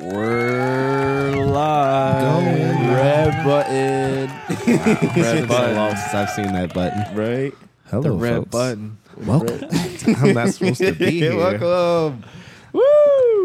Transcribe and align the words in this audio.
We're 0.00 1.46
live. 1.46 2.88
Red 2.90 3.44
button. 3.44 4.30
Red 5.22 5.48
button. 5.48 5.76
long 5.76 5.96
since 5.96 6.14
I've 6.14 6.30
seen 6.30 6.52
that 6.52 6.72
button. 6.74 7.16
right? 7.16 7.52
Hello, 7.90 8.02
The 8.02 8.10
red 8.12 8.36
folks. 8.36 8.50
button. 8.50 8.98
Welcome. 9.18 9.68
I'm 10.24 10.34
not 10.34 10.48
supposed 10.50 10.80
to 10.80 10.92
be 10.92 11.10
here. 11.20 11.36
Welcome. 11.36 12.24
Woo! 12.72 12.82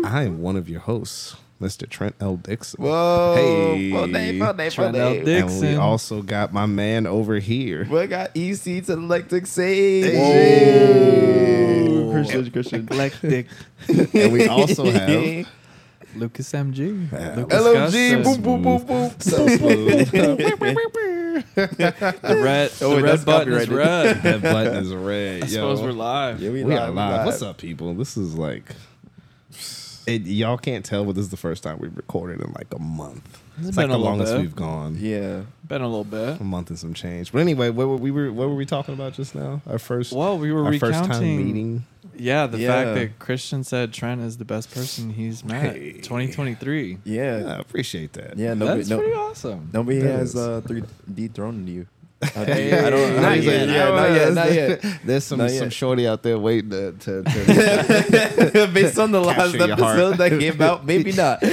I 0.06 0.24
am 0.24 0.42
one 0.42 0.56
of 0.56 0.70
your 0.70 0.80
hosts, 0.80 1.36
Mr. 1.62 1.88
Trent 1.90 2.16
L. 2.22 2.38
Dixon. 2.38 2.82
Whoa. 2.84 3.36
Hey. 3.36 3.92
Full 3.92 4.08
name, 4.08 4.40
full 4.40 4.54
name, 4.54 4.72
full 4.72 4.84
Trent 4.86 4.96
L. 4.98 5.10
name. 5.12 5.26
Dick. 5.26 5.44
And 5.46 5.62
we 5.62 5.76
also 5.76 6.22
got 6.22 6.54
my 6.54 6.66
man 6.66 7.06
over 7.08 7.36
here. 7.40 7.86
We 7.90 8.08
got 8.08 8.32
EC 8.36 8.86
to 8.86 8.94
Electric 8.94 9.46
Sage. 9.48 10.06
Hey. 10.06 11.84
Whoa. 11.88 12.12
Christian, 12.14 12.52
Christian. 12.52 12.88
Eclectic. 12.90 13.48
And 14.14 14.32
we 14.34 14.48
also 14.48 14.90
have 14.90 15.48
Lucas 16.18 16.52
MG. 16.52 17.12
Yeah. 17.12 17.36
Lucas 17.36 17.60
LMG. 17.62 18.24
Gus 18.24 18.38
Boom, 18.38 18.62
boom, 18.62 18.64
boom, 18.64 18.86
boom. 18.86 19.10
The 21.56 22.40
red, 22.44 22.72
Oh, 22.82 22.90
the 22.90 22.96
wait, 22.96 23.04
red 23.04 23.26
button 23.26 23.54
is 23.54 23.66
copyrighted. 23.66 23.70
red. 23.72 24.24
that 24.24 24.42
button 24.42 24.76
is 24.84 24.94
red. 24.94 25.44
I 25.44 25.46
yo. 25.48 25.52
suppose 25.54 25.82
we're 25.82 25.92
live. 25.92 26.42
Yeah, 26.42 26.50
we, 26.52 26.64
We 26.64 26.74
live, 26.74 26.90
are 26.90 26.92
live. 26.92 27.26
What's 27.26 27.42
up, 27.42 27.58
people? 27.58 27.94
This 27.94 28.18
is 28.18 28.36
like, 28.38 28.64
it, 30.06 30.22
y'all 30.24 30.58
can't 30.58 30.84
tell, 30.86 31.06
but 31.06 31.16
this 31.16 31.24
is 31.26 31.30
the 31.32 31.38
first 31.38 31.64
time 31.64 31.78
we've 31.80 31.96
recorded 31.96 32.42
in 32.42 32.52
like 32.54 32.74
a 32.74 32.80
month. 32.80 33.42
It's 33.60 33.70
It's 33.70 33.78
been 33.78 33.90
like 33.90 33.96
a 33.98 34.00
the 34.00 34.06
longest 34.06 34.34
bit. 34.34 34.42
we've 34.42 34.56
gone. 34.56 34.98
Yeah. 35.00 35.42
Been 35.68 35.82
a 35.82 35.88
little 35.88 36.04
bit. 36.06 36.40
A 36.40 36.44
month 36.44 36.70
and 36.70 36.80
some 36.80 36.94
change. 36.94 37.32
But 37.32 37.40
anyway, 37.40 37.70
what 37.70 37.88
were 37.88 37.98
we 37.98 38.10
were 38.12 38.32
what 38.32 38.48
were 38.48 38.56
we 38.56 38.66
talking 38.66 38.94
about 38.94 39.14
just 39.14 39.36
now? 39.36 39.62
Our 39.68 39.80
first 39.80 40.14
Well, 40.14 40.38
we 40.38 40.52
were 40.52 40.64
our 40.66 40.72
first 40.74 40.84
recounting. 41.02 41.12
time 41.38 41.46
meeting. 41.46 41.84
Yeah, 42.20 42.48
the 42.48 42.58
Yeah. 42.58 42.68
fact 42.70 42.96
that 42.96 43.20
Christian 43.20 43.64
said 43.64 43.94
Trent 43.94 44.22
is 44.22 44.38
the 44.38 44.46
best 44.46 44.74
person 44.74 45.12
he's 45.12 45.44
met. 45.44 45.76
Hey. 45.76 45.92
2023. 46.02 46.98
Yeah. 47.04 47.40
Yeah, 47.40 47.54
I 47.56 47.60
appreciate 47.60 48.14
that. 48.14 48.38
Yeah, 48.38 48.54
nobody, 48.54 48.78
That's 48.80 48.90
no, 48.90 48.98
pretty 49.00 49.14
awesome. 49.14 49.70
nobody 49.74 50.00
That 50.00 50.12
has 50.20 50.30
is. 50.30 50.36
uh, 50.38 50.62
three 50.66 50.84
dethroned 51.14 51.68
you. 51.70 51.86
Hey. 52.20 52.74
I 52.78 52.90
don't 52.90 53.14
know. 53.16 53.22
Not 53.22 53.38
Yeah, 53.44 53.52
yet. 53.52 53.70
Yeah, 53.70 53.90
not 53.92 54.12
yet. 54.12 54.34
Not 54.34 54.52
yet. 54.54 55.00
There's 55.06 55.24
some 55.24 55.38
Not 55.38 55.52
some 55.52 55.70
shorty 55.70 56.08
out 56.08 56.24
there 56.24 56.40
waiting 56.40 56.72
to, 56.72 56.92
to, 56.94 57.24
to 57.24 58.70
Based 58.74 58.98
on 58.98 59.12
the 59.12 59.22
last 59.22 59.56
Capture 59.56 59.76
heart. 59.76 60.00
episode 60.00 60.18
that 60.18 60.40
came 60.40 60.60
out, 60.62 60.84
maybe 60.86 61.12
not. 61.12 61.40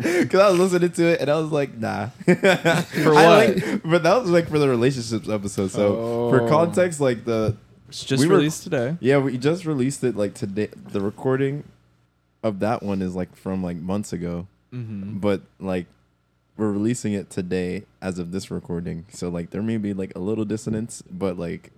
Because 0.00 0.40
I 0.40 0.50
was 0.50 0.58
listening 0.58 0.90
to 0.92 1.04
it 1.06 1.20
and 1.20 1.30
I 1.30 1.36
was 1.36 1.52
like, 1.52 1.76
nah. 1.76 2.06
For 2.08 3.12
what? 3.14 3.82
but 3.84 4.02
that 4.02 4.20
was 4.20 4.30
like 4.30 4.48
for 4.48 4.58
the 4.58 4.68
relationships 4.68 5.28
episode. 5.28 5.70
So 5.70 6.30
for 6.30 6.42
Oh. 6.42 6.48
context, 6.48 7.00
like 7.00 7.24
the 7.24 7.56
It's 7.88 8.04
just 8.04 8.22
We 8.22 8.28
were- 8.28 8.36
released 8.36 8.62
today. 8.64 8.96
yeah, 9.00 9.18
we 9.18 9.36
just 9.38 9.64
released 9.66 10.02
it 10.04 10.16
like 10.16 10.34
today. 10.34 10.68
The 10.92 11.00
recording 11.00 11.64
of 12.42 12.60
that 12.60 12.82
one 12.82 13.02
is 13.02 13.14
like 13.14 13.34
from 13.36 13.62
like 13.62 13.76
months 13.76 14.12
ago, 14.12 14.46
Mm-hmm. 14.72 15.18
but 15.18 15.42
like 15.58 15.86
we're 16.60 16.70
releasing 16.70 17.14
it 17.14 17.30
today 17.30 17.84
as 18.02 18.18
of 18.18 18.32
this 18.32 18.50
recording. 18.50 19.06
So 19.10 19.30
like 19.30 19.50
there 19.50 19.62
may 19.62 19.78
be 19.78 19.94
like 19.94 20.12
a 20.14 20.18
little 20.18 20.44
dissonance, 20.44 21.02
but 21.10 21.38
like 21.38 21.72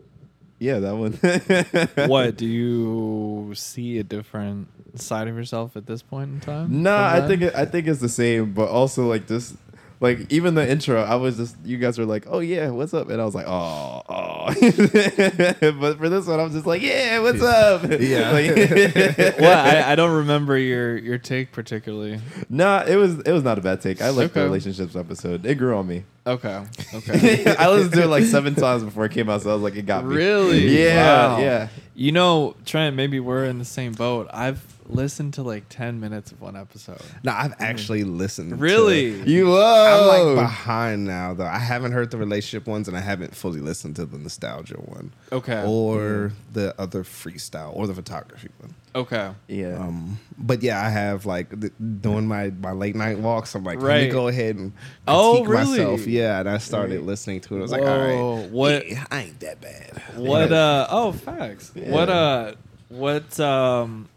yeah, 0.58 0.80
that 0.80 0.96
one. 0.96 1.12
what 2.08 2.36
do 2.36 2.46
you 2.46 3.52
see 3.54 3.98
a 3.98 4.04
different 4.04 4.68
side 5.00 5.28
of 5.28 5.36
yourself 5.36 5.76
at 5.76 5.86
this 5.86 6.02
point 6.02 6.30
in 6.30 6.40
time? 6.40 6.82
No, 6.82 6.90
from 6.90 7.24
I 7.24 7.26
think 7.26 7.42
it, 7.42 7.54
I 7.54 7.64
think 7.64 7.86
it's 7.86 8.00
the 8.00 8.08
same, 8.08 8.52
but 8.52 8.68
also 8.68 9.08
like 9.08 9.28
this, 9.28 9.56
like 10.02 10.30
even 10.30 10.54
the 10.56 10.68
intro, 10.68 11.00
I 11.02 11.14
was 11.14 11.36
just 11.38 11.56
you 11.64 11.78
guys 11.78 11.96
were 11.98 12.04
like, 12.04 12.24
"Oh 12.28 12.40
yeah, 12.40 12.68
what's 12.70 12.92
up?" 12.92 13.08
and 13.08 13.20
I 13.20 13.24
was 13.24 13.34
like, 13.34 13.46
"Oh, 13.48 14.02
oh." 14.08 14.46
but 14.50 15.98
for 15.98 16.08
this 16.08 16.26
one, 16.26 16.40
I'm 16.40 16.50
just 16.50 16.66
like, 16.66 16.82
"Yeah, 16.82 17.20
what's 17.20 17.40
up?" 17.42 17.82
Yeah. 18.00 18.32
Like- 18.32 18.56
well, 19.38 19.66
I, 19.66 19.92
I 19.92 19.94
don't 19.94 20.14
remember 20.16 20.58
your 20.58 20.98
your 20.98 21.18
take 21.18 21.52
particularly. 21.52 22.20
nah, 22.50 22.82
it 22.86 22.96
was 22.96 23.20
it 23.20 23.32
was 23.32 23.44
not 23.44 23.58
a 23.58 23.60
bad 23.62 23.80
take. 23.80 24.02
I 24.02 24.10
like 24.10 24.32
the 24.32 24.42
relationships 24.42 24.96
episode. 24.96 25.46
It 25.46 25.54
grew 25.54 25.76
on 25.76 25.86
me. 25.86 26.04
Okay. 26.26 26.64
Okay. 26.94 27.44
I 27.56 27.68
listened 27.70 27.94
to 27.94 28.02
it 28.02 28.06
like 28.08 28.24
seven 28.24 28.54
times 28.54 28.84
before 28.84 29.04
it 29.06 29.12
came 29.12 29.28
out, 29.30 29.42
so 29.42 29.50
I 29.50 29.54
was 29.54 29.62
like, 29.62 29.76
it 29.76 29.86
got 29.86 30.04
me. 30.04 30.14
really? 30.16 30.82
Yeah, 30.84 31.04
Wow. 31.34 31.40
yeah. 31.40 31.68
You 31.94 32.12
know, 32.12 32.54
Trent, 32.64 32.96
maybe 32.96 33.20
we're 33.20 33.44
in 33.44 33.58
the 33.58 33.64
same 33.64 33.92
boat. 33.92 34.28
I've 34.32 34.60
listened 34.92 35.34
to 35.34 35.42
like 35.42 35.68
ten 35.68 35.98
minutes 36.00 36.32
of 36.32 36.40
one 36.40 36.56
episode. 36.56 37.00
No, 37.24 37.32
I've 37.32 37.54
actually 37.58 38.04
listened. 38.04 38.50
to- 38.50 38.56
Really? 38.56 39.22
You 39.28 39.56
I'm 39.60 40.06
like 40.36 40.44
behind 40.44 41.04
now 41.04 41.34
though. 41.34 41.46
I 41.46 41.58
haven't 41.58 41.92
heard 41.92 42.10
the 42.10 42.16
relationship 42.18 42.66
ones 42.66 42.88
and 42.88 42.96
I 42.96 43.00
haven't 43.00 43.34
fully 43.34 43.60
listened 43.60 43.96
to 43.96 44.06
the 44.06 44.18
nostalgia 44.18 44.76
one. 44.76 45.12
Okay. 45.32 45.64
Or 45.66 46.32
the 46.52 46.74
other 46.80 47.04
freestyle 47.04 47.74
or 47.76 47.86
the 47.86 47.94
photography 47.94 48.48
one. 48.58 48.74
okay. 48.94 49.32
yeah. 49.48 49.78
Um, 49.78 50.18
but 50.38 50.62
yeah, 50.62 50.84
I 50.84 50.90
have 50.90 51.24
like 51.26 51.58
th- 51.60 51.72
doing 52.00 52.26
my, 52.26 52.50
my 52.50 52.72
late 52.72 52.94
night 52.94 53.18
walks. 53.18 53.54
I'm 53.54 53.64
like, 53.64 53.80
let 53.80 53.88
Right. 53.88 54.04
me 54.04 54.10
go 54.10 54.28
ahead 54.28 54.56
and 54.56 54.72
Oh, 55.08 55.44
really? 55.44 55.78
myself. 55.78 56.06
Yeah, 56.06 56.40
and 56.40 56.48
I 56.48 56.58
started 56.58 56.96
Right. 56.96 57.06
listening 57.06 57.40
to 57.42 57.54
it. 57.56 57.58
I 57.58 57.62
was 57.62 57.72
like, 57.72 57.82
all 57.82 57.98
right, 58.42 58.50
what- 58.50 58.88
yeah, 58.88 59.06
I 59.10 59.22
ain't 59.22 59.40
that 59.40 59.60
bad. 59.60 60.02
What 60.16 60.52
uh 60.52 60.86
oh 60.90 61.12
facts. 61.12 61.72
Yeah. 61.74 61.90
What 61.90 62.08
uh 62.10 62.52
what 62.90 63.40
um 63.40 64.08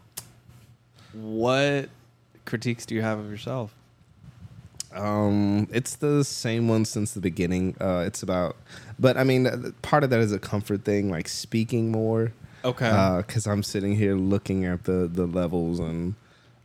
what 1.22 1.88
critiques 2.44 2.86
do 2.86 2.94
you 2.94 3.02
have 3.02 3.18
of 3.18 3.30
yourself? 3.30 3.74
Um, 4.94 5.68
it's 5.72 5.96
the 5.96 6.24
same 6.24 6.68
one 6.68 6.84
since 6.84 7.12
the 7.12 7.20
beginning. 7.20 7.76
Uh, 7.80 8.04
it's 8.06 8.22
about, 8.22 8.56
but 8.98 9.16
I 9.16 9.24
mean, 9.24 9.46
uh, 9.46 9.70
part 9.82 10.04
of 10.04 10.10
that 10.10 10.20
is 10.20 10.32
a 10.32 10.38
comfort 10.38 10.84
thing, 10.84 11.10
like 11.10 11.28
speaking 11.28 11.90
more. 11.90 12.32
Okay. 12.64 13.18
because 13.18 13.46
I'm 13.46 13.62
sitting 13.62 13.94
here 13.94 14.16
looking 14.16 14.64
at 14.64 14.84
the 14.84 15.08
the 15.12 15.26
levels 15.26 15.78
and 15.78 16.16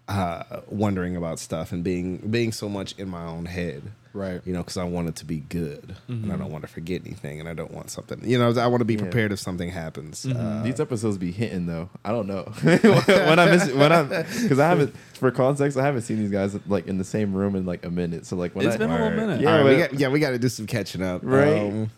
uh, 0.07 0.61
wondering 0.67 1.15
about 1.15 1.39
stuff 1.39 1.71
and 1.71 1.83
being 1.83 2.17
being 2.17 2.51
so 2.51 2.67
much 2.67 2.97
in 2.97 3.09
my 3.09 3.23
own 3.23 3.45
head. 3.45 3.83
Right. 4.13 4.41
You 4.45 4.53
know, 4.53 4.59
because 4.59 4.77
I 4.77 4.83
want 4.83 5.09
it 5.09 5.15
to 5.17 5.25
be 5.25 5.37
good, 5.39 5.95
and 6.07 6.31
I 6.31 6.35
Mhm. 6.35 6.39
don't 6.39 6.51
want 6.51 6.63
to 6.63 6.67
forget 6.69 7.01
anything, 7.05 7.39
and 7.39 7.47
I 7.49 7.53
don't 7.53 7.71
want 7.71 7.89
something. 7.89 8.19
You 8.23 8.37
know, 8.39 8.51
I 8.51 8.67
want 8.67 8.81
to 8.81 8.85
be 8.85 8.95
Yeah. 8.95 9.01
prepared 9.01 9.31
if 9.31 9.39
something 9.39 9.69
happens. 9.69 10.25
Mhm. 10.25 10.35
Uh, 10.59 10.63
These 10.63 10.79
episodes 10.79 11.17
be 11.17 11.31
hitting 11.31 11.65
though. 11.67 11.89
I 12.05 12.11
don't 12.11 12.27
know 12.27 12.43
when 12.61 13.39
I 13.39 13.45
miss 13.51 13.71
when 13.73 13.91
I'm 13.91 14.07
because 14.09 14.59
I 14.59 14.67
haven't 14.69 14.95
for 15.13 15.31
context 15.31 15.77
I 15.77 15.83
haven't 15.83 16.01
seen 16.01 16.17
these 16.19 16.31
guys 16.31 16.57
like 16.67 16.87
in 16.87 16.97
the 16.97 17.03
same 17.03 17.33
room 17.33 17.55
in 17.55 17.65
like 17.65 17.85
a 17.85 17.89
minute. 17.91 18.25
So 18.25 18.35
like 18.35 18.55
when 18.55 18.65
It's 18.65 18.75
I, 18.75 18.77
been 18.79 18.89
a 18.89 18.93
little 18.93 19.11
minute. 19.11 19.41
Yeah, 19.41 19.57
Yeah, 19.57 19.63
we 19.69 19.77
got, 19.77 19.93
yeah, 19.99 20.07
we 20.09 20.19
got 20.19 20.31
to 20.31 20.39
do 20.39 20.49
some 20.49 20.65
catching 20.65 21.01
up. 21.03 21.21
Right. 21.23 21.59
Um, 21.61 21.89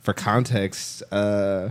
for 0.00 0.12
context, 0.14 1.02
uh, 1.12 1.70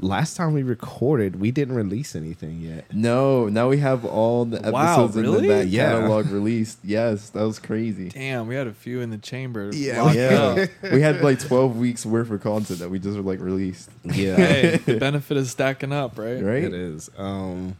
last 0.00 0.36
time 0.36 0.52
we 0.54 0.62
recorded, 0.62 1.40
we 1.40 1.50
didn't 1.50 1.74
release 1.74 2.16
anything 2.16 2.60
yet. 2.60 2.86
No, 2.92 3.48
now 3.48 3.68
we 3.68 3.78
have 3.78 4.04
all 4.04 4.44
the 4.44 4.60
Wow, 4.70 4.94
episodes 4.94 5.16
in 5.16 5.22
really? 5.22 5.42
the 5.46 5.48
back 5.48 5.66
Yeah. 5.68 5.92
catalog 5.92 6.30
released. 6.30 6.78
Yes, 6.82 7.30
that 7.30 7.42
was 7.42 7.58
crazy. 7.58 8.08
Damn, 8.08 8.46
we 8.46 8.54
had 8.54 8.66
a 8.66 8.72
few 8.72 9.00
in 9.00 9.10
the 9.10 9.18
chamber. 9.18 9.70
Yeah. 9.72 10.12
Yeah, 10.12 10.66
we 10.92 11.00
had 11.00 11.20
like 11.22 11.38
twelve 11.38 11.76
weeks 11.76 12.04
worth 12.06 12.30
of 12.30 12.40
content 12.42 12.78
that 12.80 12.90
we 12.90 12.98
just 12.98 13.18
like 13.18 13.40
released. 13.40 13.90
Yeah. 14.04 14.36
hey, 14.36 14.76
the 14.78 14.96
benefit 14.98 15.36
is 15.36 15.50
stacking 15.50 15.92
up, 15.92 16.18
right? 16.18 16.42
Right? 16.42 16.64
It 16.64 16.74
is. 16.74 17.10
Um, 17.16 17.76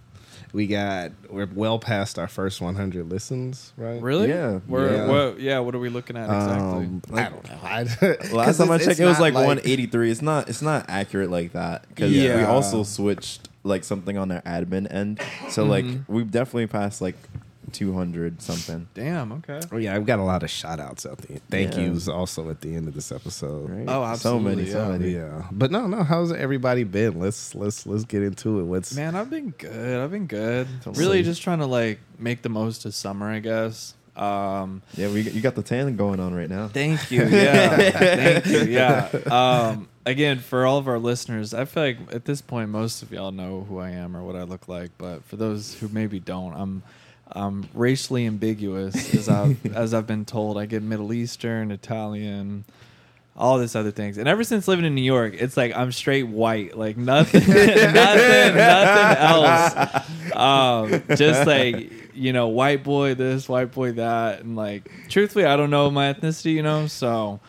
we 0.53 0.67
got 0.67 1.13
we're 1.29 1.47
well 1.55 1.79
past 1.79 2.19
our 2.19 2.27
first 2.29 2.61
100 2.61 3.09
listens, 3.09 3.73
right? 3.77 4.01
Really? 4.03 4.29
Yeah. 4.29 4.61
We're, 4.67 4.95
Yeah. 4.97 5.07
What, 5.07 5.41
yeah. 5.41 5.59
What 5.61 5.75
are 5.75 5.79
we 5.79 5.89
looking 5.89 6.17
at 6.17 6.25
exactly? 6.25 6.85
Um, 6.87 7.03
I 7.13 7.23
don't 7.29 7.49
know. 7.49 7.59
I, 7.63 8.33
Last 8.35 8.59
time 8.59 8.71
I 8.71 8.79
checked, 8.79 9.01
it 9.01 9.05
was 9.05 9.21
like, 9.21 9.35
one 9.35 9.45
183. 9.47 10.11
It's 10.11 10.23
not. 10.23 10.49
It's 10.49 10.63
not 10.63 10.87
accurate 10.89 11.31
like 11.31 11.53
that 11.53 11.89
because 11.89 12.13
we 12.13 12.43
also 12.43 12.83
switched 12.83 13.49
like 13.63 13.85
something 13.85 14.17
on 14.19 14.31
our 14.33 14.41
admin 14.43 14.93
end. 14.93 15.21
So 15.51 15.65
like 15.65 15.85
Mhm. 15.85 16.05
we've 16.09 16.31
definitely 16.31 16.67
passed 16.67 17.01
like 17.01 17.17
200 17.71 18.43
something. 18.43 18.87
Damn. 18.95 19.33
Okay. 19.33 19.61
Oh 19.73 19.77
yeah, 19.79 19.95
I've 19.95 20.07
got 20.07 20.19
a 20.19 20.23
lot 20.23 20.43
of 20.43 20.51
shout 20.51 20.81
outs 20.81 21.07
out 21.07 21.19
there. 21.19 21.39
Thank 21.51 21.75
Yeah. 21.77 21.85
yous 21.87 22.09
also 22.09 22.51
at 22.51 22.61
the 22.61 22.75
end 22.75 22.89
of 22.89 22.95
this 22.95 23.11
episode. 23.13 23.71
Right? 23.71 23.85
Oh, 23.89 24.15
So 24.17 24.39
many. 24.39 24.63
absolutely, 24.63 24.71
So 24.71 24.89
many. 24.93 25.11
Yeah, 25.15 25.47
but 25.53 25.71
no, 25.71 25.87
no. 25.87 26.03
How's 26.03 26.33
everybody 26.33 26.85
been? 26.85 27.19
Let's 27.19 27.55
let's 27.55 27.87
let's 27.87 28.05
get 28.05 28.23
into 28.23 28.61
it. 28.61 28.65
What's 28.65 28.95
Man, 28.95 29.15
I've 29.15 29.31
been 29.31 29.51
good. 29.51 30.01
I've 30.01 30.11
been 30.11 30.27
good. 30.27 30.69
Totally. 30.83 31.05
Really, 31.05 31.23
just 31.23 31.43
trying 31.43 31.61
to 31.61 31.67
like 31.67 32.01
make 32.19 32.43
the 32.43 32.49
most 32.51 32.85
of 32.85 32.95
summer, 32.95 33.29
I 33.31 33.39
guess. 33.39 33.95
Um, 34.17 34.83
Yeah, 34.97 35.09
we 35.11 35.23
you 35.23 35.41
got 35.41 35.55
the 35.55 35.63
tan 35.63 35.97
going 35.97 36.21
on 36.21 36.35
right 36.35 36.49
now. 36.51 36.69
Thank 36.69 37.11
you. 37.11 37.25
Yeah. 37.25 37.77
Thank 37.91 38.47
you. 38.47 38.65
Yeah. 38.65 39.09
Um, 39.31 39.89
again, 40.05 40.41
for 40.41 40.67
all 40.67 40.77
of 40.79 40.89
our 40.89 40.99
listeners, 40.99 41.55
I 41.55 41.65
feel 41.65 41.83
like 41.85 41.99
at 42.13 42.25
this 42.27 42.43
point, 42.43 42.69
most 42.71 43.03
of 43.03 43.13
y'all 43.13 43.31
know 43.33 43.65
who 43.67 43.79
I 43.79 43.91
am 43.91 44.15
or 44.17 44.23
what 44.23 44.37
I 44.37 44.43
look 44.43 44.69
like. 44.69 44.91
But 44.99 45.25
for 45.25 45.37
those 45.37 45.75
who 45.75 45.89
maybe 45.89 46.21
don't, 46.21 46.53
I'm 46.55 46.83
I'm 47.33 47.69
racially 47.75 48.27
ambiguous, 48.27 49.15
as 49.15 49.29
I've 49.29 49.65
as 49.75 49.95
I've 49.95 50.07
been 50.07 50.25
told. 50.25 50.59
I 50.59 50.67
get 50.67 50.83
Middle 50.83 51.13
Eastern, 51.13 51.71
Italian. 51.71 52.65
All 53.37 53.59
this 53.59 53.75
other 53.75 53.93
things, 53.93 54.19
and 54.19 54.29
ever 54.29 54.45
since 54.45 54.69
living 54.69 54.85
in 54.85 54.95
New 54.95 55.01
York, 55.01 55.35
it's 55.35 55.57
like 55.57 55.75
I'm 55.75 55.93
straight 55.93 56.27
white, 56.27 56.77
like 56.77 56.99
nothing, 56.99 57.41
nothing, 57.49 57.95
nothing 57.95 59.17
else. 59.17 60.07
Um, 60.31 61.03
just 61.17 61.47
like 61.47 61.91
you 62.15 62.33
know, 62.33 62.49
white 62.49 62.85
boy 62.85 63.15
this, 63.15 63.49
white 63.49 63.73
boy 63.73 63.93
that, 63.93 64.41
and 64.41 64.57
like 64.57 64.91
truthfully, 65.09 65.45
I 65.45 65.57
don't 65.57 65.71
know 65.71 65.91
my 65.91 66.13
ethnicity, 66.13 66.55
you 66.55 66.63
know. 66.63 66.87
So, 66.87 67.41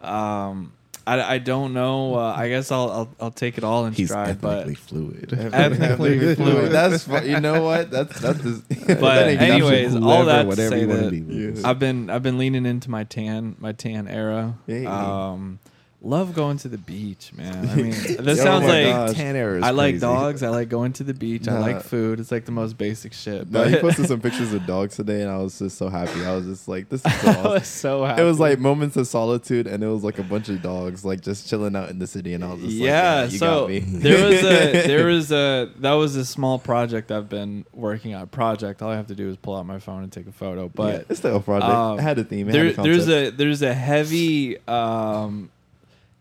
um, 0.00 0.72
I, 1.06 1.34
I 1.34 1.38
don't 1.38 1.72
know. 1.72 2.14
Uh, 2.14 2.34
I 2.36 2.48
guess 2.48 2.70
I'll, 2.70 2.90
I'll 2.90 3.08
I'll 3.20 3.30
take 3.30 3.58
it 3.58 3.64
all 3.64 3.86
in 3.86 3.92
He's 3.92 4.08
stride, 4.08 4.40
but 4.40 4.60
ethnically 4.60 4.74
fluid. 4.74 5.32
Ethnically 5.32 6.34
fluid. 6.34 6.72
That's 6.72 7.04
fu- 7.04 7.24
you 7.26 7.40
know 7.40 7.62
what? 7.62 7.90
That's 7.90 8.20
that's. 8.20 8.42
Just, 8.42 8.68
but 8.86 9.00
that 9.00 9.40
anyways, 9.40 9.92
Whoever, 9.92 10.06
all 10.06 10.24
that 10.26 10.48
to 10.50 10.56
say 10.68 10.84
that 10.84 11.10
be 11.10 11.20
with. 11.22 11.64
I've 11.64 11.78
been 11.78 12.10
I've 12.10 12.22
been 12.22 12.38
leaning 12.38 12.66
into 12.66 12.90
my 12.90 13.04
tan 13.04 13.56
my 13.58 13.72
tan 13.72 14.08
era. 14.08 14.56
Hey. 14.66 14.86
Um, 14.86 15.58
love 16.02 16.34
going 16.34 16.56
to 16.58 16.68
the 16.68 16.78
beach, 16.78 17.32
man. 17.34 17.68
I 17.68 17.74
mean, 17.74 17.90
this 18.20 18.40
Oh 18.40 18.44
sounds 18.44 18.64
my 18.66 18.84
like 18.84 18.94
gosh. 19.08 19.16
Tan 19.16 19.36
era 19.36 19.58
is 19.58 19.64
I 19.64 19.70
like 19.70 19.92
crazy. 19.94 20.00
dogs. 20.00 20.42
I 20.42 20.48
like 20.48 20.68
going 20.68 20.92
to 20.94 21.04
the 21.04 21.12
beach. 21.14 21.46
I 21.46 21.58
like 21.58 21.82
food. 21.82 22.20
It's 22.20 22.30
like 22.32 22.46
the 22.46 22.52
most 22.52 22.78
basic 22.78 23.12
shit. 23.12 23.50
No, 23.50 23.60
But 23.64 23.70
he 23.70 23.76
posted 23.76 24.06
some 24.08 24.20
pictures 24.22 24.52
of 24.54 24.64
dogs 24.66 24.96
today, 24.96 25.20
and 25.22 25.30
I 25.30 25.36
was 25.38 25.58
just 25.58 25.76
so 25.76 25.88
happy. 25.88 26.24
I 26.24 26.34
was 26.34 26.46
just 26.46 26.68
like, 26.68 26.88
"This 26.88 27.04
is 27.04 27.12
so 27.20 27.28
I 27.28 27.34
awesome." 27.34 27.52
was 27.52 27.68
so 27.68 28.04
happy. 28.04 28.22
It 28.22 28.24
was 28.24 28.40
like 28.40 28.58
moments 28.58 28.96
of 28.96 29.06
solitude, 29.06 29.66
and 29.66 29.84
it 29.84 29.88
was 29.88 30.02
like 30.02 30.18
a 30.18 30.22
bunch 30.22 30.48
of 30.48 30.62
dogs 30.62 31.04
like 31.04 31.20
just 31.20 31.48
chilling 31.48 31.76
out 31.76 31.90
in 31.90 31.98
the 31.98 32.06
city, 32.06 32.32
and 32.34 32.42
I 32.44 32.52
was 32.54 32.60
just 32.62 32.72
like, 32.74 32.80
yeah, 32.86 33.18
"Yeah, 33.20 33.24
you 33.26 33.38
so 33.38 33.60
got 33.60 33.68
me." 33.68 33.78
there 33.80 34.26
was 34.26 34.42
a 34.44 34.72
there 34.86 35.06
was 35.06 35.32
a 35.32 35.70
that 35.80 35.92
was 35.92 36.16
a 36.16 36.24
small 36.24 36.58
project 36.58 37.10
I've 37.12 37.28
been 37.28 37.66
working 37.72 38.14
on. 38.14 38.26
Project. 38.28 38.80
All 38.82 38.90
I 38.90 38.96
have 38.96 39.08
to 39.08 39.14
do 39.14 39.28
is 39.28 39.36
pull 39.36 39.56
out 39.56 39.66
my 39.66 39.78
phone 39.78 40.02
and 40.02 40.10
take 40.12 40.26
a 40.26 40.32
photo. 40.32 40.64
Yeah, 40.64 40.70
But 40.74 41.06
it's 41.10 41.18
still 41.20 41.36
a 41.36 41.40
project. 41.40 41.70
um, 41.70 41.98
it 41.98 42.02
had 42.02 42.18
a 42.18 42.24
theme. 42.24 42.48
It 42.48 42.52
there, 42.52 42.64
had 42.66 42.78
a 42.78 42.82
there's 42.82 43.08
a 43.08 43.30
there's 43.30 43.62
a 43.62 43.74
heavy 43.74 44.56
um 44.68 45.50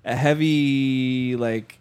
a 0.06 0.16
heavy 0.16 1.36
like 1.36 1.78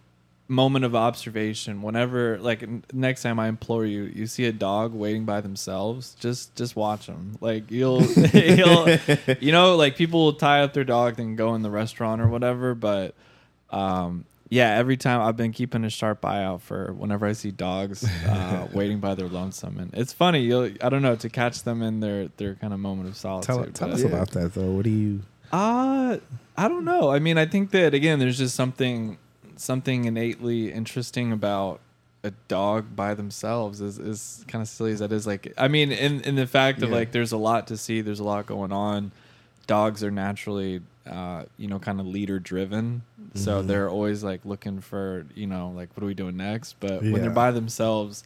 moment 0.50 0.82
of 0.84 0.94
observation 0.96 1.82
whenever 1.82 2.38
like 2.38 2.62
n- 2.62 2.82
next 2.92 3.22
time 3.22 3.38
i 3.38 3.48
implore 3.48 3.84
you 3.84 4.04
you 4.04 4.26
see 4.26 4.46
a 4.46 4.52
dog 4.52 4.94
waiting 4.94 5.26
by 5.26 5.42
themselves 5.42 6.16
just 6.20 6.54
just 6.56 6.74
watch 6.74 7.06
them 7.06 7.36
like 7.42 7.70
you'll 7.70 8.00
you'll 8.32 8.88
you 9.40 9.52
know 9.52 9.76
like 9.76 9.94
people 9.94 10.24
will 10.24 10.32
tie 10.32 10.62
up 10.62 10.72
their 10.72 10.84
dog 10.84 11.20
and 11.20 11.36
go 11.36 11.54
in 11.54 11.60
the 11.60 11.70
restaurant 11.70 12.22
or 12.22 12.28
whatever 12.28 12.74
but 12.74 13.14
um 13.70 14.24
yeah 14.48 14.70
every 14.78 14.96
time 14.96 15.20
i've 15.20 15.36
been 15.36 15.52
keeping 15.52 15.84
a 15.84 15.90
sharp 15.90 16.24
eye 16.24 16.42
out 16.42 16.62
for 16.62 16.94
whenever 16.94 17.26
i 17.26 17.32
see 17.34 17.50
dogs 17.50 18.02
uh, 18.26 18.66
waiting 18.72 19.00
by 19.00 19.14
their 19.14 19.28
lonesome 19.28 19.78
and 19.78 19.92
it's 19.92 20.14
funny 20.14 20.40
you'll 20.40 20.70
i 20.80 20.88
don't 20.88 21.02
know 21.02 21.14
to 21.14 21.28
catch 21.28 21.62
them 21.64 21.82
in 21.82 22.00
their 22.00 22.28
their 22.38 22.54
kind 22.54 22.72
of 22.72 22.80
moment 22.80 23.06
of 23.06 23.18
solitude 23.18 23.74
Tell, 23.74 23.88
tell 23.88 23.92
us 23.92 24.00
Yeah. 24.00 24.06
about 24.08 24.30
that 24.30 24.54
though. 24.54 24.70
What 24.70 24.84
do 24.84 24.90
you? 24.90 25.20
uh 25.52 26.16
I 26.58 26.68
don't 26.68 26.84
know. 26.84 27.10
I 27.10 27.18
mean, 27.20 27.38
I 27.38 27.46
think 27.46 27.70
that 27.70 27.94
again, 27.94 28.18
there's 28.18 28.36
just 28.38 28.54
something 28.56 29.16
something 29.56 30.04
innately 30.04 30.72
interesting 30.72 31.32
about 31.32 31.80
a 32.24 32.32
dog 32.48 32.94
by 32.96 33.14
themselves. 33.14 33.80
Is 33.80 33.98
is 33.98 34.44
kind 34.48 34.60
of 34.62 34.68
silly 34.68 34.92
as 34.92 34.98
that 34.98 35.12
is. 35.12 35.26
Like, 35.26 35.54
I 35.56 35.68
mean, 35.68 35.92
in 35.92 36.20
in 36.22 36.34
the 36.34 36.46
fact 36.46 36.82
of 36.82 36.90
Yeah. 36.90 36.96
like, 36.96 37.12
there's 37.12 37.32
a 37.32 37.36
lot 37.36 37.68
to 37.68 37.76
see. 37.76 38.00
There's 38.00 38.20
a 38.20 38.24
lot 38.24 38.46
going 38.46 38.72
on. 38.72 39.12
Dogs 39.68 40.02
are 40.02 40.10
naturally, 40.10 40.80
uh, 41.06 41.44
you 41.58 41.68
know, 41.68 41.78
kind 41.78 42.00
of 42.00 42.06
leader 42.06 42.38
driven. 42.40 43.02
So 43.34 43.62
Mhm. 43.62 43.66
they're 43.68 43.88
always 43.90 44.24
like 44.24 44.40
looking 44.44 44.80
for, 44.80 45.26
you 45.36 45.46
know, 45.46 45.70
like 45.76 45.90
what 45.96 46.02
are 46.02 46.06
we 46.06 46.14
doing 46.14 46.36
next? 46.36 46.76
But 46.80 47.02
when 47.02 47.20
they're 47.22 47.30
by 47.30 47.50
themselves 47.52 48.24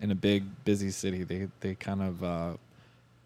in 0.00 0.10
a 0.10 0.14
big 0.14 0.44
busy 0.64 0.90
city, 0.90 1.22
they 1.24 1.48
they 1.60 1.74
kind 1.76 2.02
of. 2.02 2.22
Uh, 2.22 2.52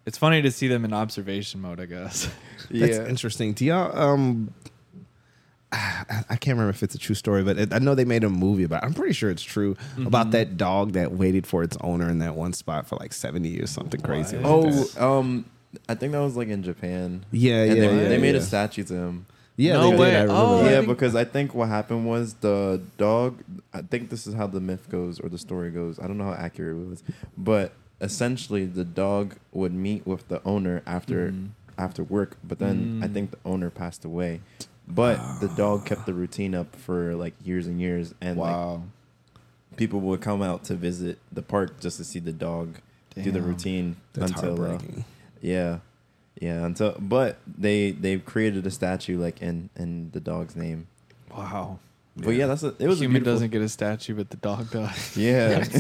it's 0.07 0.19
funny 0.19 0.43
to 0.43 0.51
see 0.51 0.69
them 0.69 0.85
in 0.85 0.93
observation 0.93 1.61
mode, 1.61 1.81
I 1.81 1.87
guess. 1.87 2.29
That's 2.71 2.99
yeah. 2.99 3.07
interesting. 3.09 3.53
Do 3.53 3.65
y'all? 3.65 3.97
Um, 3.99 4.53
I 5.73 6.25
I 6.31 6.37
can't 6.37 6.57
remember 6.57 6.71
if 6.71 6.83
it's 6.83 6.95
a 6.95 6.99
true 6.99 7.15
story, 7.15 7.43
but 7.43 7.59
it, 7.59 7.73
I 7.75 7.79
know 7.79 7.95
they 7.95 8.05
made 8.05 8.25
a 8.25 8.31
movie 8.31 8.65
about. 8.65 8.83
it. 8.83 8.87
I'm 8.87 8.95
pretty 8.95 9.13
sure 9.15 9.31
it's 9.31 9.43
true 9.43 9.77
about 9.99 10.29
Mhm. 10.29 10.33
that 10.33 10.57
dog 10.57 10.93
that 10.93 11.13
waited 11.13 11.47
for 11.47 11.63
its 11.63 11.77
owner 11.81 12.09
in 12.09 12.19
that 12.21 12.35
one 12.37 12.53
spot 12.53 12.87
for 12.87 12.97
like 12.97 13.13
70 13.13 13.49
years, 13.49 13.71
something 13.71 14.01
crazy. 14.01 14.37
Like 14.39 14.47
What? 14.47 14.73
that. 14.73 14.97
Oh, 15.01 15.19
um, 15.19 15.45
I 15.89 15.95
think 15.97 16.13
that 16.13 16.21
was 16.21 16.37
like 16.37 16.49
in 16.49 16.63
Japan. 16.63 17.25
yeah, 17.33 17.65
and 17.65 17.77
yeah, 17.77 17.89
they, 17.89 18.03
yeah. 18.03 18.09
they 18.09 18.19
made 18.19 18.35
yeah. 18.35 18.41
a 18.41 18.43
statue 18.43 18.85
to 18.85 18.95
him. 18.95 19.27
Yeah, 19.57 19.75
No 19.75 19.91
way. 19.97 20.11
did. 20.13 20.31
I 20.31 20.35
Oh, 20.35 20.65
yeah, 20.69 20.81
because 20.81 21.15
I 21.17 21.25
think 21.25 21.55
what 21.55 21.69
happened 21.69 22.07
was 22.07 22.35
the 22.35 22.81
dog. 22.99 23.43
I 23.73 23.83
think 23.83 24.11
this 24.11 24.27
is 24.27 24.35
how 24.35 24.47
the 24.49 24.61
myth 24.61 24.89
goes 24.91 25.19
or 25.21 25.29
the 25.29 25.39
story 25.39 25.71
goes. 25.71 25.99
I 25.99 26.07
don't 26.09 26.19
know 26.19 26.25
how 26.25 26.35
accurate 26.35 26.77
it 26.77 26.89
was, 26.89 27.03
but 27.37 27.73
essentially 28.05 28.67
the 28.67 28.85
dog 28.85 29.37
would 29.53 29.73
meet 29.75 30.07
with 30.07 30.29
the 30.29 30.41
owner 30.45 30.83
after 30.87 31.31
Mhm. 31.33 31.49
after 31.77 32.05
work. 32.05 32.37
But 32.45 32.61
then 32.61 33.01
I 33.03 33.09
Mm. 33.09 33.13
think 33.15 33.31
the 33.33 33.39
owner 33.45 33.69
passed 33.71 34.05
away. 34.05 34.41
But 34.87 35.19
the 35.41 35.49
dog 35.49 35.85
kept 35.85 36.07
the 36.07 36.15
routine 36.15 36.55
up 36.55 36.77
for 36.77 37.17
like 37.17 37.35
years 37.45 37.67
and 37.67 37.81
years, 37.81 38.15
and 38.21 38.39
like 38.39 38.81
people 39.77 40.01
would 40.01 40.21
come 40.21 40.41
out 40.43 40.63
to 40.65 40.75
visit 40.75 41.19
the 41.33 41.43
park 41.43 41.81
just 41.81 41.97
to 41.97 42.05
see 42.05 42.21
the 42.21 42.33
dog 42.33 42.77
do 43.17 43.33
the 43.33 43.41
routine 43.43 43.97
That's 44.13 44.31
until 44.33 44.63
uh, 44.65 44.79
yeah, 45.41 45.79
yeah. 46.41 46.65
Until 46.65 46.97
but 47.01 47.39
they 47.47 47.91
they 47.93 48.19
created 48.19 48.67
a 48.67 48.71
statue 48.71 49.19
like 49.19 49.41
in 49.43 49.71
in 49.75 50.11
the 50.13 50.21
dog's 50.21 50.55
name. 50.55 50.87
Wow. 51.35 51.79
But 52.17 52.31
yeah, 52.37 52.47
that's 52.47 52.63
a, 52.63 52.69
it 52.79 52.87
was 52.87 53.01
a 53.01 53.05
human 53.05 53.23
beautiful- 53.23 53.33
doesn't 53.35 53.51
get 53.51 53.63
a 53.63 53.69
statue, 53.69 54.15
but 54.15 54.31
the 54.31 54.37
dog 54.37 54.71
does. 54.71 55.17
Yeah. 55.17 55.65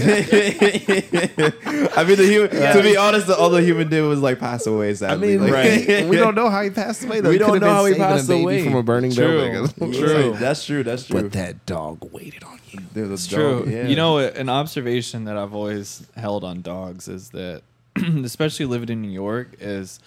I 1.97 2.05
mean, 2.07 2.17
the 2.17 2.27
human. 2.29 2.51
To 2.51 2.83
be 2.83 2.97
honest, 2.97 3.31
all 3.31 3.51
the 3.51 3.63
human 3.63 3.89
did 3.89 4.03
was 4.03 4.21
like 4.21 4.39
pass 4.41 4.67
away. 4.67 4.95
Sadly, 4.95 5.35
I 5.35 5.37
Sadly, 5.37 5.53
mean, 5.53 5.53
like, 5.53 5.89
Right. 5.89 6.09
we 6.09 6.17
don't 6.17 6.35
know 6.35 6.51
how 6.51 6.63
he 6.63 6.71
passed 6.71 7.05
away. 7.05 7.21
Though. 7.21 7.31
We 7.31 7.39
don't 7.39 7.61
know 7.61 7.69
how 7.69 7.85
he 7.85 7.93
saving 7.93 8.03
a 8.03 8.09
passed 8.09 8.31
away. 8.31 8.65
from 8.65 8.75
a 8.75 8.83
burning 8.83 9.13
True. 9.13 9.51
building. 9.53 9.93
Yeah, 9.93 9.99
True. 10.01 10.37
That's 10.37 10.65
true. 10.67 10.83
That's 10.83 11.07
true. 11.07 11.23
But 11.23 11.33
that 11.33 11.67
dog 11.67 12.13
waited 12.13 12.43
on 12.45 12.59
you. 12.71 12.81
Dude, 12.81 13.09
the 13.09 13.13
It's 13.13 13.27
dog- 13.29 13.65
true. 13.65 13.73
yeah. 13.73 13.87
You 13.87 13.97
know, 13.97 14.19
an 14.19 14.49
observation 14.49 15.25
that 15.25 15.37
I've 15.37 15.55
always 15.55 16.07
held 16.17 16.43
on 16.45 16.63
dogs 16.63 17.07
is 17.09 17.31
that, 17.31 17.63
especially 18.25 18.67
living 18.67 18.89
in 18.89 19.03
New 19.03 19.11
York, 19.11 19.55
is 19.61 20.01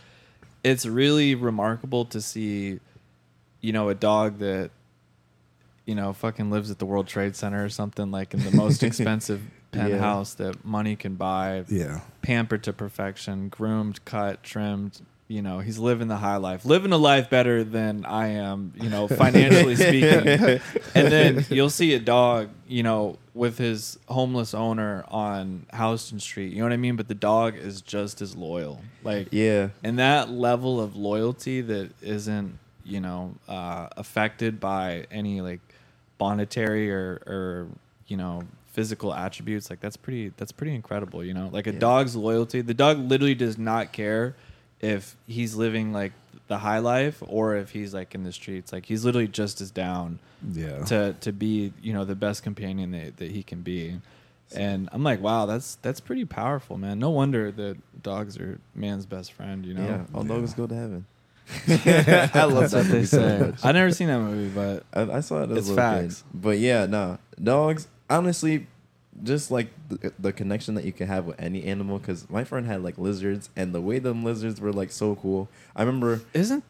it's 0.64 0.86
really 0.86 1.36
remarkable 1.36 2.04
to 2.06 2.20
see, 2.20 2.80
you 3.62 3.72
know, 3.72 3.88
a 3.90 3.96
dog 3.96 4.40
that, 4.40 4.72
you 5.88 5.96
know, 5.96 6.14
fucking 6.14 6.52
lives 6.52 6.70
at 6.70 6.78
the 6.78 6.86
World 6.86 7.08
Trade 7.08 7.36
Center 7.36 7.66
or 7.66 7.70
something 7.70 8.12
like 8.12 8.36
in 8.36 8.44
the 8.44 8.52
most 8.56 8.84
expensive 8.90 9.42
penthouse 9.72 10.36
that 10.36 10.64
money 10.64 10.96
can 10.96 11.16
buy, 11.16 11.64
Yeah. 11.68 12.02
pampered 12.22 12.62
to 12.66 12.74
perfection, 12.74 13.50
groomed, 13.50 14.04
cut, 14.06 14.44
trimmed. 14.44 15.02
You 15.30 15.42
know, 15.42 15.60
he's 15.60 15.78
living 15.78 16.08
the 16.08 16.16
high 16.16 16.38
life, 16.38 16.64
living 16.64 16.94
a 16.94 16.98
life 16.98 17.30
better 17.30 17.66
than 17.66 18.06
I 18.06 18.28
am, 18.28 18.72
you 18.82 18.90
know, 18.90 19.10
financially 19.10 19.76
speaking. 19.88 20.62
And 20.96 21.12
then 21.12 21.46
you'll 21.50 21.70
see 21.70 21.94
a 21.96 22.00
dog, 22.00 22.48
you 22.66 22.82
know, 22.82 23.18
with 23.34 23.58
his 23.58 24.00
homeless 24.08 24.54
owner 24.54 25.04
on 25.10 25.66
Houston 25.76 26.22
Street. 26.22 26.54
You 26.54 26.60
know 26.60 26.64
what 26.66 26.72
I 26.72 26.78
mean? 26.78 26.96
But 26.96 27.10
the 27.10 27.14
dog 27.14 27.58
is 27.58 27.82
just 27.82 28.22
as 28.22 28.38
loyal. 28.38 28.80
Like, 29.04 29.28
Yeah. 29.32 29.70
and 29.84 30.00
that 30.00 30.30
level 30.30 30.80
of 30.80 30.96
loyalty 30.96 31.60
that 31.60 31.92
isn't, 32.02 32.58
you 32.86 33.02
know, 33.02 33.36
uh, 33.50 33.90
affected 33.98 34.62
by 34.62 35.08
any 35.12 35.42
like 35.42 35.60
monetary 36.20 36.92
or, 36.92 37.22
or, 37.28 37.68
you 38.08 38.18
know, 38.18 38.44
physical 38.68 39.12
attributes 39.12 39.72
like 39.72 39.80
that's 39.80 39.98
pretty 39.98 40.30
that's 40.38 40.52
pretty 40.52 40.76
incredible 40.76 41.24
you 41.24 41.34
know 41.34 41.50
like 41.52 41.66
a 41.66 41.74
Yeah. 41.74 41.80
dog's 41.80 42.16
loyalty 42.16 42.62
the 42.62 42.76
dog 42.76 43.00
literally 43.00 43.34
does 43.34 43.58
not 43.58 43.92
care 43.92 44.36
if 44.82 45.16
he's 45.26 45.56
living 45.56 45.92
like 45.92 46.12
the 46.48 46.60
high 46.60 46.78
life 46.78 47.24
or 47.26 47.56
if 47.56 47.72
he's 47.72 47.92
like 47.92 48.14
in 48.14 48.24
the 48.24 48.32
streets 48.32 48.72
like 48.72 48.86
he's 48.86 49.04
literally 49.04 49.28
just 49.28 49.62
as 49.62 49.72
down 49.72 50.20
Yeah. 50.54 50.84
to 50.86 51.16
to 51.22 51.32
be 51.34 51.74
you 51.82 51.92
know 51.92 52.06
the 52.06 52.14
best 52.14 52.44
companion 52.44 52.92
that, 52.92 53.18
that 53.18 53.32
he 53.32 53.42
can 53.42 53.62
be 53.64 54.00
and 54.56 54.90
i'm 54.92 55.04
like 55.04 55.22
wow 55.22 55.48
that's 55.48 55.76
that's 55.82 56.00
pretty 56.00 56.26
powerful 56.26 56.78
man 56.78 57.00
no 57.00 57.10
wonder 57.10 57.52
that 57.52 57.78
dogs 58.04 58.38
are 58.38 58.60
man's 58.76 59.08
best 59.08 59.34
friend 59.34 59.66
you 59.66 59.74
know 59.74 59.88
Yeah. 59.88 60.04
All 60.14 60.22
Yeah. 60.22 60.36
dogs 60.36 60.54
go 60.54 60.68
to 60.68 60.76
heaven. 60.76 61.06
I 61.68 62.44
love 62.44 62.72
that's 62.72 62.74
that 62.74 62.78
what 62.80 62.88
they 62.88 62.94
movie 62.94 63.06
so 63.06 63.18
say 63.18 63.40
much. 63.46 63.60
i 63.64 63.72
never 63.72 63.92
seen 63.92 64.08
that 64.08 64.20
movie 64.20 64.50
but 64.54 64.84
I, 64.94 65.18
I 65.18 65.20
saw 65.22 65.44
it 65.44 65.52
as 65.52 65.58
It's 65.60 65.70
a 65.70 65.76
facts. 65.76 66.24
kid. 66.32 66.42
But 66.42 66.60
yeah, 66.60 66.86
no. 66.86 67.18
Dogs, 67.42 67.88
honestly, 68.10 68.68
just 69.24 69.50
like 69.52 69.70
the, 69.90 70.12
the 70.20 70.34
connection 70.34 70.76
that 70.76 70.84
you 70.86 70.92
can 70.92 71.08
have 71.08 71.26
with 71.26 71.40
any 71.40 71.64
animal. 71.66 72.00
Because 72.00 72.30
my 72.30 72.44
friend 72.44 72.66
had 72.68 72.84
like 72.84 72.98
lizards, 72.98 73.50
and 73.56 73.74
the 73.74 73.82
way 73.82 74.00
them 74.00 74.24
lizards 74.24 74.60
were 74.60 74.74
like 74.74 74.92
so 74.92 75.16
cool. 75.16 75.48
I 75.76 75.84
remember. 75.84 76.22
isn't 76.34 76.64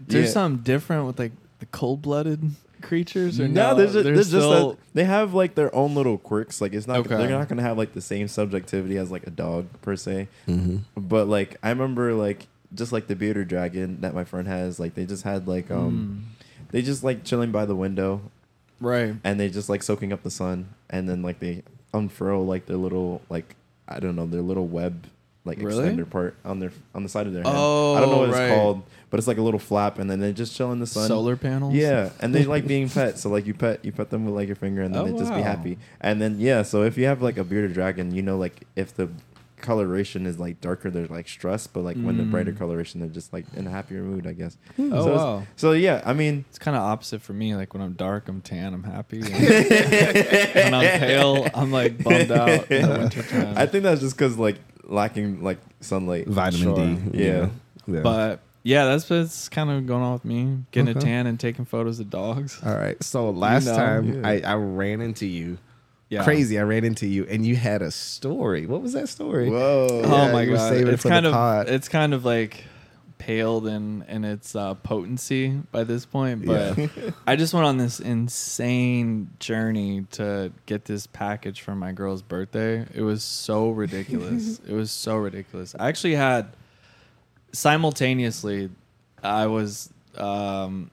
there 0.00 0.22
Yeah. 0.22 0.28
something 0.28 0.62
different 0.62 1.06
with 1.06 1.18
like 1.18 1.32
the 1.58 1.66
cold-blooded 1.66 2.50
creatures 2.82 3.38
or 3.40 3.48
No, 3.48 3.70
no, 3.70 3.74
there's 3.76 3.92
just, 3.92 4.04
They're 4.04 4.14
there's 4.14 4.30
just 4.30 4.46
still- 4.46 4.70
that 4.72 4.78
they 4.94 5.04
have 5.04 5.34
like 5.34 5.54
their 5.54 5.74
own 5.74 5.94
little 5.94 6.18
quirks. 6.18 6.60
Like 6.60 6.72
it's 6.72 6.86
not 6.86 6.98
Okay. 6.98 7.16
they're 7.16 7.28
not 7.30 7.48
gonna 7.48 7.62
have 7.62 7.76
like 7.78 7.92
the 7.94 8.00
same 8.00 8.28
subjectivity 8.28 8.96
as 8.96 9.10
like 9.10 9.26
a 9.26 9.30
dog 9.30 9.66
per 9.82 9.96
se. 9.96 10.28
Mm-hmm. 10.48 10.78
But 11.00 11.28
like 11.28 11.56
I 11.62 11.70
remember 11.70 12.12
like 12.14 12.46
just 12.74 12.92
like 12.92 13.06
the 13.06 13.16
bearded 13.16 13.48
dragon 13.48 14.00
that 14.00 14.14
my 14.14 14.24
friend 14.24 14.46
has. 14.48 14.78
Like 14.80 14.94
they 14.94 15.04
just 15.06 15.22
had 15.24 15.46
like 15.48 15.70
um 15.70 16.26
they 16.70 16.82
just 16.82 17.04
like 17.04 17.24
chilling 17.24 17.50
by 17.52 17.64
the 17.66 17.76
window 17.76 18.20
Mm, 18.82 18.86
right 18.86 19.14
and 19.22 19.38
they 19.38 19.48
just 19.48 19.68
like 19.68 19.82
soaking 19.84 20.12
up 20.12 20.22
the 20.24 20.30
sun 20.30 20.68
and 20.90 21.08
then 21.08 21.22
like 21.22 21.38
they 21.38 21.62
unfurl 21.94 22.44
like 22.44 22.66
their 22.66 22.76
little 22.76 23.22
like 23.30 23.54
I 23.88 24.00
don't 24.00 24.16
know 24.16 24.26
their 24.26 24.42
little 24.42 24.66
web 24.66 25.06
like 25.44 25.58
Really? 25.58 25.84
extender 25.88 26.08
part 26.10 26.34
on 26.44 26.58
their 26.58 26.72
on 26.94 27.02
the 27.04 27.08
side 27.08 27.26
of 27.28 27.32
their 27.34 27.44
head. 27.44 27.52
Oh, 27.54 27.94
I 27.94 28.00
don't 28.00 28.10
know 28.10 28.18
what 28.18 28.30
right. 28.30 28.44
it's 28.46 28.54
called, 28.54 28.82
but 29.10 29.18
it's 29.18 29.28
like 29.28 29.36
a 29.38 29.42
little 29.42 29.60
flap 29.60 29.98
and 29.98 30.10
then 30.10 30.18
they 30.20 30.32
just 30.32 30.56
chill 30.56 30.72
in 30.72 30.80
the 30.80 30.86
sun. 30.86 31.06
solar 31.06 31.36
panels 31.36 31.72
Yeah, 31.74 32.10
and 32.20 32.34
they 32.34 32.44
like 32.44 32.66
being 32.66 32.88
pet. 32.98 33.18
So 33.18 33.28
like 33.30 33.46
you 33.46 33.54
pet 33.54 33.84
you 33.84 33.92
pet 33.92 34.10
them 34.10 34.24
with 34.24 34.34
like 34.34 34.48
your 34.48 34.56
finger 34.56 34.82
and 34.82 34.92
then 34.94 35.02
Oh, 35.02 35.04
they 35.12 35.16
just 35.18 35.34
be 35.34 35.42
happy. 35.42 35.78
And 36.00 36.20
then 36.20 36.40
yeah, 36.40 36.62
so 36.62 36.82
if 36.82 36.98
you 36.98 37.04
have 37.06 37.22
like 37.22 37.36
a 37.36 37.44
bearded 37.44 37.74
dragon, 37.74 38.12
you 38.14 38.22
know 38.22 38.36
like 38.38 38.64
if 38.74 38.94
the 38.96 39.08
coloration 39.64 40.26
is 40.26 40.38
like 40.38 40.60
darker, 40.60 40.90
they're 40.90 41.08
like 41.08 41.26
stressed, 41.28 41.72
but 41.72 41.80
like 41.82 41.96
when 41.96 42.16
the 42.16 42.22
brighter 42.22 42.52
Mm. 42.52 42.58
coloration, 42.58 43.00
they're 43.00 43.08
just 43.08 43.32
like 43.32 43.46
in 43.56 43.66
a 43.66 43.70
happier 43.70 44.02
mood, 44.02 44.26
I 44.28 44.32
guess. 44.34 44.56
Oh 44.78 44.88
so, 44.90 44.96
it's- 44.96 45.18
wow. 45.18 45.42
so 45.56 45.72
yeah, 45.72 46.00
I 46.04 46.12
mean, 46.12 46.44
It's 46.50 46.58
kind 46.60 46.76
of 46.76 46.82
opposite 46.84 47.20
for 47.22 47.32
me. 47.32 47.56
Like 47.56 47.74
when 47.74 47.82
I'm 47.82 47.94
dark, 47.94 48.28
I'm 48.28 48.40
tan, 48.40 48.72
I'm 48.74 48.84
happy. 48.84 49.20
when 49.22 50.74
I'm 50.74 50.98
pale, 51.00 51.48
I'm 51.54 51.72
like 51.72 52.02
bummed 52.02 52.30
out 52.30 52.70
in 52.70 52.88
the 52.88 52.98
wintertime. 52.98 53.54
I 53.58 53.66
think 53.66 53.82
that's 53.84 54.00
just 54.00 54.16
because 54.16 54.36
like 54.38 54.56
lacking 54.84 55.42
like 55.42 55.58
sunlight, 55.80 56.26
Vitamin 56.28 57.10
D. 57.10 57.24
Yeah. 57.24 57.48
Yeah. 57.86 58.00
But 58.00 58.40
yeah, 58.62 58.86
that's 58.86 59.08
what's 59.10 59.48
kind 59.48 59.70
of 59.70 59.86
going 59.86 60.02
on 60.02 60.12
with 60.14 60.24
me. 60.24 60.58
Getting 60.70 60.88
a 60.94 60.98
Okay. 60.98 61.00
tan 61.06 61.26
and 61.26 61.38
taking 61.38 61.64
photos 61.64 62.00
of 62.00 62.08
dogs. 62.10 62.60
All 62.64 62.74
right. 62.74 63.02
So 63.02 63.30
last 63.30 63.66
know. 63.66 63.76
time 63.76 64.22
Yeah. 64.22 64.28
I, 64.28 64.40
I 64.40 64.54
ran 64.54 65.00
into 65.00 65.26
you. 65.26 65.58
Yeah. 66.14 66.22
Crazy. 66.22 66.60
I 66.60 66.62
ran 66.62 66.84
into 66.84 67.06
you 67.08 67.26
and 67.28 67.44
you 67.44 67.56
had 67.56 67.82
a 67.82 67.90
story. 67.90 68.66
What 68.66 68.82
was 68.82 68.92
that 68.92 69.08
story? 69.08 69.50
Whoa. 69.50 70.02
Oh 70.04 70.32
my 70.32 70.42
you 70.42 70.54
god. 70.54 70.68
saving 70.68 70.86
it 70.86 70.94
It's 70.94 71.02
kind 71.02 71.26
of 71.26 71.32
pod. 71.32 71.68
it's 71.68 71.88
kind 71.88 72.14
of 72.14 72.24
like 72.24 72.62
paled 73.18 73.66
in 73.66 74.04
in 74.08 74.24
its 74.24 74.54
uh, 74.54 74.74
potency 74.74 75.60
by 75.72 75.82
this 75.82 76.06
point, 76.06 76.46
but 76.46 76.78
I 77.26 77.34
just 77.34 77.52
went 77.52 77.66
on 77.66 77.78
this 77.78 77.98
insane 77.98 79.30
journey 79.40 80.06
to 80.12 80.52
get 80.66 80.84
this 80.84 81.08
package 81.08 81.62
for 81.62 81.74
my 81.74 81.90
girl's 81.90 82.22
birthday. 82.22 82.86
It 82.94 83.02
was 83.02 83.24
so 83.24 83.70
ridiculous. 83.70 84.60
it 84.68 84.72
was 84.72 84.92
so 84.92 85.16
ridiculous. 85.16 85.74
I 85.80 85.88
actually 85.88 86.14
had 86.14 86.48
simultaneously 87.52 88.70
I 89.22 89.46
was 89.46 89.90
um 90.16 90.90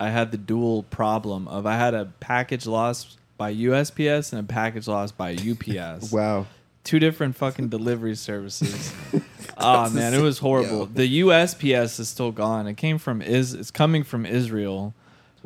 I 0.00 0.10
had 0.10 0.32
the 0.32 0.38
dual 0.38 0.82
problem 0.82 1.48
of 1.48 1.64
I 1.66 1.76
had 1.76 1.94
a 1.94 2.06
package 2.20 2.66
lost 2.66 3.16
by 3.44 3.54
USPS 3.54 4.32
and 4.32 4.40
a 4.40 4.44
package 4.50 4.88
lost 4.88 5.18
by 5.18 5.34
UPS 5.34 6.10
Wow. 6.18 6.46
two 6.82 6.98
different 6.98 7.36
fucking 7.36 7.68
delivery 7.68 8.14
services. 8.14 8.90
oh 9.58 9.90
man, 9.90 10.14
it 10.14 10.22
was 10.22 10.38
horrible. 10.38 10.86
The 10.86 11.20
USPS 11.20 12.00
is 12.00 12.08
still 12.08 12.32
gone. 12.32 12.66
It 12.66 12.78
came 12.78 12.96
from 12.96 13.20
is 13.20 13.52
it's 13.52 13.70
coming 13.70 14.02
from 14.02 14.24
Israel. 14.24 14.94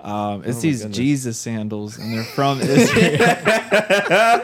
Um, 0.00 0.42
it's 0.44 0.58
Oh 0.58 0.60
these 0.60 0.80
goodness. 0.82 0.96
Jesus 0.96 1.38
sandals, 1.38 1.98
and 1.98 2.12
they're 2.14 2.24
from 2.24 2.60
Israel, 2.60 3.18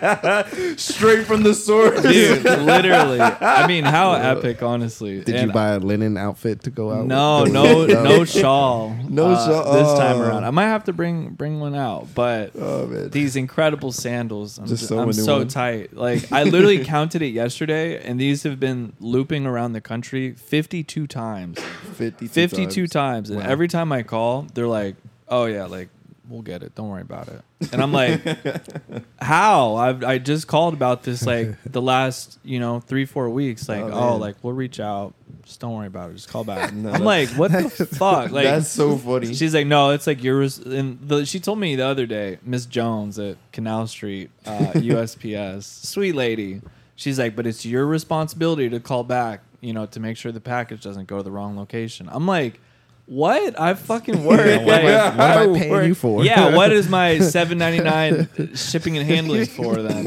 Straight 0.76 1.26
from 1.26 1.42
the 1.42 1.54
source. 1.54 2.02
dude. 2.02 2.44
Literally, 2.44 3.20
I 3.20 3.66
mean, 3.66 3.84
how 3.84 4.12
epic, 4.14 4.62
honestly. 4.62 5.20
Did 5.22 5.34
And 5.36 5.46
you 5.48 5.52
buy 5.52 5.70
a 5.70 5.78
linen 5.78 6.16
outfit 6.16 6.62
to 6.64 6.70
go 6.70 6.92
out? 6.92 7.06
No, 7.06 7.42
with? 7.44 7.52
no, 7.52 7.86
no 7.86 8.24
shawl. 8.24 8.94
No 9.08 9.32
uh, 9.32 9.46
shawl. 9.46 9.72
this 9.74 9.98
time 9.98 10.16
Oh. 10.16 10.22
around. 10.22 10.44
I 10.44 10.50
might 10.50 10.66
have 10.66 10.84
to 10.84 10.92
bring 10.92 11.30
bring 11.30 11.60
one 11.60 11.74
out, 11.74 12.08
but 12.14 12.52
Oh 12.58 12.86
man. 12.86 13.10
these 13.10 13.36
incredible 13.36 13.92
sandals. 13.92 14.58
I'm, 14.58 14.66
Just 14.66 14.82
just 14.82 14.88
sew 14.88 15.00
I'm 15.00 15.12
so 15.12 15.38
one. 15.38 15.48
tight. 15.48 15.94
Like 15.96 16.30
I 16.32 16.44
literally 16.44 16.84
counted 16.94 17.22
it 17.22 17.28
yesterday, 17.28 18.02
and 18.04 18.20
these 18.20 18.42
have 18.42 18.60
been 18.60 18.92
looping 19.00 19.46
around 19.46 19.72
the 19.72 19.80
country 19.80 20.32
52 20.32 21.06
times. 21.06 21.58
52, 21.94 22.28
52 22.28 22.86
times, 22.88 23.30
and 23.30 23.40
Wow. 23.40 23.46
every 23.48 23.68
time 23.68 23.92
I 23.92 24.02
call, 24.02 24.46
they're 24.54 24.66
like, 24.66 24.96
"Oh 25.28 25.46
yeah, 25.46 25.64
like 25.66 25.88
we'll 26.28 26.42
get 26.42 26.62
it. 26.62 26.74
Don't 26.74 26.88
worry 26.88 27.02
about 27.02 27.28
it." 27.28 27.42
And 27.72 27.82
I'm 27.82 27.92
like, 27.92 28.20
"How? 29.20 29.76
I've 29.76 30.04
I 30.04 30.18
just 30.18 30.46
called 30.46 30.74
about 30.74 31.02
this 31.02 31.24
like 31.26 31.48
the 31.66 31.82
last 31.82 32.38
you 32.44 32.58
know 32.60 32.80
three 32.80 33.04
four 33.04 33.28
weeks. 33.30 33.68
Like, 33.68 33.82
Oh, 33.84 33.90
oh, 33.92 34.16
like 34.16 34.36
we'll 34.42 34.54
reach 34.54 34.80
out. 34.80 35.14
Just 35.44 35.60
don't 35.60 35.74
worry 35.74 35.86
about 35.86 36.10
it. 36.10 36.14
Just 36.14 36.28
call 36.28 36.44
back." 36.44 36.72
No, 36.74 36.90
I'm 36.90 37.04
like, 37.04 37.28
"What 37.30 37.52
the 37.52 37.68
fuck?" 37.70 38.30
Like 38.30 38.44
That's 38.44 38.68
so 38.68 38.96
funny. 38.96 39.34
She's 39.34 39.54
like, 39.54 39.66
no, 39.66 39.90
it's 39.90 40.06
like 40.06 40.22
yours. 40.22 40.58
And 40.58 40.98
the, 41.06 41.24
she 41.26 41.40
told 41.40 41.58
me 41.58 41.76
the 41.76 41.86
other 41.86 42.06
day, 42.06 42.38
Miss 42.42 42.66
Jones 42.66 43.18
at 43.18 43.36
Canal 43.52 43.86
Street, 43.86 44.30
uh, 44.46 44.72
USPS, 44.74 45.64
sweet 45.86 46.14
lady. 46.14 46.60
She's 46.96 47.18
like, 47.18 47.34
but 47.36 47.46
it's 47.46 47.66
your 47.66 47.86
responsibility 47.86 48.68
to 48.70 48.78
call 48.80 49.02
back, 49.04 49.40
you 49.60 49.72
know, 49.72 49.84
to 49.86 50.00
make 50.00 50.16
sure 50.16 50.30
the 50.32 50.40
package 50.40 50.82
doesn't 50.82 51.06
go 51.08 51.16
to 51.18 51.22
the 51.24 51.30
wrong 51.30 51.56
location. 51.56 52.08
I'm 52.10 52.26
like, 52.26 52.60
what? 53.06 53.58
I 53.60 53.74
fucking 53.74 54.24
work. 54.24 54.38
What 54.38 54.48
am 54.48 54.86
I- 54.86 55.16
what 55.16 55.36
am 55.48 55.54
I 55.54 55.58
paying 55.58 55.84
you 55.88 55.94
for? 55.94 56.24
Yeah, 56.24 56.54
what 56.56 56.72
is 56.72 56.88
my 56.88 57.18
seven 57.18 57.58
ninety 57.58 57.82
nine 57.82 58.28
shipping 58.54 58.96
and 58.96 59.06
handling 59.06 59.46
for 59.46 59.76
then? 59.76 60.04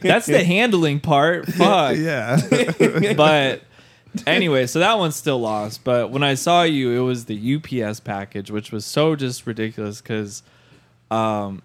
That's 0.00 0.26
the 0.26 0.42
handling 0.44 1.00
part. 1.00 1.46
Fuck 1.52 1.96
Yeah. 1.96 2.40
but 3.16 3.62
anyway, 4.26 4.66
so 4.66 4.78
that 4.78 4.98
one's 4.98 5.16
still 5.16 5.40
lost. 5.40 5.84
But 5.84 6.10
when 6.10 6.22
I 6.22 6.34
saw 6.34 6.62
you, 6.62 6.92
it 6.92 7.04
was 7.04 7.24
the 7.26 7.56
UPS 7.56 8.00
package, 8.00 8.50
which 8.50 8.70
was 8.72 8.84
so 8.84 9.16
just 9.16 9.46
ridiculous 9.46 10.00
because 10.00 10.42
um, 11.10 11.62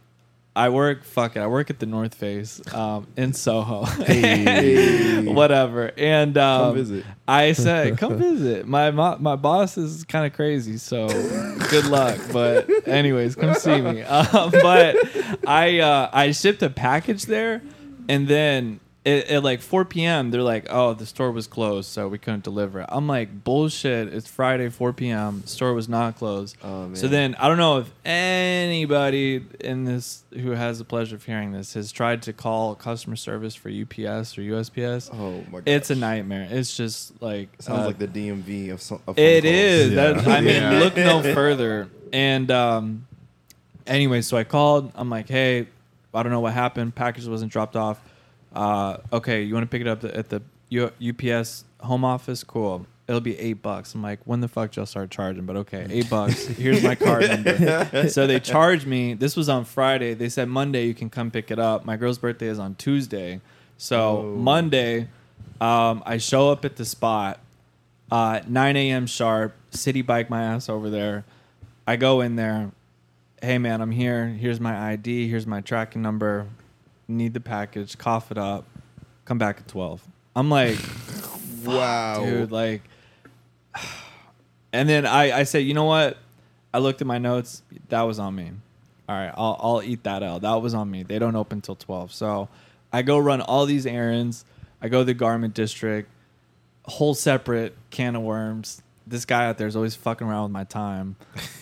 I 0.55 0.69
work, 0.69 1.03
fuck 1.03 1.35
it, 1.35 1.39
I 1.39 1.47
work 1.47 1.69
at 1.69 1.79
the 1.79 1.85
North 1.85 2.15
Face 2.15 2.61
um, 2.73 3.07
in 3.17 3.33
Soho. 3.33 3.83
Hey. 3.83 5.21
Whatever. 5.33 5.91
And 5.97 6.37
um, 6.37 6.67
Come 6.67 6.75
visit. 6.75 7.05
I 7.27 7.51
said, 7.51 7.97
come 7.97 8.17
visit. 8.17 8.65
My, 8.65 8.91
my, 8.91 9.17
my 9.17 9.35
boss 9.35 9.77
is 9.77 10.05
kind 10.05 10.25
of 10.25 10.33
crazy, 10.33 10.77
so 10.77 11.07
good 11.69 11.87
luck. 11.87 12.19
But 12.31 12.69
anyways, 12.87 13.35
come 13.35 13.53
see 13.55 13.81
me. 13.81 14.03
Um, 14.03 14.51
but 14.51 14.95
I 15.47 15.79
uh, 15.79 16.09
I 16.13 16.31
shipped 16.31 16.61
a 16.63 16.69
package 16.69 17.23
there, 17.23 17.61
and 18.07 18.27
then 18.27 18.79
at, 19.05 19.27
at 19.27 19.43
like 19.43 19.61
4 19.61 19.85
p.m. 19.85 20.31
they're 20.31 20.41
like, 20.41 20.65
oh, 20.69 20.93
the 20.93 21.05
store 21.05 21.31
was 21.31 21.45
closed, 21.47 21.89
so 21.89 22.07
we 22.07 22.17
couldn't 22.17 22.43
deliver 22.43 22.79
it. 22.81 22.85
I'm 22.89 23.07
like, 23.07 23.43
bullshit. 23.43 24.13
It's 24.13 24.27
Friday, 24.27 24.69
4 24.69 24.93
p.m. 24.93 25.45
Store 25.45 25.73
was 25.73 25.87
not 25.87 26.17
closed. 26.17 26.57
Oh. 26.63 26.93
So 26.95 27.07
then 27.07 27.35
I 27.35 27.47
don't 27.47 27.57
know 27.57 27.77
if 27.79 27.91
anybody 28.05 29.45
in 29.59 29.83
this 29.85 30.23
who 30.33 30.51
has 30.51 30.79
the 30.79 30.85
pleasure 30.85 31.15
of 31.15 31.23
hearing 31.23 31.51
this 31.51 31.73
has 31.75 31.91
tried 31.91 32.21
to 32.23 32.33
call 32.33 32.75
customer 32.75 33.15
service 33.15 33.55
for 33.55 33.69
UPS 33.69 34.37
or 34.37 34.41
USPS. 34.41 35.09
Oh 35.13 35.41
my 35.51 35.59
god. 35.59 35.63
It's 35.67 35.89
a 35.89 35.95
nightmare. 35.95 36.47
It's 36.49 36.75
just 36.75 37.21
like 37.21 37.49
Sounds 37.59 37.81
uh, 37.81 37.85
like 37.87 37.97
the 37.99 38.07
DMV 38.07 38.71
of 38.71 38.81
some. 38.81 39.01
Of 39.07 39.17
it 39.19 39.43
calls. 39.43 39.53
is. 39.53 39.91
Yeah. 39.91 40.11
That, 40.13 40.27
I 40.27 40.41
mean, 40.41 40.55
Yeah. 40.55 40.79
look 40.79 40.95
no 40.97 41.21
further. 41.33 41.89
And 42.11 42.49
um, 42.51 43.07
anyway, 43.85 44.21
so 44.21 44.37
I 44.37 44.43
called. 44.43 44.91
I'm 44.95 45.09
like, 45.09 45.29
hey, 45.29 45.67
I 46.13 46.23
don't 46.23 46.31
know 46.31 46.39
what 46.39 46.53
happened. 46.53 46.95
Package 46.95 47.27
wasn't 47.27 47.51
dropped 47.51 47.75
off. 47.75 47.99
Uh, 48.55 48.97
okay, 49.13 49.43
you 49.43 49.53
want 49.53 49.63
to 49.63 49.69
pick 49.69 49.81
it 49.81 49.87
up 49.87 50.03
at 50.03 50.29
the 50.29 50.41
UPS 50.73 51.65
home 51.81 52.05
office? 52.05 52.43
Cool. 52.43 52.85
It'll 53.07 53.21
be 53.21 53.37
eight 53.37 53.61
bucks. 53.61 53.93
I'm 53.93 54.01
like, 54.01 54.19
when 54.25 54.41
the 54.41 54.47
fuck 54.47 54.75
y'all 54.75 54.87
start 54.87 55.11
charging? 55.11 55.45
But 55.45 55.57
okay, 55.57 55.85
eight 55.89 56.09
bucks. 56.09 56.45
Here's 56.47 56.81
my 56.81 56.95
card 56.95 57.27
number. 57.29 58.09
so 58.09 58.25
they 58.25 58.39
charged 58.39 58.87
me. 58.87 59.13
This 59.13 59.35
was 59.35 59.47
on 59.47 59.63
Friday. 59.65 60.15
They 60.15 60.29
said 60.29 60.47
Monday 60.49 60.85
you 60.87 60.95
can 60.95 61.11
come 61.11 61.29
pick 61.29 61.51
it 61.51 61.59
up. 61.59 61.85
My 61.85 61.97
girl's 61.97 62.17
birthday 62.17 62.47
is 62.47 62.57
on 62.57 62.73
Tuesday. 62.75 63.41
So 63.77 64.17
Oh. 64.19 64.35
Monday, 64.37 65.09
um, 65.61 66.01
I 66.05 66.17
show 66.17 66.49
up 66.51 66.65
at 66.65 66.77
the 66.77 66.85
spot 66.85 67.39
uh, 68.11 68.39
9 68.47 68.75
a.m. 68.75 69.05
sharp, 69.07 69.53
city 69.71 70.01
bike 70.01 70.29
my 70.29 70.43
ass 70.43 70.69
over 70.69 70.89
there. 70.89 71.25
I 71.85 71.97
go 71.97 72.21
in 72.21 72.35
there. 72.35 72.71
Hey, 73.41 73.57
man, 73.59 73.81
I'm 73.81 73.91
here. 73.91 74.27
Here's 74.27 74.59
my 74.59 74.91
ID. 74.93 75.27
Here's 75.27 75.45
my 75.45 75.61
tracking 75.61 76.01
number. 76.01 76.47
Need 77.07 77.33
the 77.33 77.39
package. 77.39 77.97
Cough 77.97 78.31
it 78.31 78.37
up. 78.37 78.65
Come 79.25 79.37
back 79.37 79.57
at 79.59 79.67
12. 79.67 80.05
I'm 80.35 80.49
like, 80.49 80.77
Wow. 81.65 82.23
dude, 82.25 82.51
like. 82.51 82.81
And 84.73 84.89
then 84.89 85.05
I, 85.05 85.39
I 85.39 85.43
said, 85.43 85.59
you 85.59 85.73
know 85.73 85.85
what? 85.85 86.17
I 86.73 86.79
looked 86.79 86.99
at 86.99 87.07
my 87.07 87.17
notes. 87.17 87.63
That 87.87 88.01
was 88.01 88.19
on 88.19 88.35
me. 88.35 88.51
All 89.07 89.15
right, 89.15 89.31
I'll, 89.33 89.57
I'll 89.61 89.81
eat 89.81 90.03
that 90.03 90.21
out. 90.21 90.41
That 90.41 90.55
was 90.55 90.73
on 90.73 90.91
me. 90.91 91.01
They 91.03 91.17
don't 91.17 91.37
open 91.37 91.61
till 91.61 91.77
12. 91.77 92.11
So 92.11 92.49
I 92.91 93.01
go 93.01 93.17
run 93.17 93.39
all 93.39 93.65
these 93.65 93.85
errands. 93.85 94.43
I 94.81 94.89
go 94.89 94.99
to 94.99 95.05
the 95.05 95.13
garment 95.13 95.53
district, 95.53 96.09
whole 96.83 97.13
separate 97.13 97.73
can 97.89 98.17
of 98.17 98.23
worms. 98.23 98.81
This 99.07 99.25
guy 99.25 99.45
out 99.45 99.59
there 99.59 99.67
is 99.67 99.75
always 99.75 99.95
fucking 99.95 100.25
around 100.25 100.43
with 100.43 100.51
my 100.51 100.63
time. 100.63 101.15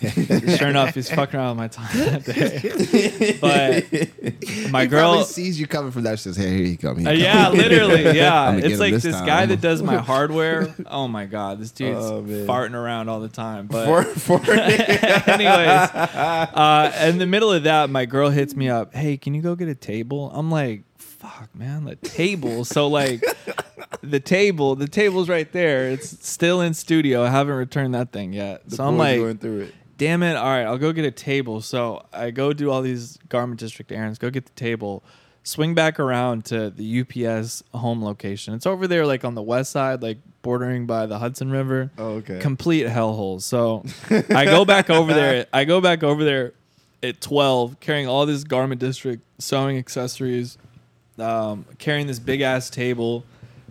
sure 0.56 0.68
enough, 0.68 0.94
he's 0.94 1.10
fucking 1.10 1.38
around 1.38 1.58
with 1.58 1.58
my 1.58 1.68
time 1.68 1.98
that 1.98 2.24
day. 2.24 3.38
But 3.38 4.70
my 4.70 4.82
he 4.82 4.88
girl, 4.88 5.24
sees 5.24 5.60
you 5.60 5.66
coming 5.66 5.90
from 5.92 6.04
that. 6.04 6.18
She 6.18 6.22
Says, 6.22 6.36
"Hey, 6.36 6.56
here 6.56 6.66
you 6.66 6.78
come." 6.78 6.98
Here 6.98 7.08
uh, 7.08 7.12
you 7.12 7.22
yeah, 7.24 7.44
come. 7.44 7.56
literally, 7.58 8.02
yeah. 8.16 8.52
It's 8.56 8.80
like 8.80 8.94
this 8.94 9.02
this 9.02 9.20
guy 9.20 9.44
that 9.46 9.60
does 9.60 9.82
my 9.82 9.98
hardware. 9.98 10.74
Oh 10.86 11.06
my 11.06 11.26
god, 11.26 11.60
this 11.60 11.70
dude's 11.70 11.98
Oh, 12.04 12.22
farting 12.22 12.74
around 12.74 13.08
all 13.10 13.20
the 13.20 13.28
time. 13.28 13.66
But 13.66 13.86
For, 13.86 14.04
for 14.04 14.50
anyways, 14.50 15.90
uh, 15.94 16.92
in 17.02 17.18
the 17.18 17.26
middle 17.26 17.52
of 17.52 17.64
that, 17.64 17.90
my 17.90 18.06
girl 18.06 18.30
hits 18.30 18.56
me 18.56 18.68
up. 18.70 18.94
Hey, 18.94 19.16
can 19.18 19.34
you 19.34 19.42
go 19.42 19.54
get 19.54 19.68
a 19.68 19.74
table? 19.74 20.30
I'm 20.34 20.50
like, 20.50 20.84
fuck, 20.96 21.54
man, 21.54 21.84
the 21.84 21.96
table. 21.96 22.64
So 22.64 22.88
like, 22.88 23.22
the 24.04 24.20
table, 24.20 24.74
the 24.76 24.88
table's 24.88 25.28
right 25.28 25.50
there. 25.52 25.88
It's 25.90 26.26
still 26.26 26.60
in 26.60 26.74
studio. 26.74 27.22
I 27.24 27.30
haven't 27.30 27.56
returned 27.56 27.94
that 27.94 28.12
thing 28.12 28.32
yet. 28.32 28.68
the 28.68 28.76
so 28.76 28.84
I'm 28.84 28.98
like, 28.98 29.18
going 29.18 29.38
through 29.38 29.60
it. 29.62 29.74
damn 29.96 30.22
it 30.22 30.34
all 30.36 30.44
right 30.46 30.64
i'll 30.64 30.76
go 30.78 30.92
get 30.92 31.04
a 31.04 31.10
table 31.10 31.60
so 31.60 32.04
i 32.12 32.30
go 32.32 32.52
do 32.52 32.68
all 32.70 32.82
these 32.82 33.16
garment 33.28 33.60
district 33.60 33.92
errands 33.92 34.18
go 34.18 34.28
get 34.28 34.44
the 34.44 34.52
table 34.52 35.04
swing 35.44 35.72
back 35.72 36.00
around 36.00 36.44
to 36.44 36.68
the 36.70 37.00
ups 37.00 37.62
home 37.72 38.02
location 38.02 38.54
it's 38.54 38.66
over 38.66 38.88
there 38.88 39.06
like 39.06 39.24
on 39.24 39.34
the 39.36 39.42
west 39.42 39.70
side 39.70 40.02
like 40.02 40.18
bordering 40.42 40.84
by 40.84 41.06
the 41.06 41.18
hudson 41.20 41.48
river 41.50 41.90
Oh, 41.96 42.14
okay. 42.14 42.40
complete 42.40 42.86
hellhole 42.88 43.40
so 43.40 43.84
i 44.34 44.44
go 44.44 44.64
back 44.64 44.90
over 44.90 45.14
there 45.14 45.46
i 45.52 45.64
go 45.64 45.80
back 45.80 46.02
over 46.02 46.24
there 46.24 46.54
at 47.02 47.20
12 47.20 47.78
carrying 47.78 48.08
all 48.08 48.26
this 48.26 48.42
garment 48.42 48.80
district 48.80 49.22
sewing 49.38 49.78
accessories 49.78 50.58
um, 51.18 51.64
carrying 51.78 52.08
this 52.08 52.18
big 52.18 52.40
ass 52.40 52.68
table 52.68 53.24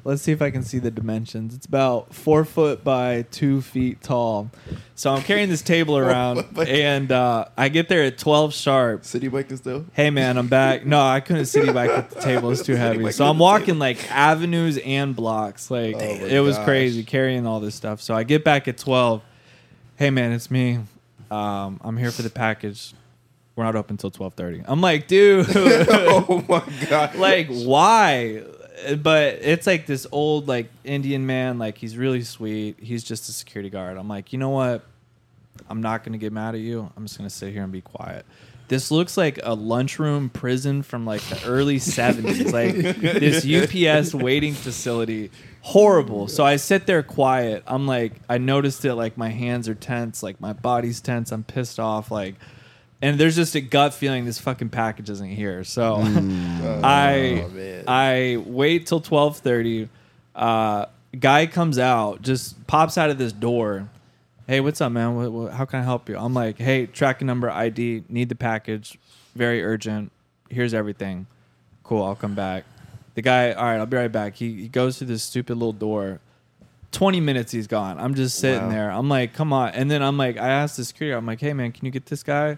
Let's 0.06 0.22
see 0.22 0.34
if 0.34 0.42
I 0.42 0.52
can 0.52 0.64
see 0.64 0.80
the 0.80 0.92
dimensions. 0.92 1.56
It's 1.56 1.66
about 1.66 2.14
four 2.14 2.44
foot 2.44 2.84
by 2.84 3.22
two 3.32 3.62
feet 3.62 4.02
tall. 4.02 4.52
So 4.96 5.14
I'm 5.14 5.22
carrying 5.22 5.48
this 5.48 5.62
table 5.62 5.98
around, 5.98 6.44
and 6.58 7.10
uh, 7.10 7.46
I 7.58 7.70
get 7.70 7.88
there 7.88 8.04
at 8.04 8.18
12 8.18 8.54
sharp. 8.54 9.06
City 9.06 9.30
biking 9.30 9.56
still. 9.56 9.86
Hey 9.94 10.10
man, 10.10 10.38
I'm 10.38 10.50
back. 10.50 10.86
No, 10.86 11.02
I 11.02 11.22
couldn't 11.22 11.46
city 11.46 11.72
bike 11.72 11.90
at 11.90 12.10
the 12.10 12.20
table. 12.20 12.52
It's 12.52 12.64
too 12.64 12.76
heavy. 12.76 13.10
So 13.12 13.26
I'm 13.26 13.40
walking 13.40 13.80
like 13.80 14.12
avenues 14.12 14.78
and 14.80 15.16
blocks. 15.16 15.72
Like 15.72 15.96
Oh 15.96 16.00
it 16.00 16.40
was 16.40 16.58
gosh. 16.58 16.66
crazy 16.66 17.04
carrying 17.06 17.48
all 17.48 17.62
this 17.62 17.76
stuff. 17.76 18.02
So 18.02 18.14
I 18.14 18.24
get 18.24 18.44
back 18.44 18.68
at 18.68 18.78
12. 18.78 19.22
Hey 19.96 20.10
man, 20.10 20.34
it's 20.34 20.52
me. 20.52 20.80
Um, 21.32 21.80
I'm 21.82 21.96
here 21.96 22.12
for 22.12 22.24
the 22.24 22.30
package. 22.30 22.94
We're 23.56 23.64
not 23.64 23.76
open 23.76 23.94
until 23.94 24.10
12:30. 24.12 24.66
I'm 24.68 24.82
like, 24.82 25.08
dude. 25.08 25.46
oh 25.56 26.44
my 26.50 26.64
god! 26.90 27.16
like 27.16 27.48
why 27.48 28.44
but 28.98 29.36
it's 29.42 29.68
like 29.68 29.86
this 29.86 30.08
old 30.12 30.48
like 30.48 30.68
indian 30.84 31.26
man 31.26 31.60
like 31.60 31.78
he's 31.78 31.98
really 31.98 32.24
sweet. 32.24 32.78
He's 32.80 33.04
just 33.04 33.30
a 33.30 33.32
security 33.32 33.70
guard. 33.70 33.98
I'm 33.98 34.08
like 34.08 34.34
you 34.34 34.40
know 34.40 34.50
what? 34.50 34.84
I'm 35.70 35.82
not 35.82 36.04
gonna 36.04 36.18
get 36.18 36.34
mad 36.34 36.56
at 36.56 36.62
you. 36.62 36.92
I'm 36.98 37.06
just 37.06 37.18
gonna 37.18 37.30
sit 37.30 37.54
here 37.54 37.64
and 37.64 37.72
be 37.72 37.82
quiet. 37.82 38.26
This 38.70 38.90
looks 38.90 39.18
like 39.18 39.40
a 39.44 39.54
lunchroom 39.54 40.30
prison 40.30 40.82
from 40.82 41.06
like 41.06 41.22
the 41.24 41.46
early 41.46 41.78
70s 41.78 42.52
like 42.52 42.76
this 43.02 43.46
ups 43.88 44.14
waiting 44.16 44.54
facility. 44.54 45.30
Horrible. 45.62 46.28
So 46.28 46.44
i 46.44 46.56
sit 46.56 46.88
there 46.88 47.04
quiet. 47.04 47.64
I'm 47.68 47.86
like 47.86 48.14
i 48.28 48.38
noticed 48.38 48.84
it 48.86 48.96
like 48.96 49.18
my 49.18 49.30
hands 49.30 49.70
are 49.70 49.76
tense 49.76 50.24
like 50.24 50.42
my 50.42 50.54
body's 50.54 51.00
tense. 51.02 51.32
I'm 51.32 51.44
pissed 51.44 51.80
off 51.80 52.10
like 52.10 52.36
and 53.04 53.20
there's 53.20 53.36
just 53.36 53.54
a 53.54 53.62
gut 53.62 53.94
feeling 53.94 54.26
this 54.26 54.40
fucking 54.40 54.70
package 54.70 55.10
isn't 55.12 55.30
here 55.30 55.64
so 55.64 55.96
I 56.84 57.44
Oh, 57.46 57.50
man. 57.50 57.84
I 57.88 58.44
wait 58.46 58.88
till 58.88 59.00
twelve 59.02 59.38
thirty. 59.38 59.90
Uh, 60.36 60.86
guy 61.20 61.46
comes 61.46 61.78
out, 61.78 62.22
just 62.24 62.66
pops 62.66 62.98
out 62.98 63.10
of 63.12 63.18
this 63.20 63.32
door. 63.34 63.90
Hey, 64.48 64.60
what's 64.60 64.82
up, 64.82 64.92
man? 64.92 65.16
What, 65.16 65.32
what, 65.32 65.54
how 65.54 65.66
can 65.66 65.80
I 65.80 65.84
help 65.84 66.10
you? 66.10 66.18
I'm 66.18 66.34
like, 66.34 66.58
hey, 66.58 66.86
tracking 66.88 67.28
number, 67.28 67.50
ID, 67.50 68.04
need 68.10 68.30
the 68.30 68.36
package, 68.36 68.98
very 69.36 69.64
urgent. 69.64 70.12
Here's 70.50 70.74
everything. 70.74 71.28
Cool, 71.84 72.04
I'll 72.04 72.16
come 72.16 72.36
back. 72.36 72.66
The 73.16 73.22
guy, 73.22 73.52
all 73.54 73.64
right, 73.64 73.78
I'll 73.78 73.86
be 73.86 73.96
right 73.96 74.12
back. 74.12 74.36
He, 74.36 74.54
he 74.54 74.68
goes 74.68 74.98
through 74.98 75.08
this 75.08 75.24
stupid 75.24 75.54
little 75.56 75.72
door. 75.72 76.20
20 76.92 77.20
minutes 77.22 77.52
he's 77.52 77.68
gone. 77.68 77.98
I'm 78.00 78.16
just 78.16 78.38
sitting 78.40 78.64
Wow. 78.64 78.70
there. 78.70 78.90
I'm 78.92 79.08
like, 79.08 79.34
come 79.34 79.54
on. 79.54 79.70
And 79.70 79.90
then 79.90 80.02
I'm 80.04 80.18
like, 80.18 80.38
I 80.38 80.50
asked 80.50 80.78
the 80.78 80.84
security, 80.86 81.16
I'm 81.16 81.26
like, 81.26 81.40
hey 81.40 81.54
man, 81.54 81.72
can 81.72 81.86
you 81.86 81.92
get 81.92 82.08
this 82.08 82.22
guy? 82.24 82.58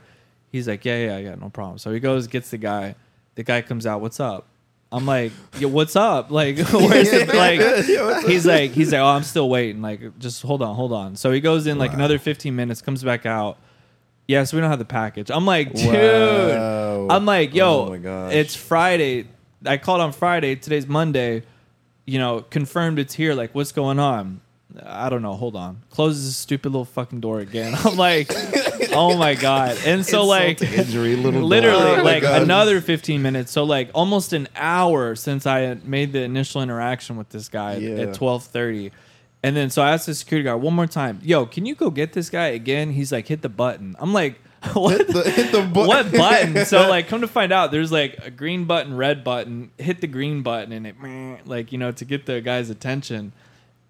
He's 0.52 0.68
like, 0.68 0.86
yeah, 0.86 0.98
yeah, 0.98 1.18
yeah, 1.18 1.36
no 1.36 1.50
problem. 1.50 1.78
So 1.78 1.92
he 1.92 2.00
goes, 2.00 2.28
gets 2.28 2.50
the 2.50 2.58
guy. 2.58 2.96
The 3.36 3.44
guy 3.44 3.62
comes 3.62 3.86
out, 3.86 4.02
what's 4.02 4.20
up? 4.20 4.48
I'm 4.92 5.06
like, 5.06 5.34
yeah, 5.60 5.68
what's 5.68 5.96
up? 5.96 6.32
Like, 6.32 6.58
where's 6.58 7.12
it? 7.12 7.28
Like, 7.28 8.26
he's 8.26 8.46
like, 8.46 8.72
he's 8.72 8.92
like, 8.94 9.02
oh, 9.02 9.08
I'm 9.08 9.24
still 9.24 9.50
waiting. 9.50 9.82
Like, 9.82 10.18
just 10.20 10.42
hold 10.42 10.62
on, 10.62 10.76
hold 10.76 10.94
on. 10.94 11.16
So 11.16 11.32
he 11.32 11.42
goes 11.42 11.68
in 11.68 11.78
like 11.78 11.94
another 11.94 12.18
15 12.18 12.56
minutes, 12.56 12.82
comes 12.82 13.04
back 13.04 13.26
out. 13.26 13.58
Yeah, 14.28 14.44
so 14.44 14.58
we 14.58 14.62
don't 14.62 14.70
have 14.70 14.80
the 14.80 14.86
package. 14.86 15.30
I'm 15.30 15.46
like, 15.46 15.74
dude. 15.74 15.94
Wow. 15.94 17.08
I'm 17.10 17.26
like, 17.26 17.54
yo, 17.54 18.00
Oh 18.04 18.30
it's 18.30 18.56
Friday. 18.56 19.28
I 19.66 19.78
called 19.78 20.02
on 20.02 20.14
Friday. 20.14 20.56
Today's 20.56 20.88
Monday. 20.88 21.44
You 22.06 22.20
know, 22.20 22.42
confirmed 22.42 22.98
it's 22.98 23.14
here. 23.14 23.34
Like, 23.34 23.54
what's 23.54 23.72
going 23.72 24.00
on? 24.00 24.42
I 24.84 25.10
don't 25.10 25.22
know. 25.22 25.34
Hold 25.34 25.56
on. 25.56 25.84
Closes 25.90 26.26
this 26.26 26.38
stupid 26.38 26.72
little 26.72 26.86
fucking 26.86 27.20
door 27.20 27.40
again. 27.40 27.76
I'm 27.84 27.98
like, 27.98 28.32
oh 28.98 29.18
my 29.18 29.36
god. 29.36 29.78
And 29.86 30.06
so 30.06 30.26
like, 30.26 30.62
injury, 30.62 31.16
little 31.16 31.42
literally 31.44 32.00
Oh 32.00 32.04
like 32.04 32.24
another 32.24 32.82
15 32.82 33.22
minutes. 33.22 33.52
So 33.52 33.64
like 33.64 33.90
almost 33.94 34.34
an 34.34 34.48
hour 34.56 35.16
since 35.16 35.46
I 35.46 35.60
had 35.60 35.88
made 35.88 36.14
the 36.14 36.22
initial 36.22 36.62
interaction 36.62 37.18
with 37.18 37.30
this 37.30 37.50
guy 37.50 37.78
Yeah. 37.78 38.04
at 38.04 38.10
12:30. 38.16 38.92
And 39.44 39.56
then 39.56 39.70
so 39.70 39.82
I 39.84 39.92
asked 39.92 40.08
the 40.08 40.16
security 40.16 40.46
guard 40.46 40.62
one 40.62 40.74
more 40.74 40.88
time, 40.88 41.20
"Yo, 41.24 41.46
can 41.46 41.66
you 41.66 41.76
go 41.76 41.90
get 41.92 42.14
this 42.14 42.30
guy 42.30 42.48
again?" 42.48 42.92
He's 42.92 43.12
like, 43.12 43.28
"Hit 43.28 43.42
the 43.44 43.50
button." 43.50 43.96
I'm 44.00 44.12
like, 44.12 44.40
"What?" 44.74 44.98
hit 44.98 45.08
the, 45.08 45.22
hit 45.30 45.52
the 45.52 45.62
button. 45.62 45.88
what 45.88 46.12
button? 46.12 46.66
So 46.66 46.90
like, 46.90 47.08
come 47.08 47.22
to 47.22 47.28
find 47.28 47.52
out, 47.52 47.72
there's 47.72 47.92
like 47.92 48.18
a 48.26 48.32
green 48.32 48.66
button, 48.66 48.98
red 48.98 49.24
button. 49.24 49.70
Hit 49.78 50.02
the 50.02 50.08
green 50.08 50.42
button, 50.42 50.72
and 50.72 50.88
it 50.88 50.96
like 51.46 51.72
you 51.72 51.78
know 51.78 51.92
to 51.92 52.06
get 52.06 52.26
the 52.26 52.42
guy's 52.42 52.72
attention. 52.72 53.34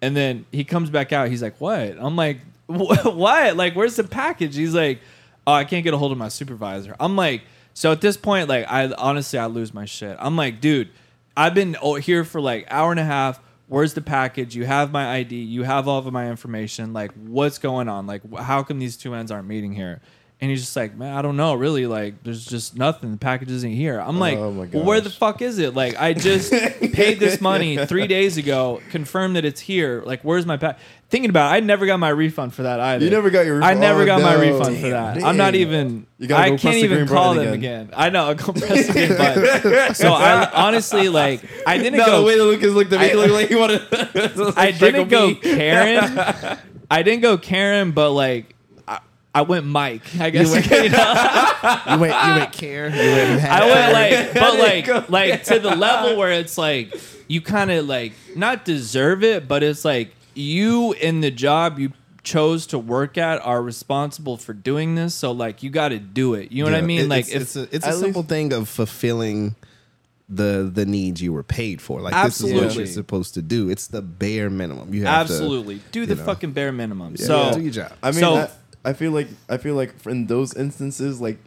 And 0.02 0.14
then 0.14 0.44
he 0.52 0.62
comes 0.62 0.90
back 0.90 1.10
out. 1.14 1.30
He's 1.30 1.42
like, 1.42 1.58
"What?" 1.58 1.96
I'm 1.98 2.16
like, 2.16 2.40
"Wh- 2.40 2.55
"What? 3.14 3.56
Like, 3.56 3.74
where's 3.74 3.96
the 3.96 4.04
package?" 4.04 4.56
He's 4.56 4.74
like, 4.74 5.00
"Oh, 5.46 5.52
I 5.52 5.64
can't 5.64 5.84
get 5.84 5.94
a 5.94 5.98
hold 5.98 6.12
of 6.12 6.18
my 6.18 6.28
supervisor." 6.28 6.96
I'm 6.98 7.16
like, 7.16 7.42
so 7.76 7.92
at 7.92 8.00
this 8.00 8.16
point, 8.16 8.48
like, 8.48 8.64
I 8.70 8.90
honestly, 8.92 9.38
I 9.38 9.46
lose 9.46 9.74
my 9.74 9.84
shit. 9.84 10.16
I'm 10.18 10.34
like, 10.34 10.62
dude, 10.62 10.88
I've 11.36 11.52
been 11.52 11.76
oh, 11.82 11.96
here 11.96 12.24
for 12.24 12.40
like 12.40 12.66
hour 12.70 12.90
and 12.90 12.98
a 12.98 13.04
half. 13.04 13.38
Where's 13.68 13.92
the 13.92 14.00
package? 14.00 14.56
You 14.56 14.64
have 14.64 14.92
my 14.92 15.16
ID. 15.16 15.36
You 15.36 15.64
have 15.64 15.86
all 15.86 15.98
of 15.98 16.10
my 16.10 16.30
information. 16.30 16.94
Like, 16.94 17.12
what's 17.12 17.58
going 17.58 17.88
on? 17.90 18.06
Like, 18.06 18.22
how 18.34 18.62
come 18.62 18.78
these 18.78 18.96
two 18.96 19.12
ends 19.14 19.30
aren't 19.30 19.46
meeting 19.46 19.74
here? 19.74 20.00
And 20.38 20.50
he's 20.50 20.60
just 20.60 20.76
like, 20.76 20.94
man, 20.94 21.16
I 21.16 21.22
don't 21.22 21.38
know, 21.38 21.54
really. 21.54 21.86
Like, 21.86 22.22
there's 22.22 22.44
just 22.44 22.76
nothing. 22.76 23.10
The 23.12 23.16
package 23.16 23.50
isn't 23.50 23.70
here. 23.72 23.98
I'm 23.98 24.18
like, 24.20 24.36
Oh 24.36 24.52
my 24.52 24.66
well, 24.66 24.84
where 24.84 25.00
the 25.00 25.08
gosh. 25.08 25.18
fuck 25.18 25.40
is 25.40 25.58
it? 25.58 25.74
Like, 25.74 25.96
I 25.98 26.12
just 26.12 26.50
paid 26.92 27.18
this 27.18 27.40
money 27.40 27.78
three 27.86 28.06
days 28.06 28.36
ago, 28.36 28.82
confirmed 28.90 29.36
that 29.36 29.46
it's 29.46 29.62
here. 29.62 30.02
Like, 30.04 30.20
where's 30.24 30.44
my 30.44 30.58
pack? 30.58 30.78
Thinking 31.08 31.30
about, 31.30 31.52
it, 31.52 31.56
I 31.56 31.60
never 31.60 31.86
got 31.86 31.98
my 32.00 32.10
refund 32.10 32.52
for 32.52 32.64
that 32.64 32.80
either. 32.80 33.02
You 33.06 33.10
never 33.10 33.30
got 33.30 33.46
your 33.46 33.62
I 33.62 33.68
refund? 33.68 33.80
never 33.80 34.02
Oh, 34.02 34.06
got 34.06 34.20
my 34.20 34.34
no. 34.34 34.40
refund 34.40 34.76
for 34.76 34.90
Damn, 34.90 35.14
that. 35.14 35.24
I'm 35.24 35.36
not 35.38 35.52
dang. 35.52 35.60
even. 35.62 36.06
You 36.18 36.28
gotta 36.28 36.42
I 36.42 36.50
go 36.50 36.58
can't 36.58 36.74
the 36.74 36.84
even 36.84 36.98
green 36.98 37.08
call 37.08 37.30
button 37.34 37.44
them 37.46 37.54
again. 37.54 37.90
I 37.96 38.10
know. 38.10 38.26
I'll 38.26 38.34
go 38.34 38.52
press 38.52 38.88
the 38.88 38.92
green 38.92 39.16
button. 39.16 39.94
So 39.94 40.12
I 40.12 40.50
honestly 40.52 41.08
like. 41.08 41.40
I 41.66 41.78
didn't 41.78 41.98
No, 41.98 42.04
go. 42.04 42.20
the 42.20 42.26
way 42.26 42.36
that 42.36 42.44
Lucas 42.44 42.74
looked 42.74 42.92
at 42.92 43.00
me, 43.00 43.10
I- 43.12 43.14
looked 43.14 43.32
like 43.32 43.48
he 43.48 43.54
wanted. 43.54 43.80
I 44.58 44.70
didn't 44.72 45.08
go 45.08 45.34
Karen. 45.34 46.58
I 46.90 47.02
didn't 47.02 47.22
go 47.22 47.38
Karen, 47.38 47.92
but 47.92 48.10
like 48.10 48.54
I, 49.36 49.40
I 49.40 49.42
went 49.42 49.66
Mike. 49.66 50.02
I 50.18 50.30
guess 50.30 50.48
you 50.48 50.88
know? 50.88 51.52
You 51.94 51.98
went, 52.00 52.12
you 52.26 52.34
went 52.40 52.52
care. 52.52 52.88
You 52.88 52.96
went, 52.96 53.44
I 53.44 53.66
went 53.66 53.92
like, 53.92 54.34
but 54.34 54.58
like, 54.58 55.10
like 55.10 55.44
to 55.44 55.58
the 55.58 55.74
level 55.76 56.16
where 56.16 56.32
it's 56.32 56.56
like 56.56 56.94
you 57.28 57.40
kind 57.40 57.70
of 57.70 57.86
like 57.86 58.12
not 58.34 58.64
deserve 58.64 59.24
it, 59.24 59.48
but 59.48 59.62
it's 59.62 59.84
like 59.84 60.14
you 60.34 60.92
in 60.92 61.20
the 61.22 61.30
job 61.30 61.78
you 61.78 61.92
chose 62.22 62.66
to 62.68 62.78
work 62.78 63.16
at 63.18 63.40
are 63.44 63.62
responsible 63.62 64.36
for 64.36 64.52
doing 64.52 64.94
this. 64.96 65.14
So 65.14 65.32
like 65.32 65.62
you 65.62 65.70
got 65.70 65.88
to 65.88 65.98
do 65.98 66.34
it. 66.34 66.52
You 66.52 66.64
know 66.64 66.70
what 66.70 66.78
I 66.78 66.82
mean? 66.82 67.02
it- 67.02 67.08
like 67.08 67.26
it's, 67.26 67.34
if 67.34 67.42
it's 67.42 67.56
a, 67.56 67.76
it's 67.76 67.86
a 67.86 67.92
simple 67.92 68.22
least- 68.22 68.28
thing 68.28 68.52
of 68.52 68.68
fulfilling 68.68 69.54
the 70.28 70.68
the 70.72 70.84
needs 70.84 71.22
you 71.22 71.32
were 71.32 71.44
paid 71.44 71.80
for. 71.80 72.00
Like 72.00 72.12
this 72.24 72.40
is 72.40 72.52
what 72.52 72.64
Absolutely. 72.64 72.76
you're 72.84 72.92
supposed 72.92 73.34
to 73.34 73.42
do. 73.42 73.70
It's 73.70 73.86
the 73.86 74.02
bare 74.02 74.50
minimum. 74.50 74.92
You 74.92 75.04
have 75.06 75.30
absolutely 75.30 75.80
do 75.92 76.04
the 76.04 76.16
know. 76.16 76.24
fucking 76.24 76.50
bare 76.52 76.72
minimum. 76.72 77.14
To, 77.14 77.22
so 77.22 77.52
do 77.54 77.60
your 77.60 77.72
job. 77.72 77.92
I 78.02 78.10
mean, 78.10 78.20
So- 78.20 78.34
I, 78.36 78.50
I 78.86 78.92
feel 78.94 79.10
like 79.10 79.28
I 79.48 79.56
feel 79.58 79.74
like 79.74 79.92
in 80.06 80.26
those 80.28 80.54
instances, 80.54 81.20
like, 81.20 81.38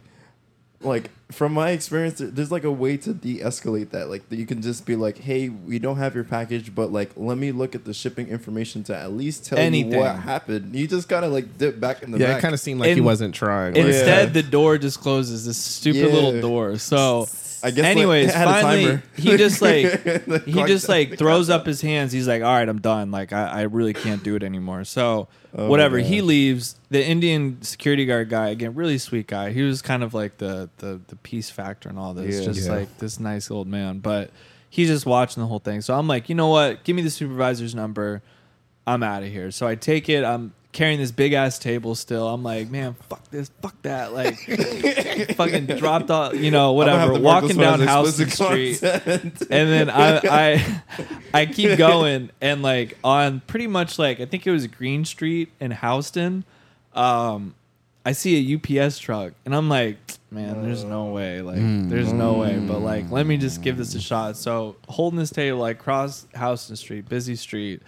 like 0.82 1.10
from 1.32 1.52
my 1.52 1.70
experience, 1.70 2.20
there's 2.24 2.50
like 2.52 2.64
a 2.64 2.70
way 2.70 2.96
to 2.98 3.12
de-escalate 3.14 3.90
that. 3.90 4.08
Like, 4.10 4.22
you 4.30 4.46
can 4.46 4.62
just 4.62 4.84
be 4.86 4.94
like, 4.96 5.18
"Hey, 5.18 5.48
we 5.48 5.78
don't 5.78 5.96
have 5.96 6.14
your 6.14 6.24
package, 6.24 6.74
but 6.74 6.92
like, 6.92 7.10
let 7.16 7.38
me 7.38 7.50
look 7.52 7.74
at 7.74 7.84
the 7.84 7.94
shipping 7.94 8.28
information 8.28 8.82
to 8.84 8.96
at 8.96 9.12
least 9.12 9.44
tell 9.46 9.58
Anything. 9.58 9.92
you 9.92 9.98
what 9.98 10.16
happened." 10.16 10.74
You 10.76 10.86
just 10.86 11.08
kind 11.08 11.24
of 11.24 11.32
like 11.32 11.58
dip 11.58 11.80
back 11.80 12.02
in 12.02 12.10
the 12.12 12.18
yeah, 12.18 12.26
back. 12.28 12.38
it 12.38 12.42
kind 12.42 12.54
of 12.54 12.60
seemed 12.60 12.80
like 12.80 12.94
he 12.94 13.00
wasn't 13.00 13.34
trying. 13.34 13.74
Instead, 13.76 14.28
Yeah. 14.28 14.32
the 14.32 14.42
door 14.42 14.78
just 14.78 15.00
closes. 15.00 15.46
This 15.46 15.58
stupid 15.58 16.08
Yeah. 16.08 16.14
little 16.14 16.40
door. 16.40 16.78
So, 16.78 17.26
I 17.62 17.70
guess, 17.70 17.84
like, 17.84 17.96
anyways, 17.96 18.28
it 18.28 18.34
had 18.34 18.48
a 18.48 18.50
finally, 18.62 18.84
timer. 18.86 19.02
he 19.16 19.36
just 19.36 19.62
like 19.62 20.44
he 20.44 20.64
just 20.64 20.88
like 20.88 21.18
throws 21.18 21.50
up 21.50 21.66
his 21.66 21.80
hands. 21.80 22.12
He's 22.12 22.28
like, 22.28 22.42
"All 22.42 22.54
right, 22.54 22.68
I'm 22.68 22.80
done. 22.80 23.10
Like, 23.10 23.32
I, 23.32 23.46
I 23.46 23.62
really 23.62 23.92
can't 23.92 24.22
do 24.22 24.34
it 24.36 24.42
anymore." 24.42 24.84
So, 24.84 25.28
Oh 25.54 25.68
whatever. 25.68 25.98
He 25.98 26.22
leaves. 26.22 26.76
The 26.90 27.04
Indian 27.04 27.62
security 27.62 28.06
guard 28.06 28.28
guy, 28.28 28.48
again, 28.48 28.74
really 28.74 28.98
sweet 28.98 29.26
guy. 29.26 29.52
He 29.52 29.62
was 29.62 29.82
kind 29.82 30.02
of 30.02 30.14
like 30.14 30.38
the 30.38 30.70
the 30.78 31.00
the 31.08 31.16
peace 31.16 31.50
factor 31.50 31.88
and 31.88 31.98
all 31.98 32.14
this. 32.14 32.38
Yeah. 32.40 32.44
just 32.46 32.66
Yeah. 32.66 32.74
like 32.74 32.98
this 32.98 33.20
nice 33.20 33.50
old 33.50 33.68
man, 33.68 33.98
but 33.98 34.30
he's 34.68 34.88
just 34.88 35.06
watching 35.06 35.42
the 35.42 35.46
whole 35.48 35.58
thing. 35.58 35.80
So 35.80 35.94
I'm 35.94 36.06
like, 36.06 36.28
you 36.28 36.34
know 36.34 36.48
what? 36.48 36.84
Give 36.84 36.94
me 36.96 37.02
the 37.02 37.10
supervisor's 37.10 37.74
number. 37.74 38.22
I'm 38.86 39.02
out 39.02 39.22
of 39.22 39.28
here. 39.28 39.50
So 39.50 39.66
I 39.66 39.74
take 39.74 40.08
it. 40.08 40.24
I'm 40.24 40.52
carrying 40.72 40.98
this 40.98 41.10
big 41.10 41.32
ass 41.32 41.58
table 41.58 41.94
still. 41.94 42.28
I'm 42.28 42.42
like, 42.42 42.70
man, 42.70 42.94
fuck 43.08 43.28
this, 43.30 43.50
fuck 43.60 43.80
that. 43.82 44.12
Like, 44.12 44.38
fucking 45.36 45.66
dropped 45.66 46.10
off, 46.10 46.34
you 46.34 46.50
know, 46.50 46.78
I'm 46.78 46.86
gonna 46.86 46.98
have 46.98 47.10
whatever. 47.10 47.24
Walking 47.24 47.56
down 47.56 47.80
as 47.80 48.18
Houston 48.18 48.30
Street. 48.30 48.82
And 48.82 49.32
then 49.48 49.90
I, 49.90 50.20
I, 50.24 50.82
I 51.34 51.46
keep 51.46 51.76
going, 51.78 52.30
and 52.40 52.62
like 52.62 52.98
on 53.02 53.40
pretty 53.46 53.66
much 53.66 53.98
like 53.98 54.20
I 54.20 54.26
think 54.26 54.46
it 54.46 54.50
was 54.50 54.66
Greene 54.66 55.04
Street 55.04 55.50
in 55.60 55.72
Houston, 55.72 56.44
um, 56.94 57.54
I 58.04 58.12
see 58.12 58.54
a 58.54 58.84
UPS 58.86 58.98
truck, 58.98 59.34
and 59.44 59.54
I'm 59.54 59.68
like, 59.68 59.98
man, 60.30 60.62
there's 60.62 60.84
no 60.84 61.06
way, 61.06 61.42
like, 61.42 61.58
there's 61.58 62.12
no 62.12 62.34
way. 62.34 62.58
But 62.58 62.78
like, 62.78 63.10
let 63.10 63.26
me 63.26 63.36
just 63.36 63.62
give 63.62 63.76
this 63.76 63.94
a 63.94 64.00
shot. 64.00 64.36
So 64.36 64.76
holding 64.88 65.18
this 65.18 65.30
table 65.30 65.58
like 65.58 65.78
cross 65.78 66.26
Houston 66.36 66.76
Street, 66.76 67.08
busy 67.08 67.36
street, 67.36 67.82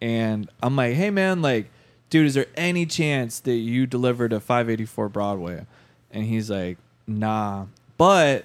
and 0.00 0.48
I'm 0.62 0.76
like, 0.76 0.94
hey 0.94 1.10
man, 1.10 1.42
like, 1.42 1.70
dude, 2.10 2.26
is 2.26 2.34
there 2.34 2.46
any 2.56 2.86
chance 2.86 3.40
that 3.40 3.56
you 3.56 3.86
delivered 3.86 4.32
a 4.32 4.40
584 4.40 5.08
Broadway? 5.08 5.66
And 6.10 6.24
he's 6.24 6.50
like, 6.50 6.78
nah, 7.06 7.66
but 7.96 8.44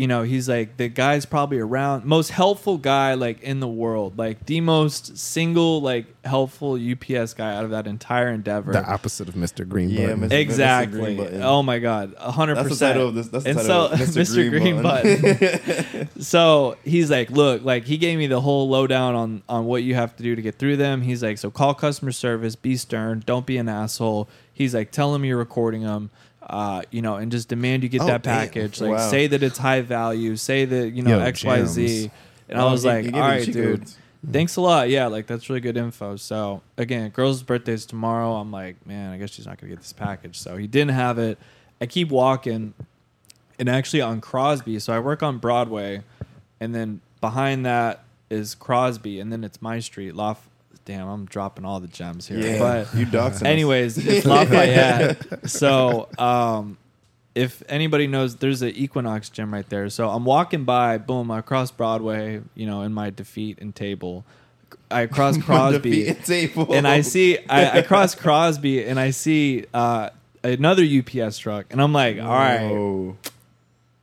you 0.00 0.06
know, 0.06 0.22
he's 0.22 0.48
like 0.48 0.78
the 0.78 0.88
guy's 0.88 1.26
probably 1.26 1.58
around 1.58 2.06
most 2.06 2.30
helpful 2.30 2.78
guy 2.78 3.12
like 3.12 3.42
in 3.42 3.60
the 3.60 3.68
world, 3.68 4.16
like 4.16 4.46
the 4.46 4.62
most 4.62 5.18
single 5.18 5.82
like 5.82 6.06
helpful 6.24 6.78
UPS 6.80 7.34
guy 7.34 7.54
out 7.54 7.64
of 7.64 7.70
that 7.72 7.86
entire 7.86 8.28
endeavor. 8.30 8.72
The 8.72 8.82
opposite 8.82 9.28
of 9.28 9.34
Mr. 9.34 9.68
Green 9.68 9.90
Yeah, 9.90 10.06
Button. 10.06 10.20
Mr. 10.20 10.28
Green 10.30 10.40
Exactly. 10.40 11.16
Button. 11.16 11.42
Oh 11.42 11.62
my 11.62 11.78
god, 11.80 12.14
a 12.18 12.30
hundred 12.32 12.54
That's 12.54 12.64
the 12.64 12.70
percent. 12.70 12.94
title 12.94 13.08
of 13.08 13.14
this. 13.14 13.28
That's 13.28 13.44
the 13.44 13.50
And 13.50 13.58
title. 13.58 13.88
so, 13.88 13.92
of 13.92 14.08
Mr. 14.08 14.48
Green 14.50 14.82
Button. 14.82 16.08
so 16.22 16.76
he's 16.82 17.10
like, 17.10 17.30
look, 17.30 17.62
like 17.62 17.84
he 17.84 17.98
gave 17.98 18.16
me 18.18 18.26
the 18.26 18.40
whole 18.40 18.68
lowdown 18.70 19.14
on 19.14 19.42
on 19.50 19.66
what 19.66 19.82
you 19.82 19.94
have 19.94 20.16
to 20.16 20.22
do 20.22 20.34
to 20.34 20.40
get 20.42 20.54
through 20.58 20.78
them. 20.78 21.02
He's 21.02 21.22
like, 21.22 21.36
so 21.36 21.50
call 21.50 21.74
customer 21.74 22.12
service, 22.12 22.56
be 22.56 22.76
stern, 22.76 23.22
don't 23.26 23.44
be 23.44 23.58
an 23.58 23.68
asshole. 23.68 24.28
He's 24.52 24.74
like, 24.74 24.90
tell 24.92 25.12
them 25.12 25.24
you're 25.24 25.36
recording 25.38 25.82
them. 25.82 26.10
Uh, 26.50 26.82
you 26.90 27.00
know, 27.00 27.14
and 27.16 27.30
just 27.30 27.48
demand 27.48 27.82
you 27.84 27.88
get 27.88 28.00
Oh, 28.02 28.06
that 28.06 28.22
damn. 28.22 28.34
package. 28.46 28.80
Like, 28.80 28.90
Wow. 28.90 29.08
say 29.10 29.28
that 29.28 29.40
it's 29.42 29.56
high 29.58 29.82
value. 29.82 30.34
Say 30.36 30.64
that 30.64 30.90
you 30.92 31.02
know 31.02 31.18
Yo, 31.18 31.24
X, 31.24 31.44
Y, 31.44 31.64
Z. 31.64 31.86
gems. 32.02 32.12
And 32.48 32.58
I 32.58 32.62
Oh, 32.64 32.72
was 32.72 32.82
he- 32.82 32.88
like, 32.88 33.04
he 33.04 33.12
all 33.12 33.12
gave 33.12 33.14
you 33.14 33.20
right, 33.30 33.44
cheat 33.44 33.54
dude. 33.54 33.78
codes. 33.80 33.96
Thanks 34.32 34.56
a 34.56 34.60
lot. 34.60 34.90
Yeah, 34.90 35.06
like 35.06 35.26
that's 35.28 35.48
really 35.48 35.60
good 35.60 35.76
info. 35.76 36.16
So 36.16 36.60
again, 36.76 37.10
girl's 37.10 37.42
birthday's 37.44 37.86
tomorrow. 37.86 38.34
I'm 38.34 38.50
like, 38.50 38.84
man, 38.84 39.12
I 39.12 39.16
guess 39.18 39.30
she's 39.30 39.46
not 39.46 39.58
gonna 39.60 39.70
get 39.70 39.78
this 39.80 39.92
package. 39.94 40.36
So 40.38 40.56
he 40.56 40.66
didn't 40.66 40.90
have 40.94 41.18
it. 41.18 41.38
I 41.80 41.86
keep 41.86 42.10
walking, 42.10 42.74
and 43.58 43.68
actually 43.68 44.02
on 44.02 44.20
Crosby. 44.20 44.78
So 44.80 44.92
I 44.92 44.98
work 44.98 45.22
on 45.22 45.38
Broadway, 45.38 46.02
and 46.60 46.74
then 46.74 47.00
behind 47.22 47.64
that 47.64 48.02
is 48.28 48.54
Crosby, 48.56 49.20
and 49.20 49.32
then 49.32 49.44
it's 49.44 49.62
my 49.62 49.78
street. 49.78 50.14
Lof. 50.16 50.49
Damn, 50.84 51.08
I'm 51.08 51.24
dropping 51.26 51.64
all 51.64 51.78
the 51.80 51.88
gems 51.88 52.26
here. 52.26 52.38
Yeah, 52.38 52.58
But 52.58 52.94
you 52.98 53.06
doxing 53.06 53.32
us. 53.32 53.42
anyways, 53.42 53.98
it's 54.06 54.26
Lafayette. 54.26 55.48
so 55.48 56.08
um, 56.18 56.78
if 57.34 57.62
anybody 57.68 58.06
knows, 58.06 58.36
there's 58.36 58.62
an 58.62 58.70
Equinox 58.70 59.28
gym 59.28 59.52
right 59.52 59.68
there. 59.68 59.88
So 59.90 60.08
I'm 60.10 60.24
walking 60.24 60.64
by, 60.64 60.98
boom, 60.98 61.30
I 61.30 61.42
cross 61.42 61.70
Broadway, 61.70 62.40
you 62.54 62.66
know, 62.66 62.82
in 62.82 62.92
my 62.92 63.10
defeat 63.10 63.58
and 63.60 63.74
table. 63.74 64.24
I 64.90 65.06
cross 65.06 65.36
Crosby, 65.42 66.14
table. 66.24 66.72
and 66.74 66.86
I 66.88 67.02
see, 67.02 67.38
I, 67.48 67.78
I 67.78 67.82
cross 67.82 68.14
Crosby, 68.16 68.84
and 68.84 68.98
I 68.98 69.10
see 69.10 69.66
uh, 69.72 70.10
another 70.42 70.84
UPS 70.84 71.38
truck, 71.38 71.66
and 71.70 71.80
I'm 71.80 71.92
like, 71.92 72.18
all 72.18 72.24
right, 72.28 72.68
Whoa. 72.68 73.16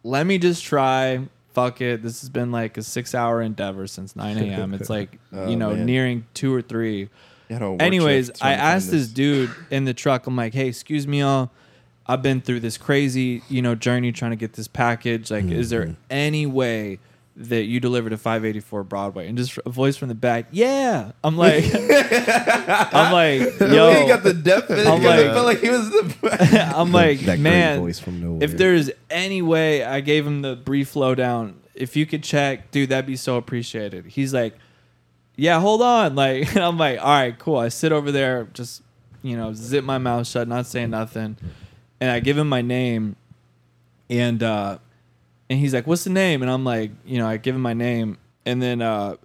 let 0.04 0.26
me 0.26 0.38
just 0.38 0.64
try. 0.64 1.20
Fuck 1.58 1.82
it. 1.82 2.04
This 2.04 2.22
has 2.22 2.30
been 2.30 2.52
like 2.52 2.78
a 2.78 2.84
six 2.84 3.16
hour 3.16 3.42
endeavor 3.42 3.88
since 3.88 4.16
9 4.16 4.38
a.m. 4.44 4.76
It's 4.76 4.92
like, 4.92 5.18
Oh, 5.34 5.50
you 5.50 5.56
know, 5.56 5.74
man. 5.74 5.88
nearing 5.88 6.26
two 6.36 6.54
or 6.54 6.62
three. 6.62 7.10
You 7.50 7.54
had 7.54 7.64
a 7.64 7.72
work 7.72 7.82
Anyways, 7.82 8.30
I 8.30 8.34
trying 8.34 8.52
to 8.58 8.58
find 8.62 8.76
asked 8.76 8.92
this 8.92 9.08
dude 9.08 9.50
in 9.72 9.86
the 9.86 9.94
truck. 9.94 10.28
I'm 10.28 10.36
like, 10.36 10.54
"Hey, 10.54 10.68
excuse 10.68 11.08
me, 11.08 11.22
y'all. 11.22 11.50
I've 12.06 12.22
been 12.22 12.42
through 12.42 12.60
this 12.60 12.78
crazy, 12.78 13.42
you 13.50 13.64
know, 13.64 13.74
journey 13.74 14.12
trying 14.12 14.32
to 14.32 14.38
get 14.38 14.54
this 14.54 14.68
package. 14.68 15.32
Like, 15.32 15.46
is 15.46 15.70
there 15.72 15.84
mm-hmm. 15.84 15.94
any 16.10 16.46
way 16.46 17.00
that 17.40 17.64
you 17.64 17.80
delivered 17.80 18.10
to 18.10 18.18
584 18.18 18.84
Broadway?" 18.84 19.28
And 19.28 19.38
just 19.38 19.58
a 19.66 19.70
voice 19.70 19.96
from 19.96 20.08
the 20.10 20.16
back, 20.16 20.48
"Yeah." 20.52 21.12
I'm 21.24 21.38
like, 21.46 21.64
I'm 21.74 23.12
like, 23.14 23.60
Yo, 23.60 23.94
he 24.02 24.08
got 24.08 24.24
the 24.24 24.34
depth. 24.34 24.70
in. 24.72 24.88
I'm 24.88 25.02
like- 25.04 25.26
felt 25.28 25.46
like 25.46 25.60
he 25.60 25.70
was 25.70 25.90
the. 25.90 26.74
I'm 26.76 26.92
like, 26.92 27.20
that 27.22 27.40
man, 27.40 27.80
voice 27.80 28.00
from 28.00 28.22
nowhere. 28.22 28.44
if 28.44 28.58
there's 28.58 28.90
any 29.10 29.42
way 29.42 29.84
I 29.84 30.02
gave 30.02 30.26
him 30.26 30.42
the 30.42 30.56
brief 30.56 30.96
lowdown, 30.96 31.60
if 31.76 31.96
you 31.96 32.06
could 32.06 32.24
check, 32.24 32.72
dude, 32.72 32.90
that'd 32.90 33.06
be 33.06 33.16
so 33.16 33.38
appreciated. 33.38 34.06
He's 34.08 34.34
like, 34.34 34.56
yeah, 35.36 35.60
hold 35.60 35.82
on. 35.84 36.16
Like, 36.16 36.56
and 36.56 36.64
I'm 36.64 36.78
like, 36.78 37.00
all 37.00 37.06
right, 37.08 37.38
cool. 37.38 37.58
I 37.58 37.68
sit 37.70 37.92
over 37.92 38.12
there, 38.12 38.46
just, 38.54 38.82
you 39.22 39.38
know, 39.38 39.54
zip 39.54 39.84
my 39.84 40.00
mouth 40.00 40.26
shut, 40.26 40.48
not 40.48 40.66
saying 40.66 40.90
nothing. 40.90 41.38
And 42.02 42.10
I 42.10 42.20
give 42.20 42.38
him 42.38 42.50
my 42.50 42.62
name 42.64 43.16
and, 44.10 44.42
uh, 44.42 44.80
and 45.50 45.60
he's 45.60 45.74
like, 45.74 45.88
what's 45.88 46.04
the 46.04 46.10
name? 46.10 46.42
And 46.42 46.52
I'm 46.52 46.64
like, 46.64 46.92
you 47.06 47.18
know, 47.18 47.28
I 47.28 47.38
give 47.38 47.56
him 47.56 47.62
my 47.62 47.74
name 47.74 48.18
and 48.46 48.62
then, 48.62 48.82
uh, 48.82 49.16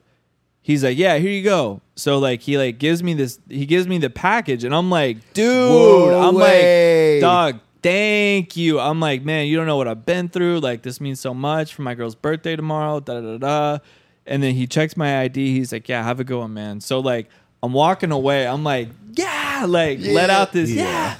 he's 0.63 0.85
like, 0.85 0.97
yeah, 0.97 1.17
here 1.19 1.31
you 1.31 1.43
go. 1.43 1.81
So 1.97 2.19
like, 2.19 2.41
he 2.41 2.57
like 2.59 2.79
gives 2.79 3.03
me 3.03 3.15
this, 3.15 3.39
he 3.49 3.67
gives 3.67 3.87
me 3.87 3.99
the 3.99 4.11
package 4.11 4.65
and 4.65 4.75
I'm 4.75 4.91
like, 4.91 5.33
dude, 5.35 5.71
Whoa, 5.71 6.29
I'm 6.29 6.35
way. 6.35 7.15
like, 7.15 7.21
dog, 7.23 7.61
thank 7.83 8.57
you. 8.57 8.79
I'm 8.81 9.01
like, 9.01 9.23
man, 9.25 9.47
you 9.47 9.57
don't 9.57 9.67
know 9.67 9.77
what 9.77 9.89
I've 9.89 10.07
been 10.07 10.29
through. 10.29 10.61
Like, 10.61 10.83
this 10.83 11.01
means 11.01 11.21
so 11.21 11.35
much 11.35 11.75
for 11.75 11.83
my 11.83 11.95
girl's 11.95 12.15
birthday 12.15 12.57
tomorrow. 12.57 13.01
Da 13.01 13.21
da 13.21 13.37
da 13.37 13.39
da. 13.39 13.79
And 14.25 14.43
then 14.43 14.55
he 14.55 14.69
checks 14.69 14.97
my 14.97 15.23
ID. 15.23 15.53
He's 15.53 15.73
like, 15.73 15.89
yeah, 15.89 16.03
have 16.05 16.21
a 16.21 16.25
good 16.25 16.39
one, 16.39 16.55
man. 16.55 16.81
So 16.81 17.01
like, 17.01 17.29
I'm 17.63 17.73
walking 17.73 18.13
away. 18.13 18.47
I'm 18.47 18.65
like, 18.65 18.89
yeah, 19.15 19.52
like 19.69 20.01
let 20.01 20.31
out 20.31 20.53
this, 20.53 20.71
yeah. 20.71 21.17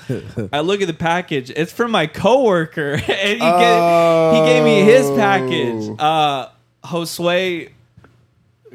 I 0.53 0.61
look 0.61 0.81
at 0.81 0.87
the 0.87 0.95
package. 0.95 1.51
It's 1.51 1.73
from 1.73 1.91
my 1.91 2.07
coworker, 2.07 2.93
and 2.95 3.03
he, 3.03 3.39
gave, 3.39 3.41
Oh. 3.43 4.33
he 4.35 4.51
gave 4.53 4.65
me 4.65 4.83
his 4.83 5.11
package. 5.11 5.97
Uh, 5.99 6.49
Josue 6.85 7.71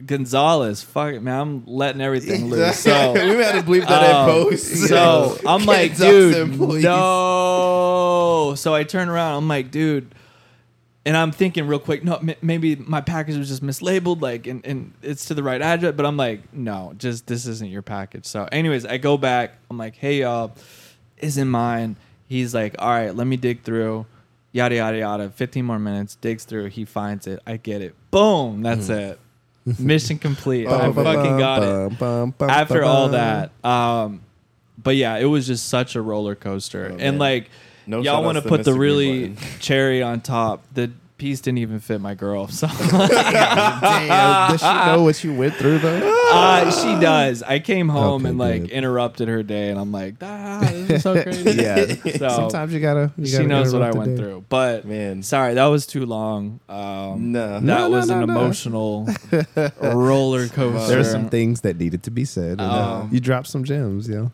Gonzalez. 0.06 0.84
Fuck 0.84 1.14
it, 1.16 1.22
man. 1.22 1.40
I'm 1.40 1.64
letting 1.66 2.02
everything 2.02 2.50
loose. 2.50 2.80
So 2.80 3.14
we 3.14 3.20
had 3.20 3.54
to 3.54 3.64
bleep 3.64 3.88
that 3.88 4.16
um, 4.16 4.30
in 4.30 4.36
post. 4.36 4.88
So 4.88 5.38
I'm 5.46 5.66
like, 5.66 5.98
dude, 5.98 6.60
no. 6.60 8.54
So 8.56 8.74
I 8.76 8.84
turn 8.84 9.10
around. 9.10 9.38
I'm 9.38 9.48
like, 9.48 9.72
dude, 9.72 10.14
and 11.08 11.16
I'm 11.16 11.32
thinking 11.32 11.66
real 11.68 11.80
quick. 11.80 12.04
No, 12.04 12.16
m- 12.18 12.36
maybe 12.42 12.76
my 12.76 13.00
package 13.02 13.38
was 13.38 13.48
just 13.48 13.64
mislabeled, 13.64 14.22
like, 14.22 14.46
and, 14.46 14.64
and 14.66 14.94
it's 15.02 15.26
to 15.28 15.34
the 15.34 15.42
right 15.42 15.62
address. 15.62 15.94
But 15.96 16.06
I'm 16.06 16.18
like, 16.18 16.54
no, 16.54 16.94
just 16.98 17.26
this 17.28 17.48
isn't 17.48 17.70
your 17.70 17.82
package. 17.82 18.26
So, 18.26 18.48
anyways, 18.52 18.86
I 18.86 18.98
go 18.98 19.18
back. 19.18 19.54
I'm 19.72 19.78
like, 19.78 19.96
hey 19.96 20.20
y'all, 20.22 20.52
isn't 21.18 21.48
mine. 21.50 21.96
He's 22.28 22.54
like, 22.54 22.76
all 22.78 22.90
right, 22.90 23.16
let 23.16 23.26
me 23.26 23.38
dig 23.38 23.64
through. 23.64 24.06
Yada 24.52 24.76
yada 24.76 24.98
yada. 24.98 25.30
15 25.30 25.64
more 25.66 25.80
minutes. 25.80 26.16
Digs 26.16 26.44
through. 26.44 26.66
He 26.68 26.84
finds 26.84 27.26
it. 27.26 27.40
I 27.48 27.58
get 27.58 27.82
it. 27.82 27.96
Boom. 28.12 28.62
That's 28.64 28.90
it. 28.90 29.20
Mission 29.80 30.18
complete. 30.18 30.68
I 30.68 30.92
fucking 30.92 31.38
got 31.38 31.64
it 31.64 32.42
after 32.42 32.84
all 32.84 33.10
that. 33.10 33.52
Um, 33.64 34.22
but 34.82 34.96
yeah, 34.96 35.18
it 35.18 35.26
was 35.26 35.48
just 35.48 35.68
such 35.70 35.96
a 35.96 36.02
roller 36.02 36.36
coaster, 36.36 36.86
Oh, 36.92 36.94
and 36.94 37.00
man. 37.00 37.18
like 37.18 37.50
No 37.88 38.02
y'all 38.02 38.24
want 38.24 38.36
to 38.38 38.42
to 38.44 38.50
put 38.50 38.64
the 38.66 38.74
really 38.74 39.30
Button. 39.30 39.50
cherry 39.60 40.04
on 40.04 40.22
top. 40.22 40.64
The 40.74 40.92
piece 41.18 41.42
didn't 41.42 41.58
even 41.58 41.80
fit 41.80 42.00
my 42.00 42.14
girl, 42.14 42.48
so 42.48 42.68
Damn, 43.28 44.52
does 44.52 44.60
she 44.62 44.68
know 44.68 45.02
what 45.04 45.24
you 45.24 45.34
went 45.34 45.56
through 45.56 45.80
though? 45.80 46.30
uh, 46.32 46.70
she 46.70 47.00
does. 47.02 47.42
I 47.42 47.58
came 47.58 47.90
home 47.90 48.22
Okay, 48.22 48.30
and 48.30 48.38
like 48.38 48.62
good. 48.64 48.70
interrupted 48.72 49.28
her 49.28 49.42
day, 49.42 49.70
and 49.72 49.80
I'm 49.80 49.92
like, 49.92 50.16
ah, 50.22 50.60
this 50.62 50.90
is 50.92 51.02
so 51.04 51.22
crazy. 51.24 51.52
yeah. 51.62 51.86
So 52.18 52.30
Sometimes 52.30 52.72
you 52.74 52.80
gotta. 52.80 53.12
You 53.18 53.26
she 53.26 53.32
gotta 53.38 53.48
knows 53.48 53.74
what 53.74 53.82
I 53.82 53.88
interrupt 53.90 53.94
the 53.94 54.00
went 54.00 54.18
day. 54.18 54.24
through, 54.24 54.46
but 54.50 54.86
Man. 54.86 55.24
sorry 55.24 55.56
that 55.56 55.66
was 55.66 55.88
too 55.88 56.06
long. 56.06 56.60
Um, 56.70 57.32
No. 57.32 57.54
that 57.54 57.64
No, 57.64 57.78
no, 57.78 57.90
was 57.90 58.10
no, 58.10 58.22
an 58.22 58.28
no. 58.28 58.34
emotional 58.36 59.08
roller 59.82 60.48
coaster. 60.50 60.88
There's 60.94 61.10
some 61.10 61.30
things 61.30 61.62
that 61.62 61.78
needed 61.78 62.04
to 62.04 62.12
be 62.12 62.26
said. 62.26 62.52
And, 62.60 62.62
uh, 62.62 62.94
Um, 63.02 63.10
you 63.12 63.20
dropped 63.20 63.48
some 63.48 63.64
gems, 63.64 64.08
yo. 64.08 64.32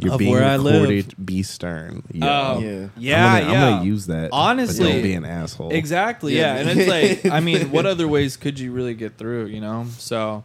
You're 0.00 0.12
Of 0.12 0.18
being 0.18 0.30
where 0.32 0.44
I 0.44 0.56
live. 0.56 0.82
recorded. 0.82 1.14
Be 1.26 1.42
stern. 1.42 2.02
Yo. 2.12 2.26
Oh, 2.26 2.58
Yeah. 2.60 2.88
yeah, 2.96 3.26
I'm 3.34 3.40
gonna, 3.42 3.52
yeah. 3.52 3.66
I'm 3.66 3.72
gonna 3.78 3.84
use 3.86 4.06
that. 4.06 4.30
Honestly, 4.32 4.92
don't 4.92 5.02
be 5.02 5.14
an 5.14 5.24
asshole. 5.24 5.72
Exactly. 5.72 6.36
Yeah. 6.36 6.54
Yeah. 6.54 6.60
And 6.70 6.78
it's 6.80 7.22
like, 7.24 7.32
I 7.32 7.40
mean, 7.40 7.70
what 7.70 7.84
other 7.86 8.06
ways 8.06 8.36
could 8.36 8.58
you 8.60 8.70
really 8.72 8.94
get 8.94 9.16
through, 9.16 9.46
you 9.46 9.60
know? 9.60 9.86
So, 9.98 10.44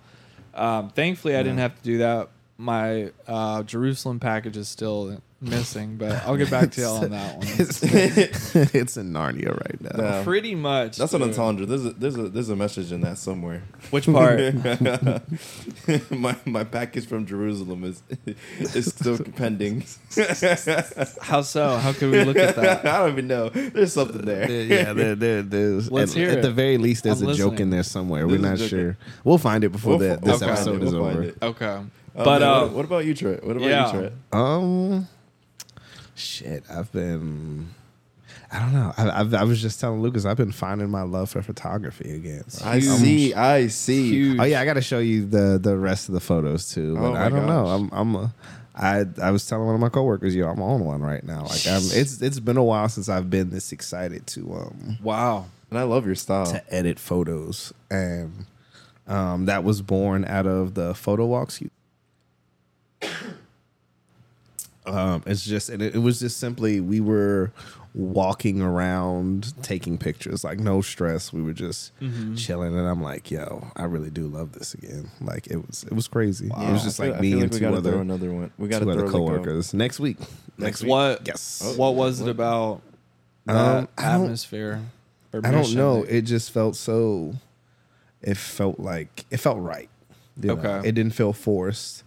um, 0.55 0.89
thankfully, 0.89 1.35
I 1.35 1.43
didn't 1.43 1.59
have 1.59 1.75
to 1.75 1.83
do 1.83 1.97
that. 1.99 2.29
My 2.57 3.11
uh, 3.27 3.63
Jerusalem 3.63 4.19
package 4.19 4.57
is 4.57 4.67
still 4.69 5.21
missing, 5.43 5.97
but 5.97 6.23
I'll 6.25 6.38
get 6.38 6.49
back 6.49 6.71
to 6.71 6.82
y'all 6.82 7.03
on 7.03 7.12
that 7.12 7.38
one. 7.38 7.47
it's, 7.47 7.84
it's 8.75 8.97
in 8.97 9.12
Narnia 9.13 9.49
right 9.60 9.82
now. 9.82 10.01
Nah. 10.17 10.23
Pretty 10.23 10.56
much. 10.56 10.97
That's 10.97 11.13
an 11.13 11.19
dude. 11.21 11.29
entendre. 11.29 11.65
There's 11.65 11.86
a 11.86 11.91
there's 11.91 12.17
a 12.17 12.29
there's 12.29 12.49
a 12.49 12.56
message 12.56 12.91
in 12.91 13.01
that 13.01 13.17
somewhere. 13.17 13.63
Which 13.91 14.06
part? 14.06 14.39
my 16.12 16.36
my 16.45 16.63
package 16.63 17.06
from 17.08 17.25
Jerusalem 17.25 17.84
is 17.84 18.01
is 18.60 18.88
still 18.88 19.17
pending. 19.19 19.84
How 21.21 21.41
so? 21.41 21.77
How 21.77 21.93
can 21.93 22.12
we 22.12 22.23
look 22.23 22.38
at 22.38 22.56
that? 22.56 22.86
I 22.86 22.99
don't 22.99 23.12
even 23.12 23.27
know. 23.27 23.49
There's 23.49 23.93
something 23.93 24.21
there. 24.25 24.49
yeah, 24.49 24.93
there, 24.93 25.15
there, 25.15 25.41
there's. 25.41 25.91
Let's 25.91 26.12
at, 26.13 26.17
hear 26.17 26.29
at 26.32 26.39
it. 26.39 26.41
the 26.41 26.51
very 26.51 26.77
least, 26.77 27.03
there's 27.03 27.21
I'm 27.21 27.29
a 27.29 27.34
joke 27.34 27.60
in 27.60 27.69
there 27.69 27.84
somewhere. 27.84 28.27
We're 28.27 28.39
not 28.39 28.60
sure. 28.60 28.97
We'll 29.23 29.38
find 29.38 29.63
it 29.63 29.69
before 29.69 29.97
We'll 29.97 29.99
the, 29.99 30.15
fi- 30.15 30.21
this 30.32 30.41
we'll 30.41 30.49
episode 30.49 30.75
it, 30.82 30.84
is 30.84 30.93
we'll 30.93 31.03
find 31.03 31.17
over. 31.17 31.27
it. 31.27 31.38
Okay. 31.41 31.65
Um, 31.65 31.91
But, 32.15 32.43
uh, 32.43 32.62
what, 32.62 32.71
what 32.73 32.86
about 32.86 33.06
you, 33.06 33.13
Trent? 33.15 33.43
What 33.45 33.58
about 33.58 33.69
yeah. 33.69 33.86
you, 33.93 33.99
Trent? 33.99 34.13
Um, 34.32 35.08
shit, 36.15 36.63
I've 36.69 36.91
been. 36.91 37.69
I 38.52 38.60
don't 38.60 38.73
know. 38.73 38.93
I, 38.97 39.19
I've, 39.21 39.34
I 39.34 39.43
was 39.43 39.62
just 39.62 39.80
telling 39.80 40.02
Lucas 40.02 40.26
I've 40.26 40.38
been 40.38 40.52
finding 40.52 40.89
my 40.89 41.02
love 41.02 41.30
for 41.32 41.41
photography 41.41 42.13
again. 42.15 42.47
So 42.49 42.65
I 42.65 42.80
see. 42.80 43.34
I 43.34 43.67
see. 43.67 44.10
Huge. 44.10 44.39
Oh 44.39 44.43
yeah, 44.43 44.62
I 44.62 44.65
got 44.65 44.76
to 44.76 44.82
show 44.82 44.99
you 44.99 45.26
the 45.26 45.60
the 45.62 45.76
rest 45.78 46.08
of 46.08 46.13
the 46.13 46.19
photos 46.19 46.71
too. 46.71 46.95
But 46.95 47.02
Oh, 47.04 47.12
my 47.13 47.26
I 47.26 47.30
don't 47.30 47.47
know. 47.47 47.65
I'm 47.67 47.89
I'm 47.91 48.15
a, 48.15 48.34
I 48.76 49.06
I 49.21 49.32
was 49.32 49.47
telling 49.47 49.65
one 49.65 49.76
of 49.76 49.82
my 49.82 49.89
coworkers, 49.89 50.36
yo, 50.36 50.47
I'm 50.49 50.62
on 50.62 50.86
one 50.86 51.02
right 51.02 51.23
now. 51.23 51.43
Like 51.43 51.65
I'm, 51.67 51.82
it's 51.91 52.21
it's 52.21 52.39
been 52.39 52.58
a 52.58 52.63
while 52.63 52.89
since 52.89 53.10
I've 53.10 53.30
been 53.30 53.49
this 53.49 53.71
excited 53.71 54.28
to 54.28 54.54
um 54.54 54.97
Wow. 55.02 55.45
And 55.71 55.80
I 55.80 55.84
love 55.84 56.06
your 56.06 56.15
style. 56.15 56.45
to 56.45 56.73
edit 56.73 56.99
photos, 56.99 57.73
and 57.89 58.45
um 59.08 59.45
that 59.45 59.63
was 59.63 59.82
born 59.82 60.26
out 60.26 60.45
of 60.45 60.76
the 60.76 60.93
photo 60.93 61.26
walks. 61.26 61.60
You 61.62 61.71
Um, 64.85 65.23
it's 65.25 65.45
just, 65.45 65.69
and 65.69 65.81
it, 65.81 65.95
it 65.95 65.99
was 65.99 66.19
just 66.19 66.37
simply 66.37 66.81
we 66.81 66.99
were 66.99 67.51
walking 67.95 68.61
around 68.61 69.53
taking 69.63 69.97
pictures, 69.97 70.43
like 70.43 70.59
no 70.59 70.81
stress. 70.81 71.31
We 71.31 71.41
were 71.41 71.53
just 71.53 71.97
Mm-hmm. 72.01 72.35
chilling, 72.35 72.77
and 72.77 72.87
I'm 72.87 73.01
like, 73.01 73.29
yo, 73.31 73.67
I 73.75 73.83
really 73.83 74.09
do 74.09 74.27
love 74.27 74.51
this 74.53 74.73
again. 74.73 75.09
Like 75.21 75.47
it 75.47 75.57
was, 75.65 75.83
it 75.83 75.93
was 75.93 76.07
crazy. 76.07 76.47
Yeah, 76.47 76.69
it 76.69 76.73
was 76.73 76.83
just 76.83 76.99
I 76.99 77.03
feel, 77.03 77.11
like 77.11 77.19
I 77.19 77.21
me 77.21 77.29
feel 77.29 77.37
like 77.39 77.43
and 77.43 77.53
two 77.53 77.59
gotta 77.59 77.77
other, 77.77 77.91
throw 77.91 78.01
another 78.01 78.31
one. 78.31 78.51
We 78.57 78.67
got 78.67 78.79
to 78.79 78.85
two 78.85 78.91
other 78.91 79.01
like 79.01 79.09
a- 79.09 79.11
coworkers 79.11 79.73
next 79.73 79.99
week. 79.99 80.17
Next 80.57 80.81
week? 80.81 80.89
What? 80.89 81.21
Yes. 81.27 81.75
What 81.77 81.95
was 81.95 82.19
it 82.21 82.27
about 82.29 82.81
that 83.45 83.55
Um, 83.55 83.87
I 83.97 84.11
don't- 84.13 84.23
atmosphere? 84.23 84.81
I 85.33 85.49
don't 85.51 85.73
know. 85.75 86.03
that- 86.03 86.15
It 86.15 86.21
just 86.23 86.51
felt 86.51 86.75
so. 86.75 87.35
It 88.21 88.37
felt 88.37 88.79
like 88.79 89.25
it 89.31 89.37
felt 89.37 89.59
right. 89.59 89.89
you 90.41 90.47
know? 90.47 90.53
Okay. 90.61 90.87
It 90.89 90.93
didn't 90.93 91.13
feel 91.13 91.33
forced, 91.33 92.03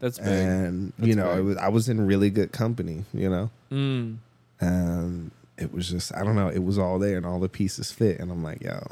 That's 0.00 0.18
big. 0.18 0.26
and 0.28 0.92
That's 0.98 1.08
you 1.08 1.14
know, 1.14 1.28
big. 1.30 1.38
it 1.38 1.42
was, 1.42 1.56
I 1.58 1.68
was 1.68 1.88
in 1.88 2.04
really 2.06 2.30
good 2.30 2.52
company. 2.52 3.04
You 3.14 3.30
know, 3.30 3.50
Mm. 3.70 4.16
and 4.60 5.30
it 5.56 5.72
was 5.72 5.88
just 5.90 6.14
I 6.14 6.24
don't 6.24 6.34
know. 6.36 6.48
It 6.48 6.64
was 6.64 6.78
all 6.78 6.98
there, 6.98 7.16
and 7.16 7.26
all 7.26 7.38
the 7.40 7.48
pieces 7.48 7.92
fit, 7.92 8.18
and 8.20 8.30
I'm 8.30 8.42
like, 8.42 8.62
yo, 8.62 8.82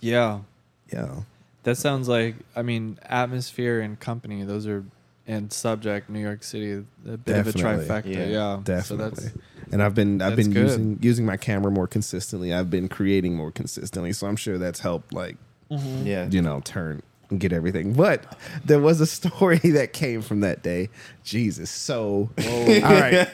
Yeah, 0.00 0.40
yo, 0.92 1.24
that 1.64 1.76
sounds 1.76 2.08
like. 2.08 2.36
I 2.56 2.62
mean, 2.62 2.98
atmosphere 3.04 3.80
and 3.80 3.98
company. 3.98 4.42
Those 4.44 4.66
are 4.66 4.84
and 5.26 5.50
subject. 5.52 6.10
New 6.10 6.20
York 6.20 6.42
City, 6.42 6.72
a 6.72 6.76
bit 7.06 7.24
Definitely. 7.24 7.62
of 7.62 7.78
a 7.80 7.84
trifecta. 8.02 8.14
Yeah, 8.14 8.24
Yeah, 8.26 8.60
definitely. 8.62 8.82
So 8.82 8.96
that's 9.30 9.34
and 9.72 9.82
I've 9.82 9.94
been 9.94 10.20
I've 10.20 10.36
that's 10.36 10.46
been 10.48 10.54
good. 10.54 10.62
using 10.68 10.98
using 11.02 11.26
my 11.26 11.36
camera 11.38 11.70
more 11.70 11.86
consistently. 11.86 12.52
I've 12.52 12.68
been 12.70 12.88
creating 12.88 13.34
more 13.34 13.50
consistently, 13.50 14.12
so 14.12 14.26
I'm 14.26 14.36
sure 14.36 14.58
that's 14.58 14.80
helped. 14.80 15.12
Like 15.12 15.36
Yeah. 15.70 16.28
you 16.30 16.42
know, 16.42 16.60
turn 16.64 17.02
and 17.34 17.40
get 17.40 17.52
everything. 17.52 17.92
But 17.92 18.36
there 18.64 18.80
was 18.80 19.00
a 19.00 19.06
story 19.06 19.58
that 19.64 19.92
came 19.92 20.22
from 20.22 20.40
that 20.40 20.62
day. 20.62 20.88
Jesus. 21.24 21.70
So, 21.70 22.30
all 22.38 22.66
right. 22.82 23.28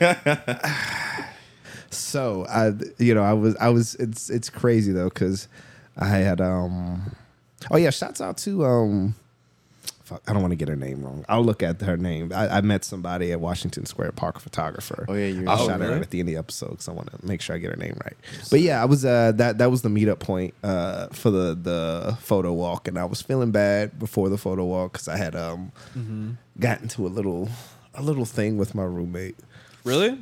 so 1.90 2.46
I, 2.48 2.72
you 2.98 3.14
know, 3.14 3.22
I 3.22 3.32
was, 3.32 3.56
I 3.56 3.68
was. 3.68 3.94
It's, 3.96 4.30
it's 4.30 4.50
crazy 4.50 4.92
though 4.92 5.08
because 5.08 5.48
I 5.96 6.08
had, 6.08 6.40
um, 6.40 7.14
oh 7.70 7.76
yeah, 7.76 7.90
shouts 7.90 8.20
out 8.20 8.38
to, 8.38 8.64
um, 8.64 9.14
fuck, 10.11 10.23
I 10.29 10.33
don't 10.33 10.42
want 10.42 10.53
to 10.53 10.57
get 10.57 10.68
her 10.68 10.77
name 10.77 11.03
wrong. 11.03 11.25
I'll 11.29 11.44
look 11.44 11.62
at 11.62 11.81
her 11.83 11.96
name. 11.96 12.33
I, 12.35 12.59
I 12.59 12.61
met 12.61 12.85
somebody 12.85 13.33
at 13.33 13.40
Washington 13.40 13.87
Square 13.87 14.12
Park, 14.12 14.37
a 14.37 14.40
photographer. 14.40 15.07
Oh, 15.09 15.14
yeah, 15.14 15.27
you 15.27 15.49
I'll 15.49 15.62
oh, 15.62 15.66
shout 15.68 15.81
her 15.81 15.92
out 15.92 16.03
at 16.03 16.11
the 16.11 16.20
end 16.20 16.29
of 16.29 16.35
the 16.35 16.38
episode 16.38 16.70
because 16.70 16.88
I 16.88 16.92
want 16.92 17.11
to 17.12 17.27
make 17.27 17.40
sure 17.40 17.55
I 17.55 17.59
get 17.59 17.70
her 17.70 17.77
name 17.77 17.96
right. 18.05 18.16
But 18.51 18.61
yeah, 18.61 18.83
I 18.83 18.85
was 18.87 19.05
uh, 19.05 19.33
that 19.37 19.59
that 19.59 19.70
was 19.70 19.83
the 19.83 19.88
meetup 19.88 20.18
point 20.18 20.55
uh, 20.62 21.07
for 21.09 21.31
the 21.31 21.55
the 21.55 22.16
photo 22.20 22.53
walk, 22.53 22.88
and 22.88 22.99
I 22.99 23.05
was 23.05 23.23
feeling 23.23 23.51
bad 23.53 23.99
before 23.99 24.29
the 24.29 24.38
photo 24.38 24.64
walk 24.64 24.92
because 24.92 25.09
I 25.09 25.16
had 25.16 25.35
um 25.37 25.73
Mm-hmm. 25.96 26.33
got 26.59 26.81
into 26.83 27.07
a 27.07 27.09
little 27.09 27.49
a 27.94 28.03
little 28.03 28.25
thing 28.25 28.57
with 28.59 28.75
my 28.75 28.85
roommate. 28.85 29.37
really, 29.85 30.18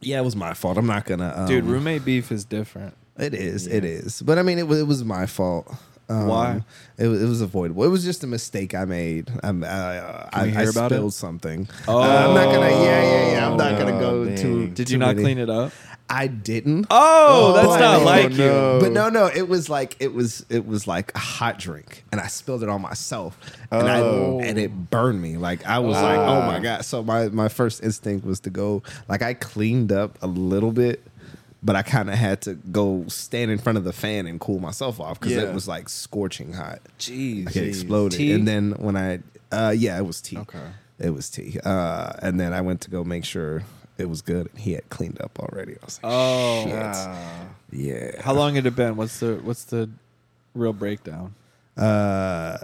Yeah, 0.00 0.20
it 0.20 0.24
was 0.24 0.36
my 0.36 0.54
fault. 0.54 0.78
I'm 0.78 0.86
not 0.86 1.04
gonna 1.04 1.32
um, 1.36 1.46
dude. 1.46 1.64
Roommate 1.64 2.04
beef 2.04 2.30
is 2.32 2.44
different. 2.44 2.94
It 3.18 3.32
is. 3.34 3.66
It 3.66 3.84
is. 3.84 4.20
But 4.22 4.38
I 4.38 4.42
mean, 4.42 4.58
it 4.58 4.66
was 4.68 4.80
it 4.80 4.86
was 4.86 5.04
my 5.04 5.26
fault. 5.26 5.72
Um, 6.08 6.28
Why? 6.28 6.64
It 6.98 7.08
was, 7.08 7.22
it 7.22 7.26
was 7.26 7.40
avoidable. 7.40 7.82
It 7.84 7.88
was 7.88 8.04
just 8.04 8.22
a 8.22 8.26
mistake 8.28 8.74
I 8.74 8.84
made. 8.84 9.30
I'm, 9.42 9.64
uh, 9.64 9.66
I, 9.66 10.28
I 10.32 10.46
hear 10.48 10.70
about 10.70 10.92
it? 10.92 10.94
spilled 10.94 11.14
something. 11.14 11.68
Oh. 11.88 11.98
Uh, 12.00 12.28
I'm 12.28 12.34
not 12.34 12.44
gonna. 12.54 12.70
Yeah, 12.70 13.02
yeah, 13.02 13.30
yeah. 13.32 13.50
I'm 13.50 13.56
not 13.56 13.78
gonna 13.78 13.96
Oh, 13.96 14.24
go 14.26 14.36
too. 14.36 14.68
Did 14.68 14.86
too 14.86 14.92
you 14.94 14.98
not 14.98 15.08
many- 15.16 15.22
clean 15.22 15.38
it 15.38 15.50
up? 15.50 15.72
I 16.08 16.28
didn't. 16.28 16.86
Oh, 16.88 17.52
that's 17.54 17.66
but- 17.66 17.80
not 17.80 18.02
Oh, 18.02 18.04
like 18.04 18.30
no. 18.34 18.74
you. 18.76 18.80
But 18.80 18.92
no, 18.92 19.08
no, 19.08 19.26
it 19.26 19.48
was 19.48 19.68
like 19.68 19.96
it 19.98 20.14
was 20.14 20.46
it 20.48 20.64
was 20.64 20.86
like 20.86 21.12
a 21.16 21.18
hot 21.18 21.58
drink, 21.58 22.04
and 22.12 22.20
I 22.20 22.28
spilled 22.28 22.62
it 22.62 22.68
on 22.68 22.80
myself, 22.80 23.36
and 23.72 23.88
Oh. 23.88 24.38
I 24.40 24.44
and 24.46 24.56
it 24.60 24.70
burned 24.90 25.20
me. 25.20 25.36
Like 25.36 25.66
I 25.66 25.80
was 25.80 25.96
like, 26.00 26.18
oh 26.18 26.42
my 26.46 26.60
god. 26.60 26.84
So 26.84 27.02
my 27.02 27.28
my 27.30 27.48
first 27.48 27.82
instinct 27.82 28.24
was 28.24 28.38
to 28.40 28.50
go 28.50 28.84
like 29.08 29.22
I 29.22 29.34
cleaned 29.34 29.90
up 29.90 30.16
a 30.22 30.28
little 30.28 30.70
bit, 30.70 31.02
but 31.62 31.74
I 31.76 31.82
kind 31.82 32.08
of 32.10 32.16
had 32.16 32.40
to 32.42 32.54
go 32.54 33.04
stand 33.08 33.50
in 33.50 33.58
front 33.58 33.78
of 33.78 33.84
the 33.84 33.92
fan 33.92 34.26
and 34.26 34.38
cool 34.40 34.58
myself 34.60 35.00
off 35.00 35.18
because 35.20 35.34
Yeah. 35.36 35.42
it 35.42 35.54
was 35.54 35.66
like 35.66 35.88
scorching 35.88 36.52
hot. 36.52 36.80
Jeez. 36.98 37.46
Like 37.46 37.56
it 37.56 37.68
exploded, 37.68 38.18
Tea? 38.18 38.32
and 38.32 38.46
then 38.46 38.72
when 38.78 38.96
I 38.96 39.20
uh 39.52 39.74
yeah, 39.76 39.96
it 39.98 40.04
was 40.06 40.20
tea. 40.20 40.38
Okay. 40.38 40.58
It 40.98 41.10
was 41.10 41.28
tea. 41.28 41.58
Uh, 41.64 42.12
and 42.22 42.40
then 42.40 42.52
I 42.54 42.60
went 42.62 42.80
to 42.82 42.90
go 42.90 43.04
make 43.04 43.24
sure 43.24 43.64
it 43.98 44.08
was 44.08 44.22
good, 44.22 44.48
and 44.50 44.58
he 44.58 44.72
had 44.72 44.88
cleaned 44.90 45.20
up 45.20 45.38
already. 45.38 45.72
I 45.72 45.84
was 45.84 46.00
like, 46.02 46.12
Oh. 46.12 46.64
shit. 46.64 46.74
Ah. 46.82 47.44
yeah. 47.70 48.22
How 48.22 48.32
long 48.34 48.54
had 48.54 48.64
it 48.66 48.74
been? 48.76 48.96
What's 48.96 49.20
the 49.20 49.34
what's 49.42 49.64
the 49.64 49.90
real 50.54 50.72
breakdown? 50.72 51.34
Uh, 51.76 52.56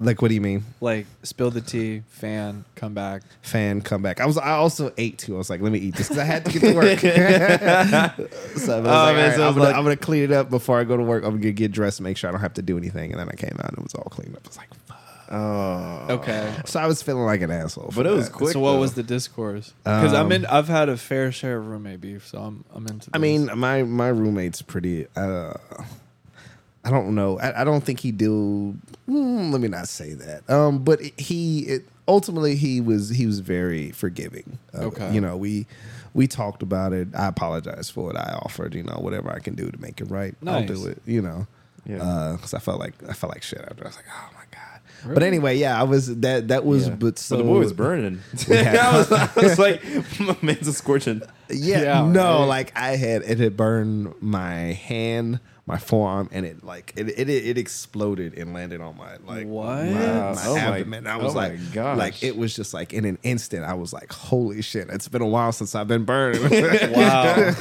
like 0.00 0.22
what 0.22 0.28
do 0.28 0.34
you 0.34 0.40
mean? 0.40 0.64
Like 0.80 1.06
spill 1.22 1.50
the 1.50 1.60
tea, 1.60 2.02
fan, 2.08 2.64
come 2.76 2.94
back. 2.94 3.22
Fan 3.42 3.80
come 3.80 4.00
back. 4.02 4.20
I 4.20 4.26
was. 4.26 4.38
I 4.38 4.50
also 4.52 4.92
ate 4.96 5.18
too. 5.18 5.34
I 5.34 5.38
was 5.38 5.50
like, 5.50 5.60
let 5.60 5.72
me 5.72 5.78
eat 5.78 5.96
this 5.96 6.08
because 6.08 6.18
I 6.18 6.24
had 6.24 6.44
to 6.44 6.52
get 6.52 6.60
to 6.60 6.74
work. 6.74 6.98
so 7.00 7.08
I 7.08 8.10
was 8.16 8.68
like, 8.68 8.84
Oh, 8.84 8.88
all 8.90 9.12
man, 9.12 9.28
right, 9.30 9.36
so 9.36 9.46
I'm, 9.48 9.54
gonna, 9.54 9.64
like- 9.64 9.74
I'm 9.76 9.82
gonna 9.82 9.96
clean 9.96 10.22
it 10.24 10.32
up 10.32 10.50
before 10.50 10.78
I 10.78 10.84
go 10.84 10.96
to 10.96 11.02
work. 11.02 11.24
I'm 11.24 11.40
gonna 11.40 11.52
get 11.52 11.72
dressed, 11.72 12.00
make 12.00 12.16
sure 12.16 12.28
I 12.28 12.32
don't 12.32 12.40
have 12.40 12.54
to 12.54 12.62
do 12.62 12.76
anything. 12.78 13.10
And 13.12 13.20
then 13.20 13.28
I 13.28 13.34
came 13.34 13.56
out 13.58 13.70
and 13.70 13.78
it 13.78 13.82
was 13.82 13.94
all 13.94 14.04
cleaned 14.04 14.36
up. 14.36 14.42
I 14.44 14.48
was 14.48 14.56
like, 14.56 14.74
fuck. 14.86 14.96
Oh. 15.30 16.06
Okay. 16.08 16.54
So 16.64 16.80
I 16.80 16.86
was 16.86 17.02
feeling 17.02 17.24
like 17.24 17.42
an 17.42 17.50
asshole. 17.50 17.92
But 17.94 18.06
it 18.06 18.12
was 18.12 18.28
that. 18.30 18.34
quick. 18.34 18.52
so 18.54 18.60
what 18.60 18.72
though. 18.72 18.80
was 18.80 18.94
the 18.94 19.02
discourse? 19.02 19.74
Because 19.84 20.14
I'm 20.14 20.26
Um, 20.26 20.32
in. 20.32 20.46
I've 20.46 20.68
had 20.68 20.88
a 20.88 20.96
fair 20.96 21.32
share 21.32 21.58
of 21.58 21.66
roommate 21.66 22.00
beef, 22.00 22.26
so 22.26 22.38
I'm 22.38 22.64
I'm 22.74 22.86
into. 22.86 23.10
I 23.12 23.18
mean, 23.18 23.50
my 23.54 23.82
my 23.82 24.08
roommate's 24.08 24.62
pretty. 24.62 25.06
Uh, 25.14 25.52
I 26.88 26.90
don't 26.90 27.14
know. 27.14 27.38
I, 27.38 27.60
I 27.60 27.64
don't 27.64 27.82
think 27.84 28.00
he 28.00 28.12
do. 28.12 28.74
mm, 29.08 29.52
let 29.52 29.60
me 29.60 29.68
not 29.68 29.88
say 29.88 30.14
that. 30.14 30.48
Um, 30.48 30.82
but 30.84 31.00
he 31.18 31.60
it, 31.60 31.84
ultimately 32.06 32.56
he 32.56 32.80
was 32.80 33.10
he 33.10 33.26
was 33.26 33.40
very 33.40 33.90
forgiving. 33.90 34.58
of 34.72 34.80
it. 34.82 34.86
Okay. 34.86 35.12
you 35.14 35.20
know 35.20 35.36
we 35.36 35.66
we 36.14 36.26
talked 36.26 36.62
about 36.62 36.92
it. 36.94 37.08
I 37.14 37.26
apologized 37.26 37.92
for 37.92 38.10
it. 38.10 38.16
I 38.16 38.38
offered 38.42 38.74
you 38.74 38.82
know 38.84 38.96
whatever 39.00 39.30
I 39.30 39.38
can 39.40 39.54
do 39.54 39.70
to 39.70 39.78
make 39.80 40.00
it 40.00 40.06
right. 40.10 40.34
I'll 40.46 40.64
do 40.64 40.86
it. 40.86 41.02
You 41.04 41.20
know. 41.22 41.46
Yeah. 41.84 42.32
Because 42.36 42.54
I 42.54 42.58
felt 42.58 42.80
like 42.80 42.94
I 43.08 43.12
felt 43.12 43.32
like 43.34 43.42
shit 43.42 43.60
after. 43.60 43.84
I 43.84 43.88
was 43.88 43.96
like, 43.96 44.06
oh 44.10 44.30
my 44.34 44.44
god. 44.50 45.14
But 45.14 45.22
anyway, 45.22 45.56
yeah, 45.58 45.78
I 45.78 45.84
was 45.84 46.16
that 46.20 46.48
that 46.48 46.64
was 46.64 46.88
Yeah. 46.88 46.94
but 46.96 47.18
so 47.18 47.36
but 47.36 47.42
the 47.42 47.48
boy 47.48 47.58
was 47.58 47.72
burning. 47.72 48.20
had- 48.48 48.76
I, 48.76 48.96
was, 48.98 49.12
I 49.12 49.30
was 49.36 49.58
like, 49.58 49.84
my 50.20 50.36
man's 50.42 50.66
a 50.66 50.72
scorching. 50.72 51.22
Yeah, 51.50 51.82
Yeah, 51.82 52.06
no, 52.10 52.40
right. 52.40 52.44
like 52.46 52.72
I 52.76 52.96
had 52.96 53.22
it 53.22 53.38
had 53.38 53.56
burned 53.56 54.12
my 54.20 54.52
hand, 54.88 55.38
my 55.68 55.76
forearm, 55.78 56.28
and 56.32 56.46
it 56.46 56.64
like 56.64 56.94
it 56.96 57.08
it, 57.10 57.28
it 57.28 57.58
exploded 57.58 58.36
and 58.38 58.54
landed 58.54 58.80
on 58.80 58.96
my 58.96 59.18
like 59.26 59.46
What? 59.46 59.84
my, 59.84 59.90
my 59.92 60.34
Oh 60.46 60.54
my- 60.54 60.78
abdomen. 60.78 61.06
I 61.06 61.16
was 61.18 61.34
oh 61.34 61.36
like, 61.36 61.58
like 61.74 62.22
it 62.24 62.36
was 62.38 62.56
just 62.56 62.72
like 62.72 62.94
in 62.94 63.04
an 63.04 63.18
instant. 63.22 63.64
I 63.64 63.74
was 63.74 63.92
like, 63.92 64.10
holy 64.12 64.62
shit! 64.62 64.88
It's 64.88 65.06
been 65.08 65.20
a 65.22 65.26
while 65.28 65.52
since 65.52 65.74
I've 65.74 65.86
been 65.86 66.04
burned. 66.06 66.40
wow. 66.96 67.34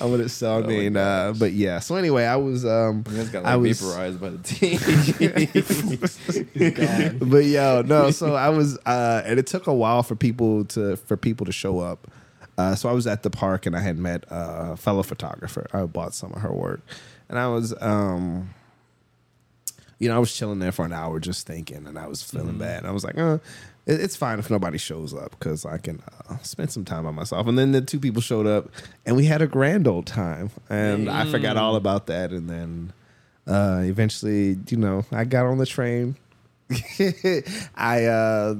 I 0.00 0.04
would 0.04 0.20
have 0.20 0.30
so 0.30 0.58
I 0.58 0.66
mean, 0.66 0.96
uh, 0.96 1.34
but 1.38 1.52
yeah. 1.52 1.80
So 1.80 1.96
anyway, 1.96 2.24
I 2.24 2.36
was 2.36 2.64
um, 2.64 3.04
You 3.10 3.16
guys 3.18 3.28
got 3.28 3.44
I 3.44 3.56
was 3.56 3.78
vaporized 3.80 4.18
by 4.20 4.30
the 4.30 4.38
team. 4.42 4.78
but 7.30 7.44
yo, 7.44 7.82
no. 7.82 8.10
So 8.10 8.34
I 8.34 8.48
was, 8.48 8.78
uh, 8.86 9.22
and 9.26 9.38
it 9.38 9.46
took 9.46 9.66
a 9.66 9.74
while 9.74 10.02
for 10.02 10.16
people 10.16 10.64
to 10.66 10.96
for 10.96 11.16
people 11.16 11.46
to 11.46 11.52
show 11.52 11.78
up. 11.80 12.10
Uh, 12.58 12.74
so 12.74 12.88
I 12.88 12.92
was 12.92 13.06
at 13.06 13.22
the 13.22 13.30
park 13.30 13.66
and 13.66 13.74
I 13.76 13.80
had 13.80 13.98
met 13.98 14.24
a 14.30 14.76
fellow 14.76 15.02
photographer. 15.02 15.66
I 15.72 15.84
bought 15.84 16.14
some 16.14 16.32
of 16.32 16.42
her 16.42 16.52
work, 16.52 16.80
and 17.28 17.38
I 17.38 17.48
was, 17.48 17.74
um, 17.82 18.50
you 19.98 20.08
know, 20.08 20.16
I 20.16 20.18
was 20.18 20.34
chilling 20.34 20.58
there 20.58 20.72
for 20.72 20.84
an 20.84 20.92
hour 20.92 21.20
just 21.20 21.46
thinking, 21.46 21.86
and 21.86 21.98
I 21.98 22.06
was 22.06 22.22
feeling 22.22 22.58
bad. 22.58 22.84
I 22.84 22.90
was 22.90 23.04
like, 23.04 23.18
uh, 23.18 23.38
it- 23.86 24.00
it's 24.00 24.16
fine 24.16 24.38
if 24.38 24.50
nobody 24.50 24.78
shows 24.78 25.12
up 25.14 25.30
because 25.38 25.64
I 25.66 25.78
can 25.78 26.02
uh, 26.28 26.36
spend 26.42 26.70
some 26.70 26.84
time 26.84 27.04
by 27.04 27.10
myself. 27.10 27.46
And 27.46 27.58
then 27.58 27.72
the 27.72 27.80
two 27.80 27.98
people 28.00 28.22
showed 28.22 28.46
up, 28.46 28.68
and 29.06 29.16
we 29.16 29.24
had 29.26 29.42
a 29.42 29.46
grand 29.46 29.86
old 29.86 30.06
time, 30.06 30.50
and 30.68 31.08
I 31.10 31.24
forgot 31.30 31.56
all 31.56 31.76
about 31.76 32.06
that. 32.06 32.30
And 32.30 32.48
then 32.48 32.92
uh, 33.46 33.80
eventually, 33.84 34.58
you 34.68 34.76
know, 34.76 35.04
I 35.12 35.24
got 35.24 35.46
on 35.46 35.58
the 35.58 35.66
train. 35.66 36.16
I, 37.74 38.04
uh, 38.04 38.54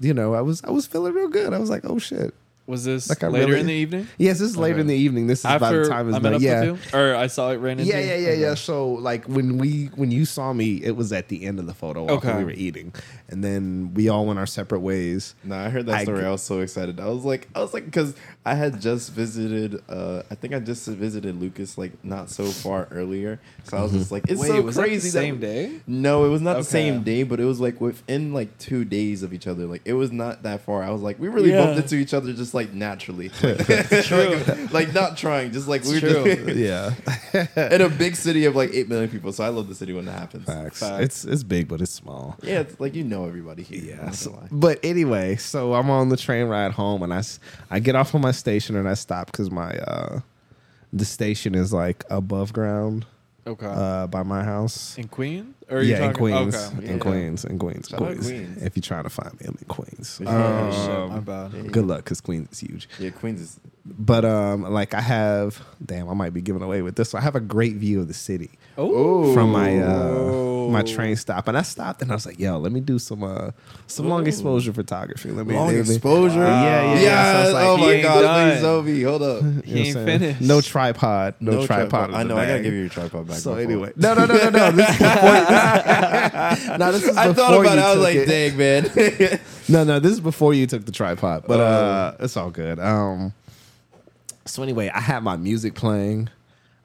you 0.00 0.14
know, 0.14 0.34
I 0.34 0.40
was 0.40 0.62
I 0.64 0.70
was 0.70 0.86
feeling 0.86 1.12
real 1.14 1.28
good. 1.28 1.52
I 1.52 1.58
was 1.58 1.70
like, 1.70 1.82
oh 1.84 1.98
shit. 1.98 2.34
Was 2.64 2.84
this 2.84 3.08
Like 3.08 3.22
later 3.24 3.46
really- 3.48 3.60
in 3.60 3.66
the 3.66 3.72
evening? 3.72 4.06
Yes, 4.18 4.38
this 4.38 4.50
is 4.50 4.56
later 4.56 4.74
Okay. 4.74 4.80
in 4.82 4.86
the 4.86 4.94
evening. 4.94 5.26
This 5.26 5.40
is 5.40 5.44
by 5.44 5.58
the 5.72 5.88
time 5.88 6.08
is 6.08 6.14
I 6.14 6.18
met 6.20 6.34
up 6.34 6.40
Yeah. 6.40 6.70
with 6.70 6.92
you, 6.92 6.98
or 6.98 7.16
I 7.16 7.26
saw 7.26 7.50
it 7.50 7.56
ran 7.56 7.80
into 7.80 7.90
Yeah, 7.90 7.98
yeah, 7.98 8.16
yeah, 8.16 8.28
Okay. 8.28 8.40
yeah. 8.40 8.54
So 8.54 8.88
like 8.92 9.24
when 9.26 9.58
we 9.58 9.90
when 9.96 10.12
you 10.12 10.24
saw 10.24 10.52
me, 10.52 10.76
it 10.76 10.94
was 10.96 11.12
at 11.12 11.26
the 11.28 11.44
end 11.44 11.58
of 11.58 11.66
the 11.66 11.74
photo 11.74 12.04
walk 12.04 12.22
when 12.22 12.32
Okay. 12.34 12.38
we 12.38 12.44
were 12.44 12.52
eating, 12.52 12.94
and 13.28 13.42
then 13.42 13.90
we 13.94 14.08
all 14.08 14.26
went 14.26 14.38
our 14.38 14.46
separate 14.46 14.78
ways. 14.80 15.34
No, 15.42 15.56
I 15.56 15.70
heard 15.70 15.86
that 15.86 15.94
I 15.96 16.02
story. 16.04 16.20
g- 16.20 16.26
I 16.26 16.30
was 16.30 16.42
so 16.42 16.60
excited. 16.60 17.00
I 17.00 17.08
was 17.08 17.24
like, 17.24 17.48
I 17.52 17.60
was 17.60 17.74
like, 17.74 17.84
because 17.84 18.14
I 18.46 18.54
had 18.54 18.80
just 18.80 19.12
visited. 19.12 19.82
uh 19.88 20.22
I 20.30 20.36
think 20.36 20.54
I 20.54 20.60
just 20.60 20.86
visited 20.86 21.40
Lucas 21.40 21.76
like 21.76 21.92
not 22.04 22.30
so 22.30 22.44
far 22.44 22.86
earlier. 22.92 23.40
So 23.64 23.76
I 23.76 23.82
was 23.82 23.90
just 23.90 24.12
like, 24.12 24.24
it's 24.28 24.40
Wait, 24.40 24.48
so 24.48 24.60
was 24.62 24.76
that 24.76 24.82
the 24.82 24.88
crazy. 24.88 25.08
that- 25.08 25.12
same 25.12 25.40
day? 25.40 25.72
No, 25.88 26.24
it 26.26 26.28
was 26.28 26.40
not 26.40 26.58
the 26.58 26.64
same 26.64 27.02
day, 27.02 27.24
but 27.24 27.40
it 27.40 27.44
was 27.44 27.58
like 27.58 27.80
within 27.80 28.32
like 28.32 28.56
two 28.58 28.84
days 28.84 29.24
of 29.24 29.32
each 29.32 29.48
other. 29.48 29.66
Like 29.66 29.82
it 29.84 29.94
was 29.94 30.12
not 30.12 30.44
that 30.44 30.60
far. 30.60 30.84
I 30.84 30.90
was 30.90 31.02
like, 31.02 31.18
we 31.18 31.26
really 31.26 31.50
Yeah. 31.50 31.64
bumped 31.64 31.82
into 31.82 31.96
each 31.96 32.14
other 32.14 32.32
just 32.32 32.51
just 32.52 32.54
like 32.54 32.72
naturally, 32.74 33.30
like, 33.42 34.72
like 34.72 34.94
not 34.94 35.16
trying, 35.16 35.52
just 35.52 35.68
like 35.68 35.84
we're 35.84 36.00
true. 36.00 36.24
just 36.24 36.56
yeah. 36.56 37.70
in 37.72 37.80
a 37.80 37.88
big 37.88 38.14
city 38.16 38.44
of 38.44 38.54
like 38.54 38.70
eight 38.72 38.88
million 38.88 39.08
people. 39.10 39.32
So 39.32 39.44
I 39.44 39.48
love 39.48 39.68
the 39.68 39.74
city 39.74 39.92
when 39.92 40.04
that 40.06 40.18
happens. 40.18 40.46
Facts. 40.46 40.80
Facts. 40.80 41.02
It's 41.02 41.24
it's 41.24 41.42
big, 41.42 41.68
but 41.68 41.80
it's 41.80 41.90
small. 41.90 42.36
Yeah, 42.42 42.60
it's 42.60 42.78
like 42.78 42.94
you 42.94 43.04
know 43.04 43.26
everybody 43.26 43.62
here. 43.62 43.96
Yeah. 43.96 44.10
So- 44.10 44.42
but 44.50 44.78
anyway, 44.82 45.36
so 45.36 45.74
I'm 45.74 45.90
on 45.90 46.08
the 46.08 46.16
train 46.16 46.46
ride 46.46 46.72
home, 46.72 47.02
and 47.02 47.12
I 47.14 47.22
I 47.70 47.80
get 47.80 47.94
off 47.96 48.14
on 48.14 48.20
my 48.20 48.32
station 48.32 48.76
and 48.76 48.88
I 48.88 48.94
stop 48.94 49.26
because 49.26 49.50
my 49.50 49.70
uh 49.78 50.20
the 50.92 51.04
station 51.04 51.54
is 51.54 51.72
like 51.72 52.04
above 52.10 52.52
ground 52.52 53.06
Okay. 53.46 53.66
uh 53.66 54.06
by 54.08 54.22
my 54.22 54.44
house. 54.44 54.96
in 54.98 55.08
Queens? 55.08 55.54
Or 55.72 55.78
are 55.78 55.82
you 55.82 55.92
yeah, 55.94 56.04
in 56.08 56.12
Queens, 56.14 56.54
Okay. 56.54 56.84
in 56.86 56.92
Yeah. 56.92 56.98
Queens, 56.98 57.44
in 57.44 57.58
Queens, 57.58 57.88
Shout 57.88 58.00
out 58.02 58.06
Queens. 58.08 58.26
Queens. 58.26 58.62
If 58.62 58.76
you're 58.76 58.82
trying 58.82 59.04
to 59.04 59.10
find 59.10 59.32
me, 59.40 59.46
I'm 59.48 59.56
in 59.58 59.66
Queens. 59.68 60.20
Yeah, 60.22 60.28
Um, 60.28 60.72
shit, 60.72 61.10
my 61.10 61.18
bad. 61.20 61.52
yeah, 61.54 61.62
Good 61.70 61.86
luck, 61.86 62.04
because 62.04 62.20
Queens 62.20 62.48
is 62.52 62.60
huge. 62.60 62.88
Yeah, 62.98 63.10
Queens 63.10 63.40
is. 63.40 63.60
But 63.84 64.24
um, 64.24 64.62
like 64.62 64.94
I 64.94 65.00
have, 65.00 65.60
damn, 65.84 66.08
I 66.08 66.14
might 66.14 66.32
be 66.32 66.40
giving 66.40 66.62
away 66.62 66.82
with 66.82 66.94
this. 66.94 67.12
one. 67.12 67.20
I 67.20 67.24
have 67.24 67.34
a 67.34 67.40
great 67.40 67.76
view 67.76 67.98
of 68.00 68.06
the 68.06 68.14
city 68.14 68.50
Oh, 68.78 69.34
from 69.34 69.50
my 69.50 69.76
uh, 69.82 70.68
my 70.70 70.82
train 70.82 71.16
stop, 71.16 71.48
and 71.48 71.58
I 71.58 71.62
stopped 71.62 72.00
and 72.00 72.10
I 72.12 72.14
was 72.14 72.24
like, 72.24 72.38
"Yo, 72.38 72.58
let 72.58 72.70
me 72.70 72.78
do 72.80 73.00
some 73.00 73.24
uh, 73.24 73.50
some 73.88 74.08
long 74.08 74.24
exposure 74.28 74.72
photography. 74.72 75.32
Let 75.32 75.48
me 75.48 75.54
Long 75.56 75.66
let 75.66 75.74
me- 75.88 75.94
exposure. 75.96 76.38
Yeah, 76.38 76.62
yeah, 76.62 76.94
yeah. 76.94 77.00
Yeah. 77.00 77.44
So 77.46 77.52
like, 77.54 77.64
oh 77.66 77.76
my 77.76 78.00
god, 78.02 78.22
done. 78.22 78.52
please, 78.52 78.64
Obi, 78.64 79.02
hold 79.02 79.22
up. 79.22 79.42
You 79.42 79.50
know 79.50 79.62
He 79.64 79.80
ain't 79.88 79.94
finished. 79.94 80.40
No 80.40 80.60
tripod. 80.60 81.34
No, 81.40 81.66
tripod. 81.66 82.10
in 82.10 82.14
I 82.14 82.22
know. 82.22 82.36
I 82.36 82.46
gotta 82.46 82.62
give 82.62 82.72
you 82.74 82.80
your 82.82 82.88
tripod 82.88 83.26
back. 83.26 83.38
So 83.38 83.54
My 83.56 83.62
anyway, 83.62 83.92
no, 83.96 84.14
no, 84.14 84.26
no, 84.26 84.34
no, 84.34 84.48
no. 84.50 84.70
This 84.70 84.90
is 84.90 84.96
before. 84.98 85.32
This, 85.32 85.48
no, 86.78 86.92
this 86.92 87.04
is 87.04 87.16
I 87.16 87.28
before 87.28 87.34
thought 87.34 87.60
about 87.60 87.74
you 87.74 87.78
it. 87.78 87.82
I 87.82 87.94
was 87.94 87.94
took 87.94 88.02
like, 88.02 88.16
it. 88.16 88.26
dang, 88.28 88.56
man. 89.30 89.40
No, 89.68 89.84
no, 89.84 90.00
this 90.00 90.12
is 90.12 90.20
before 90.20 90.54
you 90.54 90.66
took 90.66 90.84
the 90.84 90.92
tripod, 90.92 91.44
but 91.46 91.60
Oh. 91.60 91.64
uh, 91.64 92.16
it's 92.20 92.36
all 92.36 92.50
good. 92.50 92.80
Um, 92.80 93.32
so 94.44 94.62
anyway, 94.62 94.90
I 94.92 95.00
had 95.00 95.22
my 95.22 95.36
music 95.36 95.74
playing, 95.74 96.28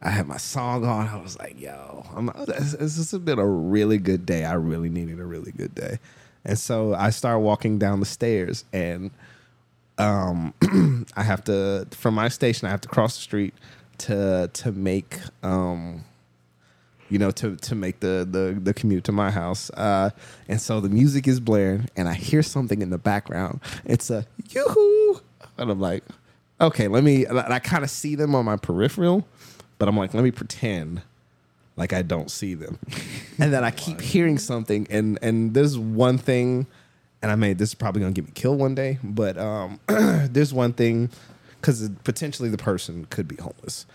I 0.01 0.11
had 0.11 0.27
my 0.27 0.37
song 0.37 0.85
on. 0.85 1.07
I 1.07 1.17
was 1.19 1.39
like, 1.39 1.59
"Yo, 1.59 2.05
I'm, 2.15 2.27
this, 2.45 2.73
this 2.73 2.97
has 3.11 3.19
been 3.19 3.39
a 3.39 3.47
really 3.47 3.97
good 3.97 4.27
day. 4.27 4.45
I 4.45 4.53
really 4.53 4.89
needed 4.89 5.19
a 5.19 5.25
really 5.25 5.51
good 5.51 5.73
day," 5.73 5.97
and 6.45 6.57
so 6.57 6.93
I 6.93 7.09
start 7.09 7.41
walking 7.41 7.79
down 7.79 7.99
the 7.99 8.05
stairs, 8.05 8.63
and 8.71 9.09
um, 9.97 10.53
I 11.17 11.23
have 11.23 11.43
to 11.45 11.87
from 11.91 12.13
my 12.13 12.27
station. 12.29 12.67
I 12.67 12.71
have 12.71 12.81
to 12.81 12.87
cross 12.87 13.15
the 13.15 13.21
street 13.23 13.55
to 13.99 14.51
to 14.53 14.71
make 14.71 15.17
um 15.41 16.03
you 17.09 17.19
know, 17.19 17.31
to 17.31 17.55
to 17.55 17.75
make 17.75 17.99
the 17.99 18.27
the 18.29 18.59
the 18.59 18.73
commute 18.73 19.03
to 19.05 19.11
my 19.11 19.31
house. 19.31 19.69
Uh, 19.71 20.09
and 20.47 20.61
so 20.61 20.79
the 20.79 20.89
music 20.89 21.27
is 21.27 21.39
blaring, 21.39 21.89
and 21.95 22.07
I 22.07 22.13
hear 22.13 22.43
something 22.43 22.81
in 22.81 22.89
the 22.89 22.97
background. 22.97 23.61
It's 23.85 24.09
a 24.09 24.25
yoo-hoo, 24.49 25.21
and 25.57 25.71
I'm 25.71 25.79
like, 25.79 26.03
okay, 26.59 26.87
let 26.87 27.03
me. 27.03 27.25
I 27.27 27.59
kind 27.59 27.83
of 27.83 27.89
see 27.89 28.15
them 28.15 28.35
on 28.35 28.45
my 28.45 28.57
peripheral, 28.57 29.27
but 29.77 29.87
I'm 29.87 29.97
like, 29.97 30.13
let 30.13 30.23
me 30.23 30.31
pretend 30.31 31.01
like 31.75 31.93
I 31.93 32.01
don't 32.01 32.29
see 32.29 32.55
them. 32.55 32.79
and 33.39 33.53
then 33.53 33.63
I 33.63 33.71
keep 33.71 34.01
hearing 34.01 34.37
something, 34.37 34.87
and 34.89 35.17
and 35.21 35.53
there's 35.53 35.77
one 35.77 36.17
thing, 36.17 36.67
and 37.21 37.31
I 37.31 37.35
made 37.35 37.57
this 37.57 37.69
is 37.69 37.75
probably 37.75 38.01
gonna 38.01 38.13
get 38.13 38.25
me 38.25 38.31
killed 38.33 38.59
one 38.59 38.75
day, 38.75 38.99
but 39.03 39.37
um, 39.37 39.79
there's 39.87 40.53
one 40.53 40.73
thing 40.73 41.09
because 41.61 41.89
potentially 42.03 42.49
the 42.49 42.57
person 42.57 43.05
could 43.09 43.27
be 43.27 43.35
homeless. 43.37 43.85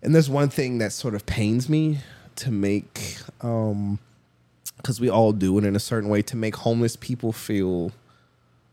And 0.00 0.14
there's 0.14 0.30
one 0.30 0.48
thing 0.48 0.78
that 0.78 0.92
sort 0.92 1.14
of 1.14 1.26
pains 1.26 1.68
me 1.68 1.98
to 2.38 2.50
make, 2.50 3.16
um, 3.40 3.98
because 4.76 5.00
we 5.00 5.08
all 5.08 5.32
do 5.32 5.56
it 5.58 5.64
in 5.64 5.74
a 5.76 5.80
certain 5.80 6.08
way, 6.08 6.22
to 6.22 6.36
make 6.36 6.56
homeless 6.56 6.96
people 6.96 7.32
feel 7.32 7.92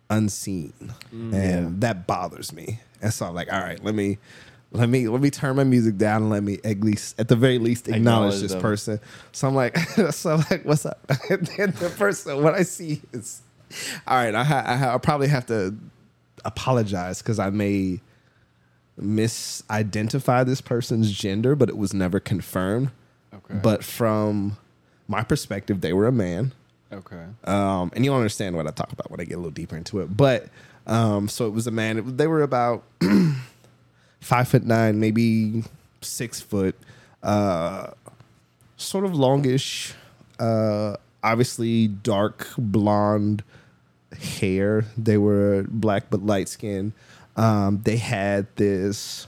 unseen, 0.09 0.73
and 1.11 1.81
that 1.81 2.05
bothers 2.07 2.53
me. 2.53 2.79
And 3.01 3.13
so 3.13 3.25
I'm 3.27 3.33
like, 3.35 3.51
all 3.51 3.59
right, 3.59 3.83
let 3.83 3.95
me, 3.95 4.17
let 4.71 4.89
me, 4.89 5.07
let 5.07 5.21
me 5.21 5.29
turn 5.29 5.55
my 5.55 5.63
music 5.63 5.97
down 5.97 6.23
and 6.23 6.29
let 6.31 6.43
me 6.43 6.59
at 6.63 6.81
least, 6.81 7.19
at 7.19 7.27
the 7.27 7.35
very 7.35 7.57
least, 7.59 7.87
acknowledge, 7.87 8.01
Acknowledge 8.35 8.41
this 8.41 8.51
them. 8.53 8.61
person. 8.61 8.99
So 9.31 9.47
I'm 9.47 9.55
like, 9.55 9.77
so 10.11 10.31
I'm 10.33 10.43
like, 10.49 10.63
what's 10.65 10.85
up? 10.85 10.99
and 11.29 11.45
then 11.57 11.71
the 11.79 11.89
person, 11.97 12.41
what 12.43 12.53
I 12.53 12.63
see 12.63 13.01
is, 13.13 13.41
all 14.07 14.17
right, 14.17 14.33
I, 14.35 14.43
ha- 14.43 14.63
I 14.65 14.75
ha- 14.75 14.89
I'll 14.91 14.99
probably 14.99 15.27
have 15.27 15.45
to 15.47 15.75
apologize 16.43 17.21
because 17.21 17.39
I 17.39 17.49
may 17.49 17.99
misidentify 19.01 20.45
this 20.45 20.61
person's 20.61 21.11
gender, 21.11 21.55
but 21.55 21.69
it 21.69 21.77
was 21.77 21.93
never 21.93 22.19
confirmed. 22.19 22.91
Okay. 23.35 23.59
But 23.61 23.83
from 23.83 24.57
my 25.07 25.23
perspective, 25.23 25.81
they 25.81 25.93
were 25.93 26.07
a 26.07 26.11
man. 26.11 26.53
okay. 26.91 27.25
Um, 27.43 27.91
and 27.95 28.05
you'll 28.05 28.15
understand 28.15 28.55
what 28.55 28.67
I 28.67 28.71
talk 28.71 28.91
about 28.91 29.11
when 29.11 29.19
I 29.19 29.23
get 29.25 29.35
a 29.35 29.37
little 29.37 29.51
deeper 29.51 29.75
into 29.75 29.99
it. 30.01 30.15
But 30.15 30.47
um, 30.87 31.27
so 31.27 31.47
it 31.47 31.51
was 31.51 31.67
a 31.67 31.71
man. 31.71 31.97
It, 31.97 32.17
they 32.17 32.27
were 32.27 32.41
about 32.43 32.83
five 34.21 34.47
foot 34.47 34.63
nine, 34.63 34.99
maybe 34.99 35.63
six 36.01 36.39
foot, 36.41 36.75
uh, 37.23 37.87
sort 38.77 39.05
of 39.05 39.15
longish, 39.15 39.93
uh, 40.39 40.95
obviously 41.23 41.87
dark 41.87 42.47
blonde 42.57 43.43
hair. 44.21 44.85
They 44.97 45.17
were 45.17 45.65
black 45.67 46.05
but 46.09 46.25
light 46.25 46.47
skinned. 46.49 46.93
Um, 47.35 47.81
they 47.83 47.97
had 47.97 48.47
this 48.55 49.27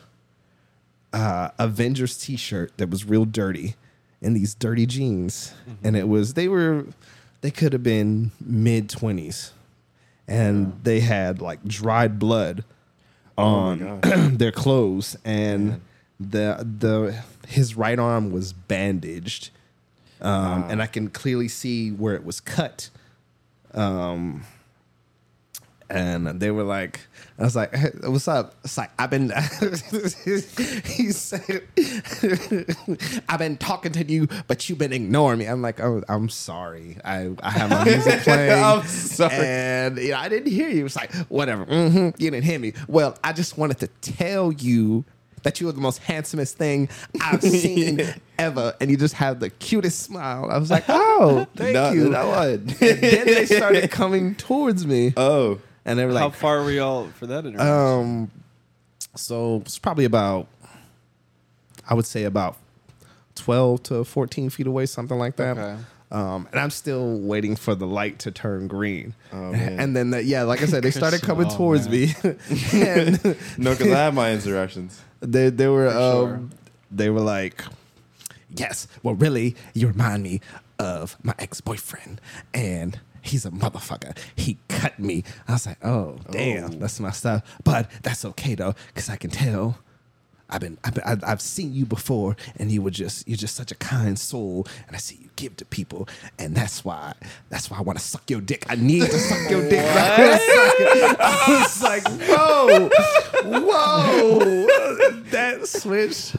uh, 1.12 1.50
Avengers 1.60 2.18
T-shirt 2.18 2.78
that 2.78 2.90
was 2.90 3.04
real 3.04 3.26
dirty, 3.26 3.76
and 4.28 4.36
these 4.36 4.54
dirty 4.54 4.86
jeans, 4.86 5.54
and 5.84 5.96
it 5.96 6.08
was 6.08 6.34
they 6.34 6.50
were 6.50 6.86
they 7.40 7.50
could 7.50 7.72
have 7.72 7.82
been 7.82 8.32
mid 8.42 8.90
twenties, 8.90 9.54
and 10.28 10.78
they 10.84 11.00
had 11.00 11.42
like 11.42 11.64
dried 11.64 12.20
blood 12.20 12.66
Oh 13.38 13.44
on 13.46 14.02
their 14.38 14.52
clothes, 14.52 15.16
and 15.24 15.80
the 16.20 16.68
the 16.80 17.24
his 17.48 17.76
right 17.76 17.98
arm 17.98 18.32
was 18.32 18.52
bandaged, 18.52 19.52
um, 20.20 20.66
and 20.70 20.82
I 20.82 20.88
can 20.88 21.10
clearly 21.10 21.48
see 21.48 21.92
where 21.92 22.16
it 22.16 22.26
was 22.26 22.42
cut. 22.42 22.90
Um, 23.74 24.44
and 25.90 26.40
they 26.40 26.52
were 26.52 26.64
like, 26.64 27.00
I 27.40 27.44
was 27.44 27.56
like, 27.56 27.74
hey, 27.74 27.92
"What's 28.04 28.28
up?" 28.28 28.56
It's 28.64 28.78
like 28.78 28.90
I've 28.98 29.10
been. 29.12 29.30
he 30.86 31.12
said, 31.12 31.64
"I've 33.30 33.40
been 33.40 33.58
talking 33.58 33.92
to 33.92 34.04
you, 34.04 34.28
but 34.48 34.68
you've 34.68 34.80
been 34.80 34.92
ignoring 34.94 35.40
me." 35.40 35.46
I'm 35.46 35.62
like, 35.62 35.80
"Oh, 35.80 36.04
I'm 36.10 36.30
sorry. 36.30 36.98
I 37.06 37.30
I 37.42 37.52
have 37.52 37.70
my 37.70 37.84
music 37.86 38.20
playing. 38.24 38.64
I'm 38.64 38.84
sorry. 38.88 39.34
and 39.36 39.98
you 39.98 40.10
know, 40.12 40.18
I 40.18 40.30
didn't 40.30 40.52
hear 40.52 40.70
you." 40.70 40.86
It's 40.86 40.96
like, 40.96 41.14
"Whatever. 41.30 41.66
hmm 41.66 42.10
you 42.18 42.32
didn't 42.32 42.44
hear 42.44 42.60
me." 42.60 42.74
Well, 42.88 43.18
I 43.24 43.34
just 43.34 43.58
wanted 43.58 43.80
to 43.80 43.88
tell 44.02 44.52
you. 44.52 45.06
That 45.44 45.62
you 45.62 45.68
were 45.68 45.72
the 45.72 45.80
most 45.80 46.00
handsomest 46.00 46.58
thing 46.58 46.90
I've 47.22 47.42
seen 47.44 48.02
ever, 48.38 48.74
and 48.82 48.90
you 48.92 48.98
just 48.98 49.14
have 49.14 49.40
the 49.40 49.50
cutest 49.52 50.00
smile. 50.02 50.50
I 50.52 50.58
was 50.58 50.70
like, 50.72 50.84
"Oh, 50.90 51.46
thank 51.56 51.74
no, 51.74 51.92
you." 51.92 52.10
What? 52.10 52.48
And 52.48 52.68
then 52.68 53.26
they 53.26 53.46
started 53.46 53.90
coming 53.92 54.36
towards 54.36 54.86
me, 54.86 55.14
oh, 55.16 55.60
and 55.88 55.98
they 55.98 56.06
were 56.06 56.18
How 56.18 56.30
far 56.30 56.64
were 56.64 56.72
y'all 56.72 57.08
for 57.08 57.26
that 57.28 57.46
interaction? 57.46 57.68
um, 57.68 58.32
so 59.16 59.62
it's 59.66 59.80
probably 59.80 60.06
about, 60.06 60.48
I 61.90 61.94
would 61.94 62.06
say 62.06 62.24
about 62.26 62.58
twelve 63.34 63.84
to 63.84 64.04
fourteen 64.04 64.50
feet 64.50 64.68
away, 64.68 64.86
something 64.86 65.18
like 65.18 65.38
that. 65.38 65.58
Okay. 65.58 65.78
Um, 66.10 66.48
and 66.52 66.60
I'm 66.60 66.70
still 66.70 67.20
waiting 67.20 67.56
for 67.56 67.76
the 67.76 67.88
light 67.88 68.20
to 68.20 68.32
turn 68.32 68.68
green. 68.68 69.14
Oh. 69.34 69.54
And 69.54 69.94
then, 69.94 70.12
the, 70.12 70.24
yeah, 70.24 70.44
like 70.44 70.62
I 70.62 70.66
said, 70.66 70.84
they 70.84 70.92
started 70.92 71.22
coming 71.22 71.48
oh, 71.50 71.58
towards 71.58 71.90
man. 71.90 71.94
me, 71.94 72.14
and 72.74 73.24
no, 73.58 73.72
because 73.72 73.92
I 73.92 74.04
have 74.04 74.14
my 74.14 74.32
interactions. 74.32 75.02
they 75.20 75.50
they 75.50 75.68
were 75.68 75.90
um, 75.90 75.96
sure. 75.96 76.42
they 76.92 77.10
were 77.10 77.22
like, 77.22 77.64
yes, 78.56 78.88
well, 79.04 79.16
really, 79.16 79.56
you 79.74 79.88
remind 79.88 80.24
me 80.24 80.42
of 80.80 81.18
my 81.24 81.34
ex 81.40 81.60
boyfriend, 81.60 82.22
and 82.54 83.00
he's 83.28 83.46
a 83.46 83.52
motherfucker. 83.52 84.18
He 84.36 84.58
cut 84.70 84.98
me. 85.00 85.24
I 85.48 85.54
was 85.54 85.66
like, 85.66 85.84
oh 85.86 86.18
damn, 86.32 86.66
Oh. 86.66 86.68
that's 86.78 87.00
my 87.00 87.12
stuff. 87.12 87.44
But 87.64 87.90
that's 88.04 88.26
okay 88.26 88.56
though, 88.56 88.74
because 88.88 89.10
I 89.10 89.16
can 89.18 89.30
tell. 89.30 89.78
I've 90.50 90.62
been, 90.62 90.78
I've 90.84 90.94
been, 90.94 91.04
I've- 91.06 91.42
seen 91.42 91.74
you 91.74 91.86
before, 91.86 92.36
and 92.58 92.72
you 92.72 92.82
were 92.82 92.90
just, 92.92 93.28
you're 93.28 93.38
just 93.38 93.56
such 93.56 93.72
a 93.72 93.76
kind 93.76 94.18
soul, 94.18 94.66
and 94.88 94.96
I 94.96 95.00
see 95.00 95.18
you 95.22 95.30
give 95.36 95.56
to 95.58 95.66
people, 95.66 96.08
and 96.40 96.56
that's 96.56 96.84
why, 96.86 97.14
that's 97.50 97.70
why 97.70 97.78
I 97.78 97.82
want 97.82 98.00
to 98.00 98.04
suck 98.06 98.30
your 98.30 98.42
dick. 98.42 98.66
I 98.70 98.76
need 98.76 99.02
to 99.04 99.20
suck 99.20 99.50
your 99.52 99.68
dick. 99.70 99.86
I 99.86 101.60
was 101.64 101.84
like, 101.84 102.08
whoa, 102.08 102.90
whoa, 103.44 104.68
that 105.32 105.68
switch. 105.68 106.34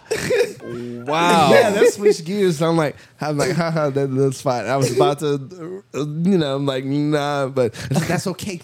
wow. 1.07 1.51
Yeah, 1.51 1.71
that 1.71 1.92
switch 1.92 2.25
gears. 2.25 2.61
I'm 2.62 2.77
like, 2.77 2.97
I'm 3.21 3.37
like, 3.37 3.53
haha, 3.53 3.90
that, 3.90 4.07
that's 4.09 4.40
fine. 4.40 4.66
I 4.66 4.77
was 4.77 4.94
about 4.94 5.18
to, 5.21 5.85
you 5.94 6.38
know, 6.38 6.57
I'm 6.57 6.66
like, 6.66 6.85
nah, 6.85 7.49
but 7.49 7.73
that's 7.90 8.27
okay. 8.29 8.61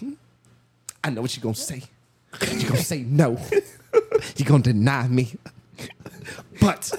I 1.03 1.09
know 1.11 1.21
what 1.21 1.35
you're 1.35 1.43
gonna 1.43 1.55
say. 1.55 1.83
You're 2.51 2.69
gonna 2.69 2.81
say 2.81 3.03
no. 3.03 3.39
You're 4.37 4.47
gonna 4.47 4.63
deny 4.63 5.07
me. 5.07 5.33
But 6.61 6.91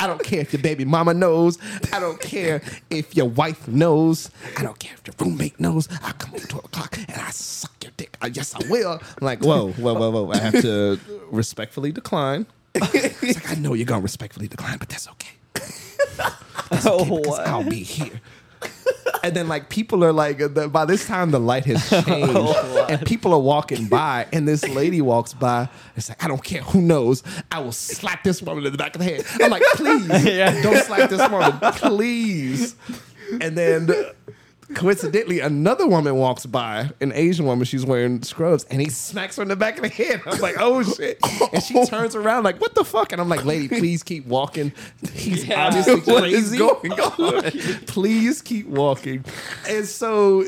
I 0.00 0.06
don't 0.06 0.22
care 0.22 0.40
if 0.40 0.52
your 0.52 0.62
baby 0.62 0.84
mama 0.84 1.14
knows. 1.14 1.58
I 1.92 2.00
don't 2.00 2.20
care 2.20 2.62
if 2.90 3.14
your 3.16 3.26
wife 3.26 3.68
knows. 3.68 4.30
I 4.56 4.62
don't 4.62 4.78
care 4.78 4.94
if 4.94 5.06
your 5.06 5.14
roommate 5.26 5.60
knows. 5.60 5.88
I 6.02 6.12
come 6.12 6.30
home 6.30 6.40
12 6.40 6.64
o'clock 6.64 6.96
and 6.98 7.20
I 7.20 7.30
suck 7.30 7.72
your 7.82 7.92
dick. 7.96 8.16
"Uh, 8.22 8.30
yes, 8.32 8.54
I 8.54 8.60
will. 8.68 8.92
I'm 8.92 9.00
like, 9.20 9.40
whoa, 9.44 9.72
whoa, 9.72 9.94
whoa, 9.94 10.10
whoa. 10.10 10.32
I 10.32 10.38
have 10.38 10.60
to 10.62 10.98
respectfully 11.30 11.92
decline. 11.92 12.46
He's 12.92 13.34
like, 13.36 13.50
I 13.50 13.54
know 13.56 13.74
you're 13.74 13.86
gonna 13.86 14.02
respectfully 14.02 14.48
decline, 14.48 14.78
but 14.78 14.88
that's 14.88 15.08
okay. 15.08 15.34
Oh, 16.84 17.04
because 17.22 17.38
I'll 17.40 17.64
be 17.64 17.82
here. 17.82 18.20
And 19.24 19.34
then 19.34 19.48
like 19.48 19.68
people 19.68 20.04
are 20.04 20.12
like 20.12 20.38
the, 20.38 20.68
by 20.72 20.84
this 20.84 21.04
time 21.06 21.32
the 21.32 21.40
light 21.40 21.64
has 21.66 21.90
changed 22.06 22.32
oh, 22.34 22.86
and 22.88 23.04
people 23.04 23.34
are 23.34 23.40
walking 23.40 23.86
by 23.88 24.26
and 24.32 24.46
this 24.46 24.66
lady 24.68 25.00
walks 25.02 25.34
by 25.34 25.68
it's 25.96 26.08
like 26.08 26.22
I 26.24 26.28
don't 26.28 26.42
care. 26.42 26.62
Who 26.62 26.80
knows? 26.80 27.22
I 27.50 27.58
will 27.60 27.72
slap 27.72 28.22
this 28.22 28.40
woman 28.40 28.64
in 28.64 28.72
the 28.72 28.78
back 28.78 28.94
of 28.94 29.00
the 29.00 29.04
head. 29.04 29.24
I'm 29.42 29.50
like 29.50 29.62
please 29.74 30.08
Yeah. 30.24 30.62
don't 30.62 30.82
slap 30.84 31.10
this 31.10 31.28
woman. 31.30 31.52
Please. 31.74 32.76
And 33.40 33.58
then 33.58 33.90
coincidentally 34.74 35.40
another 35.40 35.86
woman 35.86 36.14
walks 36.16 36.44
by 36.46 36.90
an 37.00 37.12
Asian 37.14 37.46
woman 37.46 37.64
she's 37.64 37.86
wearing 37.86 38.22
scrubs 38.22 38.64
and 38.64 38.80
he 38.82 38.90
smacks 38.90 39.36
her 39.36 39.42
in 39.42 39.48
the 39.48 39.56
back 39.56 39.76
of 39.76 39.82
the 39.82 39.88
head 39.88 40.20
I'm 40.26 40.40
like 40.40 40.56
oh 40.58 40.82
shit 40.82 41.18
and 41.52 41.62
she 41.62 41.84
turns 41.86 42.14
around 42.14 42.44
like 42.44 42.60
what 42.60 42.74
the 42.74 42.84
fuck 42.84 43.12
and 43.12 43.20
I'm 43.20 43.28
like 43.28 43.44
lady 43.44 43.68
please 43.68 44.02
keep 44.02 44.26
walking 44.26 44.72
he's 45.12 45.46
Yeah. 45.46 45.66
obviously 45.66 46.00
What 46.12 46.24
is 46.28 46.48
crazy 46.50 46.58
going 46.58 46.92
on? 46.92 47.42
please 47.86 48.42
keep 48.42 48.66
walking. 48.68 49.24
And 49.68 49.86
so 49.86 50.44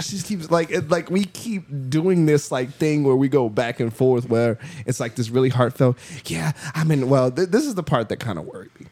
she 0.00 0.10
just 0.16 0.26
keeps 0.26 0.50
like 0.50 0.70
it, 0.70 0.90
like 0.90 1.10
we 1.10 1.24
keep 1.24 1.64
doing 1.88 2.26
this 2.26 2.50
like 2.52 2.70
thing 2.74 3.04
where 3.04 3.16
we 3.16 3.28
go 3.28 3.48
back 3.48 3.80
and 3.80 3.94
forth 3.94 4.28
where 4.28 4.58
it's 4.86 5.00
like 5.00 5.14
this 5.14 5.30
really 5.30 5.48
heartfelt. 5.48 5.96
Yeah, 6.26 6.52
I 6.74 6.84
mean, 6.84 7.08
well, 7.08 7.30
th- 7.30 7.48
this 7.48 7.64
is 7.64 7.74
the 7.74 7.82
part 7.82 8.08
that 8.10 8.18
kind 8.18 8.38
of 8.38 8.44
worried 8.46 8.70
me. 8.78 8.86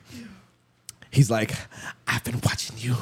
He's 1.10 1.30
like, 1.30 1.52
I've 2.06 2.24
been 2.24 2.40
watching 2.44 2.76
you 2.78 2.96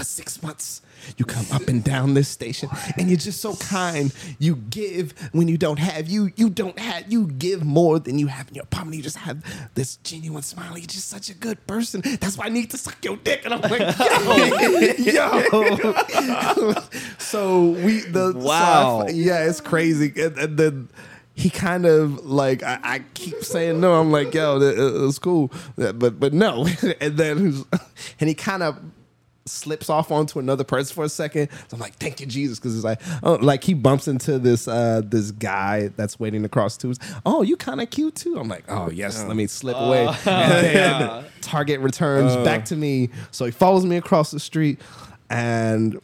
for 0.00 0.04
six 0.04 0.42
months. 0.42 0.80
You 1.18 1.26
come 1.26 1.44
up 1.52 1.68
and 1.68 1.84
down 1.84 2.14
this 2.14 2.28
station, 2.28 2.70
and 2.96 3.08
you're 3.08 3.18
just 3.18 3.40
so 3.40 3.54
kind. 3.56 4.14
You 4.38 4.56
give 4.56 5.12
when 5.32 5.46
you 5.46 5.58
don't 5.58 5.78
have. 5.78 6.08
You 6.08 6.32
you 6.36 6.48
don't 6.48 6.78
have. 6.78 7.12
You 7.12 7.26
give 7.26 7.64
more 7.64 7.98
than 7.98 8.18
you 8.18 8.26
have 8.28 8.48
in 8.48 8.54
your 8.54 8.64
apartment. 8.64 8.96
You 8.96 9.02
just 9.02 9.18
have 9.18 9.42
this 9.74 9.96
genuine 9.96 10.42
smile. 10.42 10.78
You're 10.78 10.86
just 10.86 11.08
such 11.08 11.28
a 11.28 11.34
good 11.34 11.66
person. 11.66 12.00
That's 12.20 12.38
why 12.38 12.46
I 12.46 12.48
need 12.48 12.70
to 12.70 12.78
suck 12.78 13.04
your 13.04 13.16
dick. 13.16 13.44
And 13.44 13.52
I'm 13.54 13.60
like, 13.60 13.80
yo, 14.98 15.42
yo. 15.60 16.74
so 17.18 17.70
we 17.84 18.00
the 18.00 18.32
so 18.32 18.40
I 18.40 18.44
Wow. 18.50 19.06
yeah, 19.08 19.48
it's 19.48 19.60
crazy. 19.60 20.12
And, 20.16 20.38
and 20.38 20.58
then 20.58 20.88
he 21.34 21.50
kind 21.50 21.86
of 21.86 22.24
like 22.24 22.62
I, 22.62 22.78
I 22.82 22.98
keep 23.14 23.42
saying 23.42 23.80
no. 23.80 24.00
I'm 24.00 24.12
like, 24.12 24.32
yo, 24.34 24.60
it, 24.60 24.78
uh, 24.78 24.96
it 24.96 25.00
was 25.00 25.18
cool, 25.18 25.52
but 25.76 26.20
but 26.20 26.32
no. 26.32 26.66
and 27.00 27.16
then 27.16 27.64
and 28.20 28.28
he 28.28 28.34
kind 28.34 28.62
of 28.62 28.78
slips 29.50 29.90
off 29.90 30.10
onto 30.10 30.38
another 30.38 30.64
person 30.64 30.94
for 30.94 31.04
a 31.04 31.08
second. 31.08 31.48
So 31.68 31.74
I'm 31.74 31.80
like, 31.80 31.94
thank 31.96 32.20
you, 32.20 32.26
Jesus, 32.26 32.58
because 32.58 32.74
it's 32.76 32.84
like, 32.84 33.00
oh, 33.22 33.34
like 33.34 33.64
he 33.64 33.74
bumps 33.74 34.08
into 34.08 34.38
this 34.38 34.66
uh 34.68 35.02
this 35.04 35.30
guy 35.32 35.88
that's 35.96 36.18
waiting 36.20 36.44
across 36.44 36.76
too. 36.76 36.94
Oh, 37.26 37.42
you 37.42 37.56
kind 37.56 37.80
of 37.80 37.90
cute 37.90 38.14
too. 38.14 38.38
I'm 38.38 38.48
like, 38.48 38.64
oh 38.68 38.90
yes, 38.90 39.22
let 39.24 39.36
me 39.36 39.46
slip 39.46 39.76
away. 39.76 40.06
And 40.26 40.74
yeah. 40.74 41.22
Target 41.40 41.80
returns 41.80 42.34
back 42.44 42.64
to 42.66 42.76
me, 42.76 43.10
so 43.30 43.44
he 43.44 43.50
follows 43.50 43.84
me 43.84 43.96
across 43.96 44.30
the 44.30 44.40
street, 44.40 44.80
and 45.28 46.00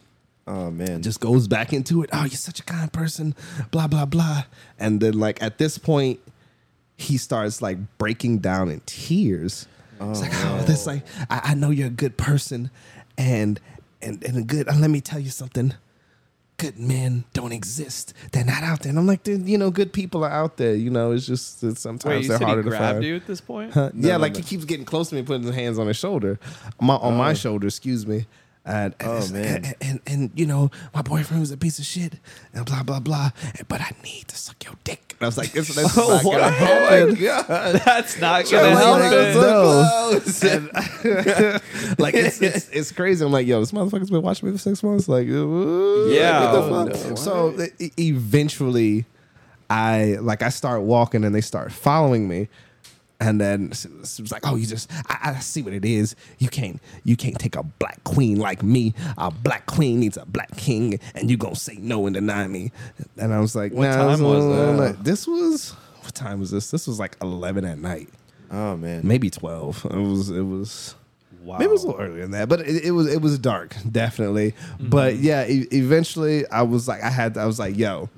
Oh 0.47 0.71
man. 0.71 1.01
just 1.01 1.19
goes 1.19 1.47
back 1.47 1.73
into 1.73 2.03
it. 2.03 2.09
Oh, 2.13 2.21
you're 2.21 2.29
such 2.31 2.59
a 2.59 2.63
kind 2.63 2.91
person, 2.91 3.35
blah 3.71 3.87
blah 3.87 4.05
blah. 4.05 4.43
And 4.79 5.01
then 5.01 5.19
like 5.19 5.41
at 5.43 5.57
this 5.57 5.77
point, 5.77 6.19
he 6.95 7.17
starts 7.17 7.61
like 7.61 7.77
breaking 7.97 8.39
down 8.39 8.69
in 8.69 8.81
tears. 8.85 9.67
it's 9.99 10.21
like, 10.21 10.31
oh, 10.33 10.63
this 10.65 10.87
like 10.87 11.03
I, 11.29 11.41
I 11.51 11.53
know 11.53 11.69
you're 11.69 11.87
a 11.87 11.91
good 11.91 12.17
person, 12.17 12.71
and 13.17 13.59
and 14.01 14.23
and 14.23 14.37
a 14.37 14.41
good. 14.41 14.67
And 14.67 14.81
let 14.81 14.89
me 14.89 15.01
tell 15.01 15.19
you 15.19 15.29
something. 15.29 15.73
Good 16.57 16.79
men 16.79 17.25
don't 17.33 17.51
exist. 17.51 18.15
They're 18.31 18.43
not 18.43 18.63
out 18.63 18.79
there. 18.79 18.89
And 18.89 18.97
I'm 18.97 19.05
like, 19.05 19.21
dude, 19.21 19.47
you 19.47 19.59
know, 19.59 19.69
good 19.69 19.93
people 19.93 20.23
are 20.23 20.31
out 20.31 20.57
there. 20.57 20.73
You 20.73 20.89
know, 20.89 21.11
it's 21.11 21.27
just 21.27 21.63
it's 21.63 21.81
sometimes 21.81 22.05
Wait, 22.05 22.21
you 22.23 22.29
they're 22.29 22.39
said 22.39 22.45
he 22.45 22.47
harder 22.47 22.63
to 22.63 22.69
grabbed 22.69 22.95
find. 22.95 23.03
you 23.03 23.15
at 23.15 23.27
this 23.27 23.41
point? 23.41 23.73
Huh? 23.73 23.91
yeah, 23.93 24.13
no, 24.13 24.17
like 24.17 24.33
no. 24.33 24.39
he 24.39 24.43
keeps 24.43 24.65
getting 24.65 24.85
close 24.85 25.09
to 25.09 25.15
me, 25.15 25.21
putting 25.21 25.43
his 25.43 25.53
hands 25.53 25.77
on 25.77 25.85
his 25.85 25.97
shoulder, 25.97 26.39
my, 26.81 26.95
on 26.95 27.15
my 27.15 27.31
oh. 27.31 27.33
shoulder. 27.35 27.67
Excuse 27.67 28.07
me. 28.07 28.25
And, 28.67 28.93
and 28.99 29.09
Oh, 29.09 29.13
it's- 29.15 29.31
man. 29.31 29.63
And, 29.65 29.75
and 29.81 29.99
and 30.05 30.31
you 30.35 30.45
know, 30.45 30.69
my 30.93 31.01
boyfriend 31.01 31.39
was 31.39 31.51
a 31.51 31.57
piece 31.57 31.79
of 31.79 31.85
shit, 31.85 32.15
and 32.53 32.65
blah 32.65 32.83
blah 32.83 32.99
blah. 32.99 33.29
But 33.69 33.79
I 33.81 33.91
need 34.03 34.27
to 34.27 34.35
suck 34.35 34.61
your 34.65 34.73
dick. 34.83 35.15
And 35.19 35.25
I 35.25 35.27
was 35.27 35.37
like, 35.37 35.51
this, 35.53 35.69
this 35.73 35.77
is 35.77 35.95
not 35.97 36.23
gonna 36.23 36.37
Oh, 36.43 36.49
happen. 36.49 37.15
That's 37.85 38.19
not 38.19 38.43
gonna 38.51 38.75
like, 38.75 39.11
happen. 39.11 39.41
no. 39.41 40.11
And- 40.43 41.97
like 41.99 42.13
it's, 42.13 42.41
it's 42.41 42.69
it's 42.69 42.91
crazy. 42.91 43.23
I'm 43.25 43.31
like, 43.31 43.47
yo, 43.47 43.59
this 43.61 43.71
motherfucker's 43.71 44.09
been 44.11 44.21
watching 44.21 44.47
me 44.49 44.51
for 44.55 44.61
six 44.61 44.83
months. 44.83 45.07
Like, 45.07 45.27
uh, 45.29 46.05
Yeah. 46.07 46.51
what 46.51 46.91
the 46.91 46.97
Oh, 47.07 47.09
no. 47.09 47.15
So 47.15 47.57
e- 47.79 47.91
eventually, 47.97 49.05
I 49.69 50.17
like 50.21 50.41
I 50.41 50.49
start 50.49 50.81
walking 50.81 51.23
and 51.23 51.33
they 51.33 51.41
start 51.41 51.71
following 51.71 52.27
me. 52.27 52.49
And 53.19 53.41
then 53.41 53.71
it 53.71 54.19
was 54.19 54.31
like, 54.31 54.45
oh, 54.45 54.55
you 54.55 54.67
just, 54.67 54.91
I, 55.09 55.33
I 55.35 55.39
see 55.39 55.63
what 55.63 55.73
it 55.73 55.83
is. 55.83 56.15
You 56.37 56.49
can't, 56.49 56.79
you 57.03 57.15
can't 57.15 57.37
take 57.39 57.55
a 57.55 57.63
black 57.63 58.03
queen 58.03 58.37
like 58.37 58.61
me. 58.61 58.93
A 59.17 59.31
black 59.31 59.65
queen 59.65 59.99
needs 59.99 60.17
a 60.17 60.25
black 60.25 60.55
king, 60.55 60.99
and 61.15 61.29
you 61.29 61.37
gonna 61.37 61.55
say 61.55 61.77
no 61.79 62.05
and 62.05 62.13
deny 62.13 62.47
me. 62.47 62.71
And 63.17 63.33
I 63.33 63.39
was 63.39 63.55
like, 63.55 63.73
What 63.73 63.87
nah, 63.87 63.95
time 63.95 64.21
was 64.21 64.45
that? 64.79 65.03
This 65.03 65.25
was 65.25 65.75
what 66.07 66.15
time 66.15 66.39
was 66.39 66.51
this? 66.51 66.71
This 66.71 66.87
was 66.87 66.99
like 66.99 67.17
eleven 67.21 67.65
at 67.65 67.79
night, 67.79 68.09
oh 68.49 68.77
man. 68.77 69.01
maybe 69.03 69.29
twelve. 69.29 69.85
It 69.85 69.97
was, 69.97 70.29
it 70.29 70.41
was. 70.41 70.95
Wow. 71.43 71.57
Maybe 71.57 71.69
it 71.69 71.71
was 71.71 71.83
a 71.83 71.87
little 71.87 72.01
earlier 72.01 72.21
than 72.21 72.31
that, 72.31 72.49
but 72.49 72.61
it, 72.61 72.85
it 72.85 72.91
was 72.91 73.13
it 73.13 73.21
was 73.21 73.37
dark, 73.39 73.75
definitely. 73.91 74.51
Mm-hmm. 74.51 74.89
But 74.89 75.15
yeah, 75.15 75.45
e- 75.47 75.67
eventually 75.71 76.47
I 76.47 76.61
was 76.61 76.87
like, 76.87 77.03
I 77.03 77.09
had, 77.09 77.37
I 77.37 77.45
was 77.45 77.59
like, 77.59 77.77
yo, 77.77 78.09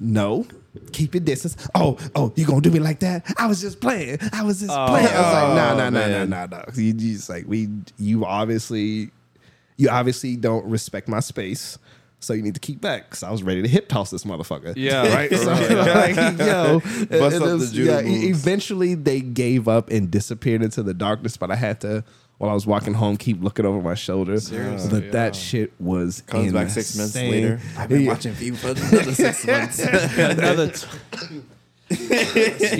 no, 0.00 0.46
keep 0.92 1.14
your 1.14 1.22
distance. 1.22 1.56
Oh, 1.74 1.98
oh, 2.14 2.32
you 2.34 2.46
gonna 2.46 2.60
do 2.62 2.70
me 2.70 2.80
like 2.80 3.00
that? 3.00 3.24
I 3.38 3.46
was 3.46 3.60
just 3.60 3.80
playing. 3.80 4.18
I 4.32 4.42
was 4.42 4.60
just 4.60 4.72
playing. 4.72 5.06
I 5.06 5.20
was 5.20 5.32
like, 5.34 5.54
no, 5.54 5.70
Oh, 5.72 5.76
no, 5.76 5.76
no, 5.76 5.90
no, 5.90 5.90
man. 5.90 6.30
no, 6.30 6.46
no. 6.46 6.64
You 6.74 6.92
just 6.94 7.28
like 7.28 7.44
we, 7.46 7.68
you 7.98 8.24
obviously, 8.24 9.10
you 9.76 9.88
obviously 9.90 10.36
don't 10.36 10.64
respect 10.66 11.06
my 11.08 11.20
space. 11.20 11.78
So 12.22 12.34
you 12.34 12.42
need 12.42 12.52
to 12.54 12.60
keep 12.60 12.82
back 12.82 13.04
because 13.08 13.22
I 13.22 13.30
was 13.30 13.42
ready 13.42 13.62
to 13.62 13.68
hip 13.68 13.88
toss 13.88 14.10
this 14.10 14.24
motherfucker. 14.24 14.74
Yeah. 14.76 15.08
right. 15.14 15.30
So, 15.34 15.52
like, 15.52 16.16
yo, 16.38 16.80
Bust 17.08 17.36
up 17.36 17.42
the 17.42 17.56
was- 17.58 17.76
yeah, 17.78 18.00
e- 18.00 18.04
moves. 18.04 18.24
eventually 18.46 18.94
they 18.94 19.20
gave 19.22 19.68
up 19.68 19.88
and 19.90 20.10
disappeared 20.10 20.62
into 20.62 20.82
the 20.82 20.92
darkness, 20.92 21.38
but 21.38 21.50
I 21.50 21.56
had 21.56 21.80
to, 21.80 22.04
while 22.40 22.50
I 22.50 22.54
was 22.54 22.66
walking 22.66 22.94
home, 22.94 23.18
keep 23.18 23.42
looking 23.42 23.66
over 23.66 23.82
my 23.82 23.94
shoulder. 23.94 24.40
Seriously, 24.40 24.88
but 24.90 25.04
yeah. 25.04 25.10
that 25.12 25.36
shit 25.36 25.72
was 25.78 26.22
Comes 26.22 26.54
back 26.54 26.70
six 26.70 26.96
months 26.96 27.14
insane. 27.14 27.30
later. 27.32 27.60
I've 27.76 27.90
been 27.90 28.00
Yeah. 28.00 28.08
watching 28.08 28.32
for 28.34 28.44
you 28.44 28.56
for 28.56 28.68
another 28.68 29.12
six 29.14 29.46
months. 29.46 29.78
Another 29.78 30.68
t- 30.70 30.86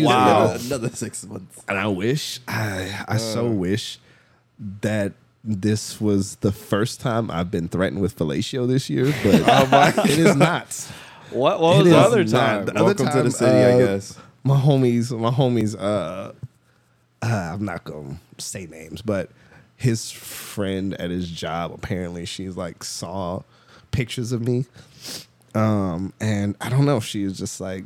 Wow. 0.03 0.45
another, 0.45 0.59
another 0.65 0.89
six 0.91 1.27
months. 1.27 1.63
And 1.69 1.77
I 1.79 1.87
wish, 1.89 2.41
I, 2.49 3.05
I 3.07 3.17
so 3.19 3.49
Uh. 3.49 3.51
wish 3.51 3.99
that 4.81 5.13
this 5.45 6.01
was 6.01 6.37
the 6.37 6.53
first 6.53 7.01
time 7.01 7.31
I've 7.31 7.51
been 7.51 7.69
threatened 7.69 8.01
with 8.01 8.17
fellatio 8.17 8.67
this 8.67 8.89
year, 8.89 9.13
but 9.23 9.35
it 10.11 10.19
is 10.19 10.37
not. 10.37 10.73
what? 11.33 11.61
What 11.61 11.77
was 11.79 11.85
the 11.87 11.99
other 11.99 12.25
not. 12.25 12.31
time? 12.31 12.65
The 12.65 12.73
other 12.77 12.85
Welcome 12.85 13.09
to 13.11 13.23
the 13.25 13.31
city, 13.31 13.51
I 13.51 13.73
uh, 13.73 13.79
guess. 13.79 14.17
my 14.43 14.57
homies, 14.59 15.11
my 15.19 15.31
homies, 15.31 15.77
uh, 15.79 16.33
uh, 17.23 17.27
I'm 17.27 17.65
not 17.67 17.85
gonna 17.85 18.19
say 18.39 18.65
names, 18.67 19.03
but 19.03 19.29
his 19.81 20.11
friend 20.13 20.93
at 21.01 21.11
his 21.11 21.31
job 21.31 21.73
apparently 21.73 22.27
she's 22.27 22.55
like 22.57 22.85
saw 22.85 23.43
pictures 23.91 24.31
of 24.31 24.41
me, 24.47 24.67
um, 25.55 26.13
and 26.21 26.55
I 26.61 26.69
don't 26.69 26.85
know 26.85 26.97
if 26.99 27.05
she 27.05 27.25
was 27.25 27.39
just 27.39 27.61
like 27.61 27.85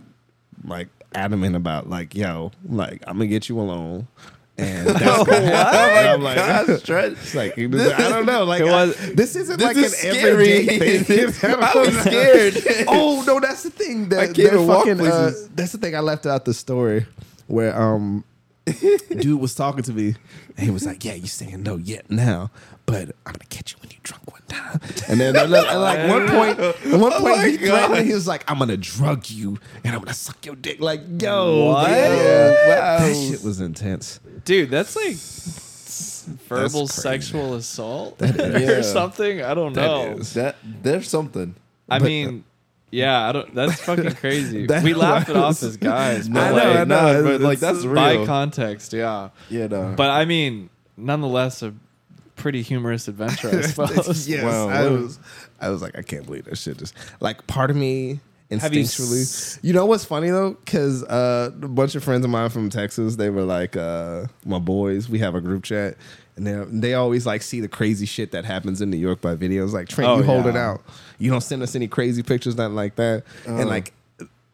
like 0.64 0.88
adamant 1.14 1.57
about 1.57 1.88
like 1.88 2.14
yo, 2.14 2.51
like 2.68 3.03
I'm 3.07 3.14
gonna 3.18 3.26
get 3.28 3.49
you 3.49 3.59
alone. 3.61 4.09
And 4.57 4.86
that's 4.86 5.01
happen. 5.03 5.34
And 5.34 6.09
I'm 6.09 6.22
like, 6.22 6.36
it's 6.68 7.34
like 7.34 7.59
I 7.59 7.66
don't 8.09 8.24
know, 8.26 8.45
like 8.45 8.62
was- 8.62 8.97
I- 9.01 9.12
this 9.14 9.34
isn't 9.34 9.59
This 9.59 9.66
like 9.66 9.76
is 9.76 9.92
an 10.05 10.12
scary. 10.14 10.68
everyday 10.68 10.99
thing. 11.01 11.24
I 11.61 11.72
was 11.76 11.99
scared. 12.01 12.86
oh 12.86 13.24
no, 13.26 13.40
that's 13.40 13.64
the 13.64 13.70
thing. 13.70 14.11
That, 14.11 14.20
I 14.20 14.26
can't 14.26 14.36
that 14.36 14.66
fucking, 14.66 15.01
uh, 15.01 15.32
that's 15.57 15.72
the 15.72 15.78
thing 15.78 15.97
I 15.97 16.01
left 16.01 16.26
out 16.26 16.45
the 16.45 16.55
story 16.55 17.05
where 17.49 17.76
um 17.76 18.22
dude 19.20 19.40
was 19.40 19.54
talking 19.54 19.82
to 19.82 19.92
me 19.92 20.14
and 20.56 20.64
he 20.66 20.70
was 20.70 20.86
like, 20.86 21.04
"Yeah, 21.04 21.14
you 21.14 21.26
saying 21.26 21.62
no 21.62 21.76
yet 21.76 22.10
now, 22.10 22.50
but 22.86 23.10
I'm 23.26 23.32
gonna 23.32 23.44
catch 23.50 23.72
you 23.72 23.78
when 23.82 23.90
you 23.90 23.98
drunk 24.02 24.30
one 24.32 24.40
time." 24.48 24.80
And 25.08 25.20
then 25.20 25.36
and 25.36 25.50
like, 25.50 25.74
like 25.74 26.08
one 26.08 26.28
point, 26.36 26.58
at 26.58 26.98
one 26.98 27.12
Oh 27.12 27.20
point 27.20 27.36
my 27.38 27.48
he 27.48 27.56
threatened 27.58 27.94
me. 27.94 28.04
He 28.04 28.14
was 28.14 28.26
like, 28.26 28.50
"I'm 28.50 28.58
gonna 28.58 28.76
drug 28.78 29.28
you 29.28 29.58
and 29.84 29.94
I'm 29.94 30.00
gonna 30.00 30.14
suck 30.14 30.44
your 30.46 30.56
dick." 30.56 30.80
Like, 30.80 31.02
yo, 31.20 31.66
What? 31.72 31.90
yeah, 31.90 32.50
Wow. 32.68 32.98
that 33.06 33.14
shit 33.14 33.42
was 33.44 33.60
intense. 33.60 34.18
Dude, 34.46 34.70
that's 34.70 34.96
like 34.96 35.16
verbal 36.48 36.86
crazy. 36.86 37.02
sexual 37.02 37.54
assault 37.54 38.20
is. 38.22 38.36
Yeah. 38.36 38.70
or 38.78 38.82
something. 38.82 39.42
I 39.42 39.52
don't 39.54 39.74
That 39.74 39.86
know. 39.86 40.16
is. 40.18 40.34
That 40.34 40.56
there's 40.64 41.08
something. 41.08 41.54
I 41.88 41.98
But- 41.98 42.04
uh, 42.04 42.08
mean, 42.08 42.44
yeah, 42.95 43.28
I 43.28 43.32
don't. 43.32 43.55
That's 43.55 43.80
fucking 43.80 44.14
crazy. 44.14 44.66
That 44.68 44.82
we 44.84 44.95
laughed 44.95 45.28
it 45.28 45.36
off 45.36 45.49
was- 45.49 45.62
as 45.64 45.76
guys, 45.76 46.28
I 46.28 46.32
but 46.32 46.51
know, 46.51 46.55
like, 46.55 46.76
I 46.78 46.84
know, 46.84 47.22
but 47.24 47.40
like 47.40 47.59
It's- 47.59 47.61
that's 47.82 47.84
by 47.86 48.24
context, 48.26 48.92
yeah. 48.92 49.30
Yeah, 49.51 49.66
no. 49.66 49.95
But 49.97 50.11
I 50.11 50.24
mean, 50.24 50.70
nonetheless, 50.97 51.62
a 51.62 51.74
pretty 52.36 52.62
humorous 52.62 53.09
adventure, 53.09 53.49
I 53.49 53.61
suppose. 53.62 54.28
yes, 54.28 54.45
Wow, 54.45 54.68
I 54.68 54.82
what- 54.84 54.92
was. 55.03 55.18
I 55.61 55.68
was 55.70 55.80
like, 55.82 55.97
I 55.97 56.03
can't 56.03 56.26
believe 56.26 56.45
that 56.47 56.57
shit. 56.59 56.76
Just 56.78 56.95
like 57.20 57.47
part 57.47 57.70
of 57.70 57.76
me 57.76 58.20
Have 58.61 58.74
you 58.74 58.84
You, 59.62 59.72
know 59.72 59.86
what's 59.86 60.05
funny 60.05 60.30
though? 60.30 60.52
Because 60.52 61.02
uh, 61.05 61.50
a 61.62 61.68
bunch 61.68 61.94
of 61.94 62.05
friends 62.05 62.24
of 62.24 62.30
mine 62.30 62.50
from 62.50 62.70
Texas, 62.70 63.16
they 63.16 63.30
were 63.30 63.42
like, 63.42 63.76
uh, 63.76 64.26
my 64.44 64.59
boys. 64.59 65.09
We 65.09 65.18
have 65.20 65.34
a 65.34 65.40
group 65.40 65.64
chat, 65.64 65.96
and 66.36 66.46
they 66.46 66.64
they 66.70 66.94
always 66.94 67.26
like 67.26 67.42
see 67.42 67.61
the 67.61 67.68
crazy 67.68 68.07
shit 68.07 68.32
that 68.32 68.44
happens 68.44 68.80
in 68.80 68.90
New 68.90 68.96
York 68.96 69.20
by 69.20 69.34
videos. 69.36 69.72
Like 69.72 69.88
Trent, 69.88 70.11
Oh, 70.11 70.16
you 70.18 70.22
hold 70.24 70.46
it 70.46 70.57
out. 70.57 70.82
You 71.18 71.30
don't 71.30 71.40
send 71.42 71.62
us 71.62 71.74
any 71.76 71.88
crazy 71.88 72.22
pictures, 72.22 72.57
nothing 72.57 72.74
like 72.74 72.96
that. 72.96 73.22
And 73.46 73.68
like, 73.68 73.92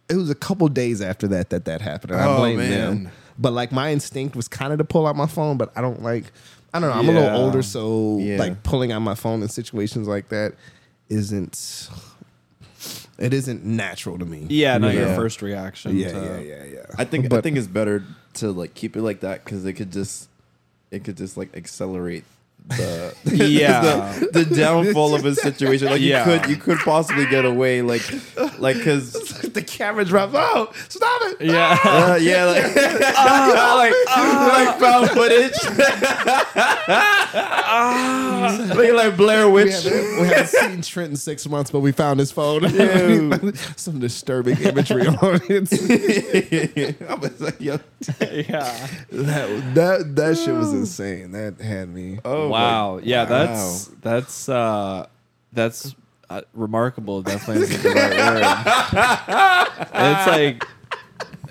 it 0.08 0.16
was 0.16 0.30
a 0.30 0.34
couple 0.34 0.68
days 0.68 1.00
after 1.00 1.28
that 1.28 1.50
that 1.50 1.64
that 1.66 1.80
happened, 1.80 2.12
and 2.12 2.20
I 2.20 2.26
Oh, 2.26 2.36
blame 2.38 2.56
man. 2.58 2.70
them. 2.70 3.12
But 3.38 3.52
like, 3.54 3.72
my 3.72 3.92
instinct 3.92 4.36
was 4.36 4.48
kind 4.48 4.72
of 4.72 4.78
to 4.78 4.84
pull 4.84 5.06
out 5.06 5.16
my 5.16 5.26
phone, 5.26 5.56
but 5.56 5.72
I 5.76 5.80
don't 5.80 6.02
like. 6.02 6.32
I 6.72 6.78
don't 6.78 6.90
know. 6.90 6.94
I'm 6.96 7.08
a 7.08 7.12
little 7.12 7.36
older, 7.36 7.62
so 7.62 8.18
Yeah. 8.20 8.38
like 8.38 8.62
pulling 8.62 8.92
out 8.92 9.00
my 9.00 9.14
phone 9.16 9.42
in 9.42 9.48
situations 9.48 10.06
like 10.06 10.28
that 10.28 10.52
isn't 11.08 11.88
it 13.20 13.32
isn't 13.34 13.64
natural 13.64 14.18
to 14.18 14.24
me. 14.24 14.46
Yeah, 14.48 14.78
not 14.78 14.94
your 14.94 15.14
first 15.14 15.42
reaction. 15.42 15.96
yeah, 15.96 16.12
to- 16.12 16.18
yeah, 16.24 16.40
yeah, 16.40 16.64
yeah. 16.64 16.86
I 16.98 17.04
think 17.04 17.32
I 17.32 17.40
think 17.40 17.56
it's 17.56 17.66
better 17.66 18.02
to 18.34 18.50
like 18.50 18.74
keep 18.74 18.96
it 18.96 19.02
like 19.02 19.20
that 19.20 19.44
because 19.44 19.64
it 19.64 19.74
could 19.74 19.92
just 19.92 20.28
it 20.90 21.04
could 21.04 21.16
just 21.16 21.36
like 21.36 21.54
accelerate 21.56 22.24
the 23.24 23.46
Yeah. 23.46 23.80
the, 24.32 24.44
the 24.44 24.54
downfall 24.54 25.14
of 25.14 25.24
a 25.24 25.34
situation. 25.46 25.88
Like 25.88 26.00
Yeah. 26.00 26.18
you 26.30 26.38
could 26.40 26.50
you 26.50 26.56
could 26.56 26.78
possibly 26.78 27.26
get 27.26 27.44
away 27.44 27.82
like 27.82 28.02
like 28.58 28.76
because 28.76 29.12
the 29.52 29.62
camera 29.62 30.04
drops. 30.04 30.34
Oh, 30.36 30.70
stop 30.88 31.20
it! 31.22 31.40
Yeah. 31.46 31.76
Ah! 31.84 32.12
uh, 32.12 32.16
yeah 32.16 32.44
like 32.44 32.64
like, 32.64 33.94
ah. 34.08 34.66
like 34.68 34.78
found 34.80 35.10
footage. 35.10 35.54
Ah. 37.32 38.72
Looking 38.74 38.94
like 38.96 39.16
Blair 39.16 39.46
We 39.48 39.64
Witch. 39.64 39.72
haven't, 39.84 40.20
we 40.20 40.26
haven't 40.28 40.46
seen 40.48 40.82
Trent 40.82 41.10
in 41.10 41.16
six 41.16 41.46
months, 41.48 41.70
but 41.70 41.80
we 41.80 41.92
found 41.92 42.18
his 42.20 42.32
phone. 42.32 42.62
Some 43.76 43.98
disturbing 44.00 44.58
imagery 44.62 45.06
on 45.06 45.40
it. 45.48 46.96
I 47.08 47.14
was 47.14 47.40
like, 47.40 47.60
yo, 47.60 47.78
yeah. 48.20 48.88
That 49.10 49.74
that 49.74 50.16
that 50.16 50.38
shit 50.38 50.54
was 50.54 50.72
insane. 50.72 51.32
That 51.32 51.60
had 51.60 51.88
me. 51.88 52.18
oh 52.24 52.48
my- 52.50 52.60
wow. 52.62 53.00
Yeah, 53.02 53.24
that's 53.24 53.88
wow. 53.88 53.94
that's 54.02 54.48
uh 54.48 55.06
that's 55.52 55.94
uh, 56.28 56.42
remarkable. 56.54 57.22
Definitely 57.22 57.64
isn't 57.64 57.82
the 57.82 57.90
right 57.90 58.16
word. 59.88 59.88
It's 59.92 60.26
like 60.26 60.64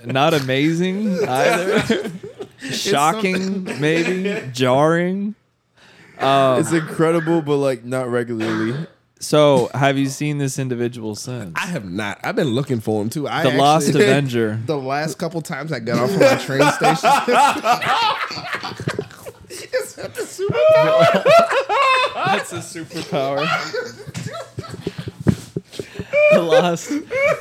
not 0.06 0.34
amazing 0.34 1.24
either. 1.28 2.12
Shocking, 2.72 3.64
maybe 3.80 4.42
jarring. 4.54 5.36
Um, 6.18 6.60
It's 6.60 6.72
incredible, 6.74 7.42
but 7.42 7.58
like 7.58 7.84
not 7.86 8.10
regularly. 8.10 8.76
so, 9.20 9.70
have 9.74 9.98
you 9.98 10.08
seen 10.08 10.38
this 10.38 10.60
individual 10.60 11.16
since 11.16 11.54
I 11.56 11.68
have 11.68 11.90
not. 11.90 12.20
I've 12.24 12.36
been 12.36 12.50
looking 12.50 12.80
for 12.82 13.02
him 13.02 13.10
too. 13.10 13.28
I 13.28 13.44
the 13.44 13.58
Lost 13.58 13.90
Avenger? 13.96 14.60
The 14.66 14.78
last 14.78 15.18
couple 15.18 15.42
times 15.42 15.72
I 15.72 15.80
got 15.80 16.00
off 16.00 16.12
of 16.12 16.20
my 16.20 16.36
train 16.36 16.70
station. 16.72 17.10
Is 20.00 20.06
that 20.06 20.16
the 20.16 20.22
superpower? 20.22 21.24
That's 22.26 22.54
a 22.54 22.60
superpower. 22.60 23.46
the 26.32 26.42
Lost. 26.42 26.92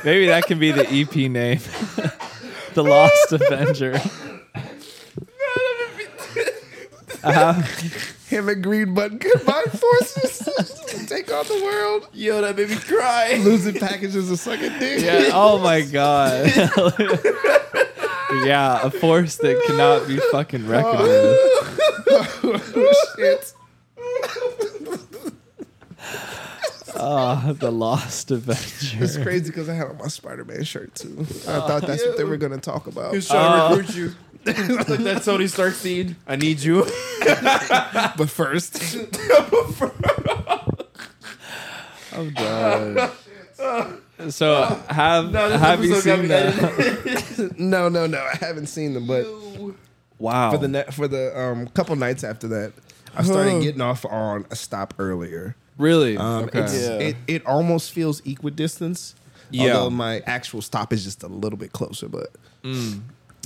Maybe 0.03 0.25
that 0.25 0.43
can 0.45 0.59
be 0.59 0.71
the 0.71 0.85
EP 0.85 1.15
name. 1.31 1.59
the 2.73 2.83
Lost 2.83 3.31
Avenger. 3.31 4.01
Uh, 7.23 7.53
Him 8.27 8.49
and 8.49 8.61
Green 8.61 8.93
Button 8.93 9.19
combine 9.19 9.67
forces 9.67 10.39
to 10.87 11.05
take 11.05 11.31
on 11.31 11.45
the 11.47 11.61
world. 11.63 12.09
Yo, 12.11 12.41
that 12.41 12.57
made 12.57 12.71
me 12.71 12.75
cry. 12.75 13.39
Losing 13.41 13.75
packages 13.75 14.27
and 14.27 14.37
sucking 14.37 14.79
dick. 14.79 15.01
yeah. 15.01 15.29
Oh 15.31 15.59
my 15.59 15.79
god. 15.79 16.51
yeah, 18.45 18.85
a 18.85 18.91
force 18.91 19.37
that 19.37 19.63
cannot 19.65 20.09
be 20.09 20.17
fucking 20.31 20.67
reckoned 20.67 21.03
with. 21.03 21.48
Oh, 22.21 22.93
shit. 23.17 23.53
Ah, 27.01 27.53
the 27.57 27.71
Lost 27.71 28.31
Avenger. 28.31 29.03
It's 29.03 29.17
crazy 29.17 29.45
because 29.45 29.69
I 29.69 29.73
had 29.73 29.87
on 29.87 29.97
my 29.97 30.07
Spider 30.07 30.43
Man 30.43 30.63
shirt 30.63 30.95
too. 30.95 31.25
I 31.47 31.53
ah, 31.53 31.67
thought 31.67 31.87
that's 31.87 32.05
what 32.05 32.17
they 32.17 32.25
were 32.25 32.35
going 32.35 32.51
to 32.51 32.59
talk 32.59 32.87
about. 32.87 33.13
He's 33.13 33.27
trying 33.27 33.57
to 33.57 33.63
ah. 33.63 33.69
recruit 33.69 33.95
you. 33.95 34.15
like 34.45 34.99
that 35.03 35.21
Tony 35.23 35.47
Stark 35.47 35.75
scene. 35.75 36.17
I 36.27 36.35
need 36.35 36.59
you. 36.59 36.85
But 38.17 38.29
first, 38.29 38.81
oh, 39.15 39.93
I'm 42.13 42.33
done. 42.33 43.11
So 44.29 44.55
ah. 44.55 44.83
have 44.89 45.31
this 45.31 45.61
have 45.61 45.83
you 45.83 45.93
episode 45.93 46.15
seen 46.15 46.21
me 46.23 46.27
that? 46.27 47.55
no, 47.57 47.87
no, 47.87 48.07
no, 48.07 48.19
I 48.19 48.35
haven't 48.37 48.67
seen 48.67 48.93
them. 48.93 49.07
But 49.07 49.25
Wow. 50.19 50.51
for 50.51 50.57
the 50.57 50.67
ne- 50.67 50.91
for 50.91 51.07
the 51.07 51.37
um, 51.39 51.67
couple 51.69 51.95
nights 51.95 52.23
after 52.23 52.47
that, 52.49 52.73
I 53.15 53.23
started 53.23 53.61
getting 53.63 53.81
off 53.81 54.05
on 54.05 54.45
a 54.51 54.55
stop 54.55 54.93
earlier. 54.99 55.55
really? 55.77 56.17
Um, 56.17 56.43
okay. 56.45 56.59
it's, 56.59 56.73
Yeah. 56.87 56.89
it, 56.99 57.15
it 57.27 57.45
almost 57.45 57.91
feels 57.91 58.19
equidistance. 58.25 59.15
Yeah. 59.51 59.73
Although 59.77 59.89
my 59.91 60.19
actual 60.27 60.61
stop 60.61 60.93
is 60.93 61.03
just 61.03 61.23
a 61.23 61.27
little 61.27 61.57
bit 61.57 61.71
closer, 61.71 62.07
but 62.07 62.27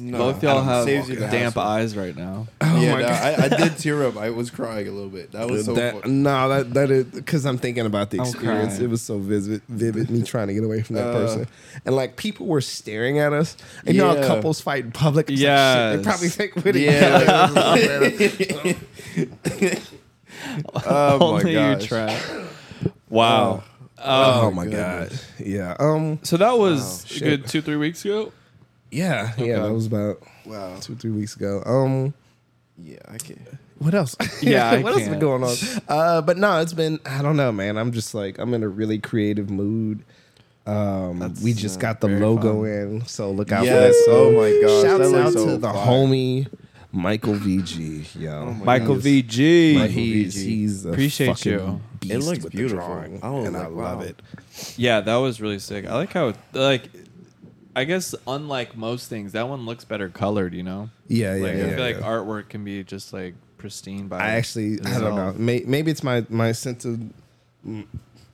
No, 0.02 0.18
Both 0.18 0.41
y'all 0.41 0.64
have 0.64 0.86
saves 0.86 1.08
you 1.08 1.16
the 1.18 1.28
damp 1.28 1.54
hassle. 1.54 1.62
eyes 1.62 1.96
right 1.96 2.16
now. 2.16 2.48
oh 2.62 2.82
yeah, 2.82 2.94
my 2.96 3.02
no, 3.02 3.08
god. 3.08 3.39
I, 3.39 3.46
I 3.46 3.48
did 3.50 3.78
tear 3.78 4.04
up. 4.08 4.18
I 4.18 4.32
was 4.32 4.50
crying 4.50 4.88
a 4.88 4.91
little 4.91 5.08
bit. 5.10 5.34
That 5.34 5.48
was 5.48 5.66
so 5.66 5.76
that, 5.76 6.02
fun. 6.02 6.24
no, 6.24 6.50
that 6.50 6.74
that 6.74 6.89
is 6.89 7.06
because 7.06 7.46
I'm 7.46 7.60
thinking 7.60 7.86
about 7.86 8.10
the 8.10 8.20
I'm 8.20 8.26
experience. 8.26 8.74
crying. 8.74 8.86
It 8.86 8.89
was 8.89 9.04
so 9.04 9.20
vivid, 9.20 9.62
vivid. 9.70 10.10
Me 10.10 10.24
trying 10.24 10.48
to 10.48 10.56
get 10.56 10.64
away 10.64 10.82
from 10.82 10.96
that 10.96 11.08
Uh. 11.10 11.14
person, 11.14 11.48
and 11.86 11.96
like 11.96 12.16
people 12.16 12.48
were 12.48 12.60
staring 12.62 13.20
at 13.20 13.34
us. 13.34 13.56
And 13.86 13.96
you 13.96 14.02
know, 14.02 14.08
how 14.10 14.16
Yeah. 14.16 14.26
couples 14.28 14.62
fight 14.62 14.86
in 14.86 14.91
public. 14.94 15.30
It's 15.30 15.39
like, 15.39 15.94
shit, 15.94 15.98
they 16.00 16.04
probably 16.04 16.30
think 16.30 16.56
we're 16.56 16.76
Yeah. 16.76 17.50
oh 20.86 21.18
my 21.20 21.26
Only 21.26 21.54
gosh. 21.54 21.82
you 21.84 21.88
try. 21.88 22.20
Wow. 23.10 23.64
Oh, 24.06 24.48
Um, 24.48 24.56
my 24.56 24.64
goodness. 24.66 25.26
god. 25.38 25.46
Yeah. 25.46 25.76
Um. 25.80 26.20
so 26.24 26.38
that 26.38 26.58
was 26.58 27.04
a 27.06 27.08
shit. 27.08 27.24
good 27.24 27.48
two, 27.48 27.62
three 27.62 27.76
weeks 27.78 28.04
ago. 28.04 28.32
Yeah. 28.94 29.34
Yeah. 29.38 29.60
That 29.62 29.74
was 29.74 29.88
about 29.88 30.22
Wow. 30.46 30.76
two, 30.80 30.96
three 30.96 31.12
weeks 31.12 31.36
ago. 31.36 31.62
Um. 31.66 32.14
Yeah, 32.78 32.98
I 33.08 33.18
can't. 33.18 33.39
What 33.80 33.94
else? 33.94 34.16
Yeah, 34.41 34.70
I 34.72 34.78
what 34.82 34.94
else 34.94 35.02
been 35.04 35.10
can't. 35.12 35.22
going 35.22 35.44
on? 35.44 35.56
Uh, 35.88 36.22
but 36.22 36.38
no, 36.38 36.60
it's 36.62 36.74
been 36.74 37.00
I 37.06 37.22
don't 37.22 37.38
know, 37.38 37.52
man. 37.52 37.78
I'm 37.78 37.91
just 37.91 38.14
like 38.16 38.38
I'm 38.39 38.54
in 38.54 38.64
a 38.64 38.68
really 38.68 38.98
creative 39.00 39.50
mood. 39.50 40.04
Um, 40.66 41.20
That's, 41.20 41.41
we 41.44 41.52
just 41.54 41.78
uh, 41.80 41.82
got 41.82 42.00
the 42.02 42.08
logo 42.08 42.62
fun. 42.64 42.70
in, 42.70 43.06
so 43.06 43.32
look 43.32 43.52
out 43.52 43.66
Yes. 43.66 43.94
for 44.06 44.12
that. 44.12 44.18
Oh 44.18 44.32
my 44.32 44.62
gosh. 44.62 44.82
Shouts 44.84 45.12
that 45.12 45.22
out 45.26 45.34
so 45.34 45.46
to 45.46 45.58
the 45.58 45.68
fire. 45.68 45.86
homie 45.86 46.48
Michael 46.91 47.34
VG. 47.36 48.20
Yo, 48.22 48.32
Oh 48.32 48.54
Michael 48.54 48.96
goodness. 48.96 49.24
VG. 49.36 49.80
Like, 49.80 49.91
he's 49.91 50.36
VG. 50.36 50.44
he's 50.46 50.86
a 50.86 50.89
Appreciate 50.91 51.46
you. 51.46 51.82
Beast 52.00 52.14
It 52.14 52.20
looks 52.20 52.44
with 52.44 52.54
beautiful. 52.54 52.80
The 52.80 52.86
drawing, 52.94 53.20
I 53.24 53.30
was 53.30 53.48
and 53.48 53.58
I 53.58 53.68
love 53.68 54.00
wow. 54.00 54.04
it. 54.06 54.22
Yeah, 54.78 55.02
that 55.02 55.16
was 55.18 55.41
really 55.41 55.60
sick. 55.60 55.86
I 55.86 55.96
like 55.96 56.14
how 56.14 56.34
like 56.54 56.89
I 57.76 57.86
guess 57.86 58.13
unlike 58.28 58.78
most 58.78 59.09
things, 59.09 59.32
that 59.32 59.47
one 59.47 59.65
looks 59.65 59.84
better 59.84 60.09
colored, 60.09 60.53
you 60.53 60.63
know? 60.63 60.89
Yeah, 61.07 61.36
yeah, 61.36 61.43
like 61.43 61.55
yeah. 61.55 61.65
I 61.65 61.69
feel 61.69 61.80
like 61.80 61.95
yeah. 61.97 62.01
artwork 62.03 62.49
can 62.49 62.63
be 62.63 62.84
just 62.84 63.13
like 63.13 63.36
pristine 63.57 64.07
by 64.07 64.19
I 64.19 64.30
actually, 64.32 64.80
I 64.86 64.99
don't 64.99 65.15
know. 65.15 65.34
May, 65.38 65.63
maybe 65.65 65.89
it's 65.91 66.03
my 66.03 66.26
my 66.30 66.51
sense 66.51 66.86
of, 66.86 66.99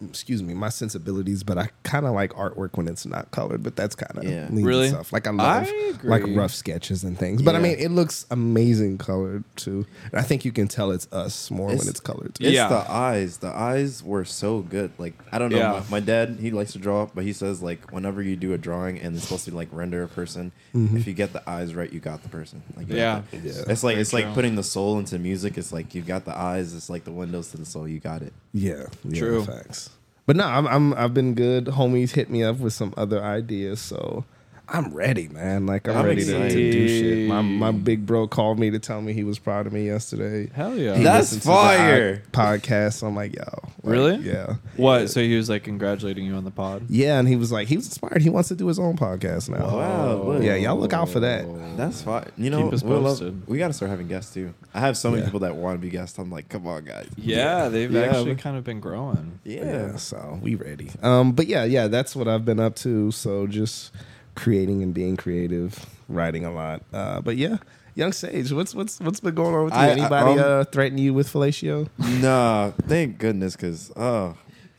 excuse 0.07 0.41
me, 0.41 0.53
my 0.53 0.69
sensibilities. 0.69 1.43
But 1.43 1.57
I 1.57 1.69
kind 1.83 2.05
of 2.05 2.13
like 2.13 2.31
artwork 2.33 2.77
when 2.77 2.87
it's 2.87 3.05
not 3.05 3.31
colored. 3.31 3.63
But 3.63 3.75
that's 3.75 3.95
kind 3.95 4.17
of 4.17 4.23
Yeah. 4.23 4.47
Really? 4.51 4.89
stuff. 4.89 5.11
Like 5.11 5.27
I 5.27 5.31
love 5.31 5.67
I 5.67 5.93
like 6.03 6.23
rough 6.29 6.53
sketches 6.53 7.03
and 7.03 7.17
things. 7.17 7.41
But 7.41 7.55
I 7.55 7.59
mean, 7.59 7.75
it 7.79 7.91
looks 7.91 8.25
amazing 8.31 8.97
colored 8.97 9.43
too. 9.55 9.85
And 10.11 10.19
I 10.19 10.21
think 10.23 10.45
you 10.45 10.51
can 10.51 10.67
tell 10.67 10.91
it's 10.91 11.07
us 11.11 11.49
more 11.51 11.69
It's- 11.69 11.79
when 11.79 11.89
it's 11.89 11.99
colored. 11.99 12.35
Too. 12.35 12.45
It's 12.45 12.53
Yeah. 12.53 12.69
the 12.69 12.89
eyes. 12.91 13.37
The 13.37 13.49
eyes 13.49 14.03
were 14.03 14.25
so 14.25 14.59
good. 14.61 14.91
Like 14.97 15.13
I 15.31 15.39
don't 15.39 15.51
know. 15.51 15.57
Yeah. 15.57 15.83
My, 15.89 15.99
my 15.99 15.99
dad, 15.99 16.37
he 16.39 16.51
likes 16.51 16.71
to 16.73 16.79
draw, 16.79 17.07
but 17.13 17.23
he 17.23 17.33
says 17.33 17.61
like 17.61 17.91
whenever 17.91 18.21
you 18.21 18.35
do 18.35 18.53
a 18.53 18.57
drawing 18.57 18.99
and 18.99 19.15
it's 19.15 19.25
supposed 19.25 19.45
to 19.45 19.55
like 19.55 19.69
render 19.71 20.03
a 20.03 20.07
person, 20.07 20.51
Mm-hmm. 20.75 20.97
if 20.97 21.07
you 21.07 21.13
get 21.13 21.33
the 21.33 21.47
eyes 21.49 21.73
right, 21.73 21.91
you 21.91 21.99
got 21.99 22.21
the 22.23 22.29
person. 22.29 22.61
Like 22.77 22.87
Yeah. 22.89 23.15
got 23.15 23.31
the- 23.31 23.37
Yeah. 23.37 23.53
It's 23.67 23.83
like 23.83 23.95
Very 23.95 24.01
it's 24.01 24.13
like 24.13 24.33
putting 24.33 24.55
the 24.55 24.63
soul 24.63 24.99
into 24.99 25.17
music. 25.19 25.57
It's 25.57 25.71
like 25.73 25.95
you 25.95 26.01
got 26.03 26.25
the 26.25 26.37
eyes. 26.37 26.73
It's 26.75 26.89
like 26.89 27.03
the 27.05 27.11
windows 27.11 27.49
to 27.51 27.57
the 27.57 27.65
soul. 27.65 27.87
You 27.87 27.99
got 27.99 28.21
it. 28.21 28.33
Yeah, 28.53 28.85
yeah, 29.03 29.19
True. 29.19 29.45
Facts. 29.45 29.89
But 30.25 30.35
no, 30.35 30.45
I'm, 30.45 30.67
I'm 30.67 30.93
I've 30.93 31.13
been 31.13 31.33
good. 31.33 31.65
Homies 31.65 32.11
hit 32.11 32.29
me 32.29 32.43
up 32.43 32.57
with 32.59 32.73
some 32.73 32.93
other 32.97 33.23
ideas, 33.23 33.79
so 33.81 34.25
I'm 34.71 34.93
ready, 34.93 35.27
man. 35.29 35.65
Like 35.65 35.87
I'm, 35.87 35.97
I'm 35.97 36.05
ready 36.05 36.23
to, 36.25 36.49
to 36.49 36.49
do 36.49 36.87
shit. 36.87 37.27
My 37.27 37.41
my 37.41 37.71
big 37.71 38.05
bro 38.05 38.27
called 38.27 38.59
me 38.59 38.69
to 38.71 38.79
tell 38.79 39.01
me 39.01 39.13
he 39.13 39.23
was 39.23 39.39
proud 39.39 39.67
of 39.67 39.73
me 39.73 39.85
yesterday. 39.85 40.51
Hell 40.53 40.75
yeah. 40.77 40.95
He 40.95 41.03
That's 41.03 41.33
listened 41.33 41.41
to 41.43 41.47
fire. 41.47 42.23
Podcast. 42.31 42.93
So 42.93 43.07
I'm 43.07 43.15
like, 43.15 43.35
yo, 43.35 43.43
like, 43.43 43.63
Really? 43.83 44.15
Yeah, 44.17 44.55
what? 44.77 45.09
So 45.09 45.21
he 45.21 45.35
was 45.35 45.49
like 45.49 45.63
congratulating 45.63 46.25
you 46.25 46.35
on 46.35 46.43
the 46.43 46.51
pod. 46.51 46.83
yeah. 46.89 47.19
And 47.19 47.27
he 47.27 47.35
was 47.35 47.51
like, 47.51 47.67
he 47.67 47.75
was 47.77 47.85
inspired. 47.87 48.21
He 48.21 48.29
wants 48.29 48.49
to 48.49 48.55
do 48.55 48.67
his 48.67 48.77
own 48.79 48.95
podcast 48.97 49.49
now. 49.49 49.75
Wow, 49.75 50.13
look. 50.23 50.43
Yeah, 50.43 50.55
y'all 50.55 50.77
look 50.77 50.93
out 50.93 51.09
for 51.09 51.19
that. 51.21 51.45
That's 51.77 52.01
fine. 52.01 52.25
You 52.37 52.49
know, 52.49 52.63
Keep 52.65 52.73
us 52.73 52.83
we'll 52.83 52.99
love- 53.01 53.47
we 53.49 53.57
got 53.57 53.67
to 53.67 53.73
start 53.73 53.89
having 53.89 54.07
guests 54.07 54.33
too. 54.33 54.53
I 54.73 54.81
have 54.81 54.97
so 54.97 55.09
many 55.09 55.21
Yeah. 55.21 55.25
people 55.27 55.39
that 55.41 55.55
want 55.55 55.75
to 55.75 55.81
be 55.81 55.89
guests. 55.89 56.17
I'm 56.19 56.29
like, 56.31 56.49
come 56.49 56.67
on, 56.67 56.85
guys. 56.85 57.07
Yeah, 57.17 57.69
they've 57.69 57.91
Yeah, 57.91 58.01
actually 58.01 58.35
kind 58.35 58.55
of 58.57 58.63
been 58.63 58.79
growing. 58.79 59.39
Yeah. 59.43 59.63
Yeah, 59.65 59.95
so 59.95 60.37
we 60.41 60.55
ready. 60.55 60.91
Um, 61.01 61.31
but 61.31 61.47
yeah, 61.47 61.63
yeah, 61.63 61.87
that's 61.87 62.15
what 62.15 62.27
I've 62.27 62.45
been 62.45 62.59
up 62.59 62.75
to. 62.77 63.11
So 63.11 63.47
just 63.47 63.91
creating 64.39 64.81
and 64.83 64.93
being 64.93 65.17
creative, 65.17 65.85
writing 66.07 66.45
a 66.45 66.51
lot. 66.51 66.81
Uh, 66.93 67.21
but 67.21 67.37
yeah, 67.37 67.57
young 67.95 68.11
Sage, 68.13 68.51
what's 68.51 68.73
what's 68.73 68.99
what's 68.99 69.19
been 69.19 69.35
going 69.35 69.53
on 69.53 69.65
with 69.65 69.73
you? 69.73 69.79
I- 69.79 69.87
I- 69.87 69.91
Anybody 69.91 70.31
um, 70.31 70.61
uh, 70.61 70.63
threaten 70.65 70.97
you 70.97 71.13
with 71.13 71.31
fellatio? 71.31 71.87
Nah, 72.21 72.71
thank 72.87 73.17
goodness, 73.17 73.55
because 73.55 73.91
uh, 73.91 74.33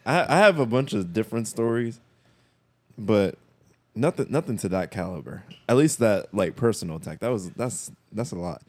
I, 0.06 0.22
I 0.34 0.38
have 0.38 0.58
a 0.58 0.66
bunch 0.66 0.92
of 0.92 1.12
different 1.12 1.46
stories, 1.48 2.00
but 2.98 3.36
nothing 3.94 4.26
nothing 4.30 4.56
to 4.58 4.68
that 4.70 4.90
caliber. 4.90 5.42
At 5.68 5.76
least 5.76 5.98
that 6.00 6.32
like 6.34 6.56
personal 6.56 6.96
attack. 6.96 7.20
That 7.20 7.28
was 7.30 7.50
that's 7.50 7.90
that's 8.12 8.32
a 8.32 8.36
lot. 8.36 8.62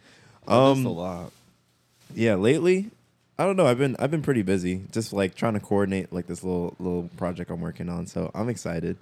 Oh, 0.48 0.72
Um, 0.72 0.84
That's 0.84 0.86
a 0.88 0.90
lot. 0.90 1.32
yeah, 2.16 2.36
lately, 2.36 2.90
I 3.38 3.46
don't 3.46 3.56
know. 3.56 3.66
I've 3.68 3.78
been 3.78 3.96
I've 4.00 4.12
been 4.12 4.22
pretty 4.24 4.42
busy, 4.42 4.84
just 4.92 5.14
like 5.14 5.36
trying 5.36 5.54
to 5.54 5.60
coordinate 5.60 6.12
like 6.12 6.28
this 6.28 6.44
little 6.44 6.76
little 6.80 7.10
project 7.18 7.50
I'm 7.52 7.62
working 7.62 7.90
on. 7.90 8.08
So 8.08 8.32
I'm 8.34 8.50
excited. 8.50 8.98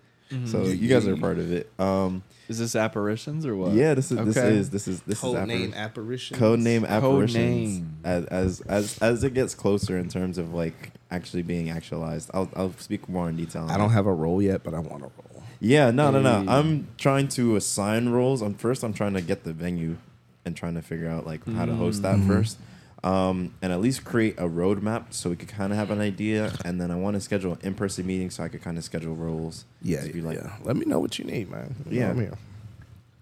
So 0.45 0.59
Mhm. 0.63 0.79
you 0.79 0.87
guys 0.87 1.07
are 1.07 1.13
a 1.13 1.17
part 1.17 1.39
of 1.39 1.51
it. 1.51 1.71
Um, 1.79 2.21
Is 2.47 2.59
this 2.59 2.75
apparitions 2.75 3.45
or 3.47 3.55
what? 3.55 3.73
yeah, 3.73 3.95
this 3.95 4.11
is 4.11 4.17
this 4.25 4.37
is 4.37 4.69
this 4.69 4.87
is 4.87 5.01
this 5.01 5.17
is 5.17 5.23
appari- 5.23 5.73
apparition. 5.75 6.37
code 6.37 6.59
name 6.59 6.85
apparitions. 6.85 7.01
Code 7.01 7.13
apparitions 7.33 7.79
name. 7.79 7.93
as, 8.03 8.25
as 8.25 8.61
as 8.61 8.97
as 8.99 9.23
it 9.23 9.33
gets 9.33 9.55
closer 9.55 9.97
in 9.97 10.07
terms 10.07 10.37
of 10.37 10.53
like 10.53 10.91
actually 11.09 11.41
being 11.41 11.69
actualized. 11.71 12.29
I'll 12.33 12.49
I'll 12.55 12.73
speak 12.77 13.09
more 13.09 13.27
in 13.27 13.37
detail. 13.37 13.63
on 13.63 13.71
I 13.71 13.77
don't 13.77 13.87
that. 13.89 13.93
have 13.95 14.05
a 14.05 14.13
role 14.13 14.39
yet, 14.41 14.63
but 14.63 14.75
I 14.75 14.79
want 14.79 15.01
a 15.01 15.05
role. 15.07 15.43
Yeah, 15.59 15.89
no, 15.91 16.11
no, 16.11 16.21
no. 16.21 16.45
I'm 16.47 16.87
trying 16.97 17.27
to 17.29 17.55
assign 17.55 18.09
roles. 18.09 18.41
I'm 18.43 18.53
first. 18.53 18.83
I'm 18.83 18.93
trying 18.93 19.13
to 19.15 19.21
get 19.21 19.43
the 19.45 19.51
venue 19.53 19.97
and 20.45 20.55
trying 20.55 20.75
to 20.75 20.81
figure 20.83 21.09
out 21.09 21.25
like 21.25 21.43
how 21.53 21.65
to 21.65 21.73
host 21.75 22.01
that 22.03 22.17
Mhm. 22.17 22.27
first, 22.27 22.57
um, 23.03 23.53
and 23.61 23.71
at 23.71 23.79
least 23.81 24.03
create 24.03 24.35
a 24.37 24.43
roadmap 24.49 25.05
so 25.13 25.29
we 25.29 25.35
could 25.35 25.47
kind 25.49 25.71
of 25.71 25.77
have 25.77 25.91
an 25.91 26.01
idea. 26.01 26.51
And 26.65 26.79
then 26.81 26.91
I 26.91 26.95
want 26.95 27.15
to 27.15 27.21
schedule 27.21 27.53
an 27.53 27.59
in-person 27.63 28.05
meeting 28.05 28.29
so 28.29 28.43
I 28.43 28.49
could 28.49 28.61
kind 28.61 28.77
of 28.77 28.83
schedule 28.83 29.15
roles. 29.15 29.65
Yeah, 29.81 30.01
to 30.05 30.21
like, 30.21 30.37
yeah. 30.37 30.55
Let 30.63 30.75
me 30.75 30.85
know 30.85 30.99
what 30.99 31.17
you 31.19 31.25
need, 31.25 31.49
man. 31.49 31.75
Let 31.79 31.87
me 31.87 31.95
know 31.99 32.01
Yeah. 32.05 32.09
I'm 32.11 32.19
here. 32.19 32.33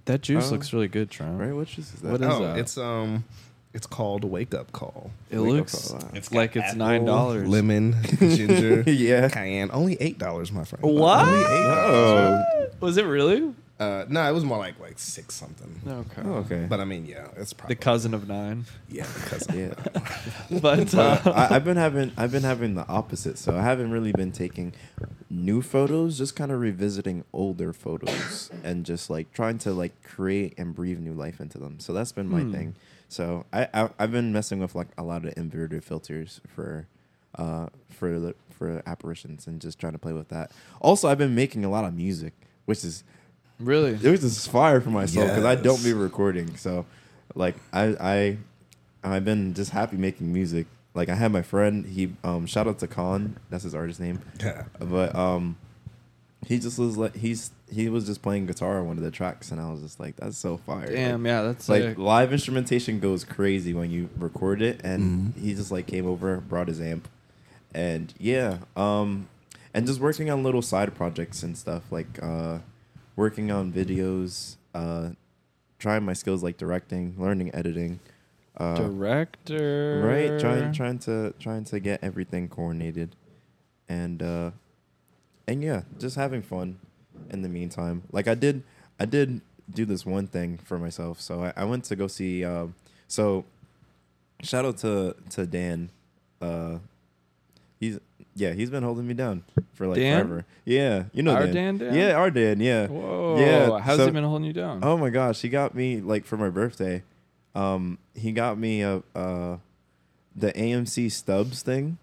That 0.06 0.22
juice 0.22 0.48
Uh, 0.48 0.52
looks 0.52 0.72
really 0.74 0.88
good, 0.88 1.10
Trent. 1.12 1.40
right? 1.40 1.54
Which 1.54 1.78
is 1.78 1.92
that? 1.92 2.12
What 2.12 2.22
is 2.22 2.28
oh, 2.28 2.40
that? 2.40 2.58
it's 2.60 2.78
um, 2.78 3.26
it's 3.74 3.86
called 3.86 4.24
Wake 4.24 4.54
Up 4.54 4.72
Call. 4.72 5.12
It 5.30 5.38
Wake 5.38 5.48
up 5.50 5.54
looks 5.58 5.92
call. 5.92 6.04
It's 6.14 6.32
like 6.32 6.56
it's 6.56 6.66
apple, 6.68 6.78
nine 6.80 7.04
dollars. 7.06 7.48
lemon, 7.48 7.94
ginger, 8.20 8.84
yeah. 8.90 9.28
cayenne. 9.28 9.70
Only 9.74 9.98
eight 10.00 10.18
dollars, 10.18 10.52
my 10.52 10.64
friend. 10.64 10.82
What? 10.84 11.28
Only 11.28 11.40
eight 11.40 11.64
dollars. 11.64 12.46
Oh. 12.58 12.68
Was 12.80 12.98
it 12.98 13.04
really? 13.04 13.54
Uh, 13.80 14.06
no, 14.10 14.28
it 14.28 14.34
was 14.34 14.44
more 14.44 14.58
like 14.58 14.80
like 14.80 14.98
six 14.98 15.36
something. 15.36 15.80
Okay. 15.88 16.22
Oh, 16.26 16.34
okay. 16.38 16.66
But 16.68 16.80
I 16.80 16.86
mean, 16.86 17.06
yeah, 17.06 17.28
it's 17.38 17.54
probably 17.54 17.76
The 17.76 17.82
cousin 17.82 18.14
of 18.14 18.28
nine. 18.28 18.66
yeah 18.90 19.06
because 19.14 19.48
yeah. 19.54 19.74
But 20.62 20.92
But 20.92 20.96
uh, 20.96 21.22
I, 21.26 21.56
I've 21.58 21.64
been 21.66 21.78
having 21.78 22.12
I've 22.18 22.32
been 22.32 22.44
having 22.44 22.74
the 22.76 22.88
opposite. 22.88 23.38
So 23.38 23.56
I 23.56 23.62
haven't 23.62 23.92
really 23.92 24.14
been 24.14 24.32
taking 24.32 24.74
new 25.30 25.62
photos, 25.62 26.18
just 26.18 26.36
kind 26.36 26.52
of 26.52 26.60
revisiting 26.60 27.24
older 27.34 27.72
photos 27.74 28.50
and 28.64 28.86
just 28.86 29.10
like 29.10 29.32
trying 29.34 29.58
to 29.60 29.74
like 29.74 30.02
create 30.04 30.54
and 30.58 30.74
breathe 30.74 31.00
new 31.00 31.14
life 31.14 31.40
into 31.40 31.58
them. 31.60 31.80
So 31.80 31.94
that's 31.94 32.12
been 32.12 32.30
my 32.30 32.44
Hmm. 32.44 32.52
thing. 32.52 32.76
So 33.10 33.46
I, 33.54 33.68
I 33.74 33.90
I've 34.00 34.12
been 34.12 34.34
messing 34.34 34.60
with 34.60 34.74
like 34.74 34.88
a 34.98 35.04
lot 35.04 35.24
of 35.26 35.34
inverted 35.38 35.84
filters 35.84 36.42
for 36.48 36.88
uh 37.36 37.68
for 37.90 38.20
the 38.20 38.34
for 38.50 38.82
apparitions 38.88 39.46
and 39.46 39.62
just 39.62 39.78
trying 39.78 39.94
to 39.94 40.00
play 40.00 40.14
with 40.14 40.30
that. 40.30 40.52
Also, 40.82 41.08
I've 41.08 41.20
been 41.20 41.36
making 41.36 41.64
a 41.64 41.70
lot 41.70 41.86
of 41.86 41.94
music, 41.94 42.34
which 42.66 42.84
is 42.84 43.04
really, 43.60 43.92
it 43.94 44.10
was 44.10 44.22
just 44.22 44.50
fire 44.50 44.82
for 44.82 44.90
myself 44.90 45.30
because 45.30 45.46
I 45.46 45.56
don't 45.56 45.76
Yes. 45.76 45.84
be 45.86 45.94
recording. 45.94 46.56
So, 46.58 46.86
like, 47.36 47.56
I 47.74 47.96
I 48.00 48.38
I've 49.04 49.26
been 49.26 49.54
just 49.54 49.72
happy 49.72 49.98
making 49.98 50.32
music. 50.34 50.68
Like, 50.94 51.10
I 51.10 51.16
had 51.16 51.32
my 51.32 51.42
friend. 51.44 51.86
He 51.86 52.14
um 52.24 52.46
shout 52.48 52.68
out 52.68 52.80
to 52.80 52.88
Khan. 52.88 53.38
That's 53.50 53.64
his 53.64 53.76
artist 53.76 54.00
name. 54.00 54.20
yeah. 54.40 54.64
But 54.80 55.16
um, 55.16 55.58
he 56.46 56.60
just 56.60 56.78
was 56.80 56.98
like 56.98 57.16
he's 57.16 57.52
he 57.70 57.90
was 57.90 58.06
just 58.06 58.22
playing 58.22 58.46
guitar 58.46 58.80
on 58.80 58.88
one 58.88 58.98
of 58.98 59.04
the 59.04 59.12
tracks, 59.12 59.52
and 59.52 59.60
I 59.60 59.70
was 59.72 59.82
just 59.82 60.00
like, 60.00 60.16
that's 60.16 60.38
so 60.38 60.58
fire. 60.58 60.88
damn, 60.90 61.24
Like, 61.24 61.28
yeah, 61.30 61.42
that's 61.44 61.68
like 61.70 61.84
like 61.84 61.98
live 61.98 62.32
instrumentation 62.32 63.00
goes 63.00 63.24
crazy 63.26 63.74
when 63.74 63.92
you 63.92 64.10
record 64.18 64.62
it, 64.62 64.80
and 64.84 65.34
Mhm. 65.36 65.42
he 65.42 65.54
just 65.54 65.72
like 65.72 65.86
came 65.88 66.06
over, 66.08 66.38
brought 66.38 66.68
his 66.70 66.80
amp, 66.80 67.08
and 67.74 68.14
yeah, 68.18 68.60
um, 68.78 69.28
and 69.74 69.86
just 69.86 70.00
working 70.00 70.30
on 70.30 70.44
little 70.44 70.62
side 70.62 70.96
projects 70.96 71.44
and 71.44 71.58
stuff 71.58 71.84
like 71.92 72.08
uh, 72.24 72.60
working 73.18 73.52
on 73.52 73.74
videos, 73.74 74.56
uh, 74.74 75.10
trying 75.80 76.04
my 76.04 76.14
skills 76.14 76.42
like 76.42 76.56
directing, 76.56 77.16
learning 77.18 77.54
editing, 77.54 78.00
uh, 78.56 78.76
director. 78.76 80.02
right, 80.06 80.40
trying 80.40 80.72
trying 80.72 81.00
to 81.00 81.34
trying 81.40 81.66
to 81.66 81.82
get 81.82 82.02
everything 82.02 82.48
coordinated, 82.48 83.18
and 83.90 84.24
uh, 84.24 84.52
and 85.46 85.62
yeah, 85.62 85.82
just 86.00 86.16
having 86.16 86.42
fun 86.42 86.80
in 87.30 87.42
the 87.42 87.50
meantime. 87.50 88.04
Like 88.14 88.30
I 88.30 88.36
did, 88.36 88.64
I 88.98 89.06
did 89.06 89.42
do 89.74 89.84
this 89.84 90.06
one 90.06 90.28
thing 90.28 90.60
for 90.64 90.80
myself. 90.80 91.20
So 91.20 91.44
I, 91.44 91.54
I 91.58 91.64
went 91.66 91.84
to 91.86 91.96
go 91.98 92.08
see. 92.08 92.46
Um, 92.46 92.76
so 93.08 93.44
shout 94.42 94.64
out 94.64 94.78
to 94.78 95.16
to 95.32 95.46
Dan. 95.46 95.90
Uh, 96.42 96.78
he's 97.80 98.00
yeah, 98.38 98.54
he's 98.54 98.70
been 98.70 98.84
holding 98.84 99.08
me 99.08 99.14
down 99.14 99.44
for 99.74 99.88
like 99.88 99.98
Dan? 99.98 100.22
forever. 100.28 100.46
Yeah, 100.64 101.04
you 101.14 101.24
know 101.24 101.34
Our 101.34 101.46
Dan. 101.48 101.78
Dan 101.78 101.78
Dan? 101.80 101.94
Yeah, 101.96 102.12
our 102.14 102.30
Dan. 102.32 102.60
Yeah. 102.60 102.88
Whoa. 102.88 103.38
Yeah, 103.40 103.80
How's 103.80 103.98
so- 103.98 104.06
he 104.06 104.12
been 104.12 104.24
holding 104.24 104.46
you 104.46 104.54
down? 104.54 104.80
Oh 104.84 104.98
my 104.98 105.10
gosh, 105.10 105.42
he 105.42 105.50
got 105.50 105.74
me 105.76 106.00
like 106.02 106.26
for 106.26 106.38
my 106.38 106.50
birthday. 106.50 107.04
Um, 107.56 107.98
he 108.14 108.32
got 108.32 108.58
me 108.58 108.82
a 108.84 109.02
uh, 109.16 109.58
the 110.36 110.54
AMC 110.54 111.12
Stubs 111.12 111.62
thing. 111.64 111.98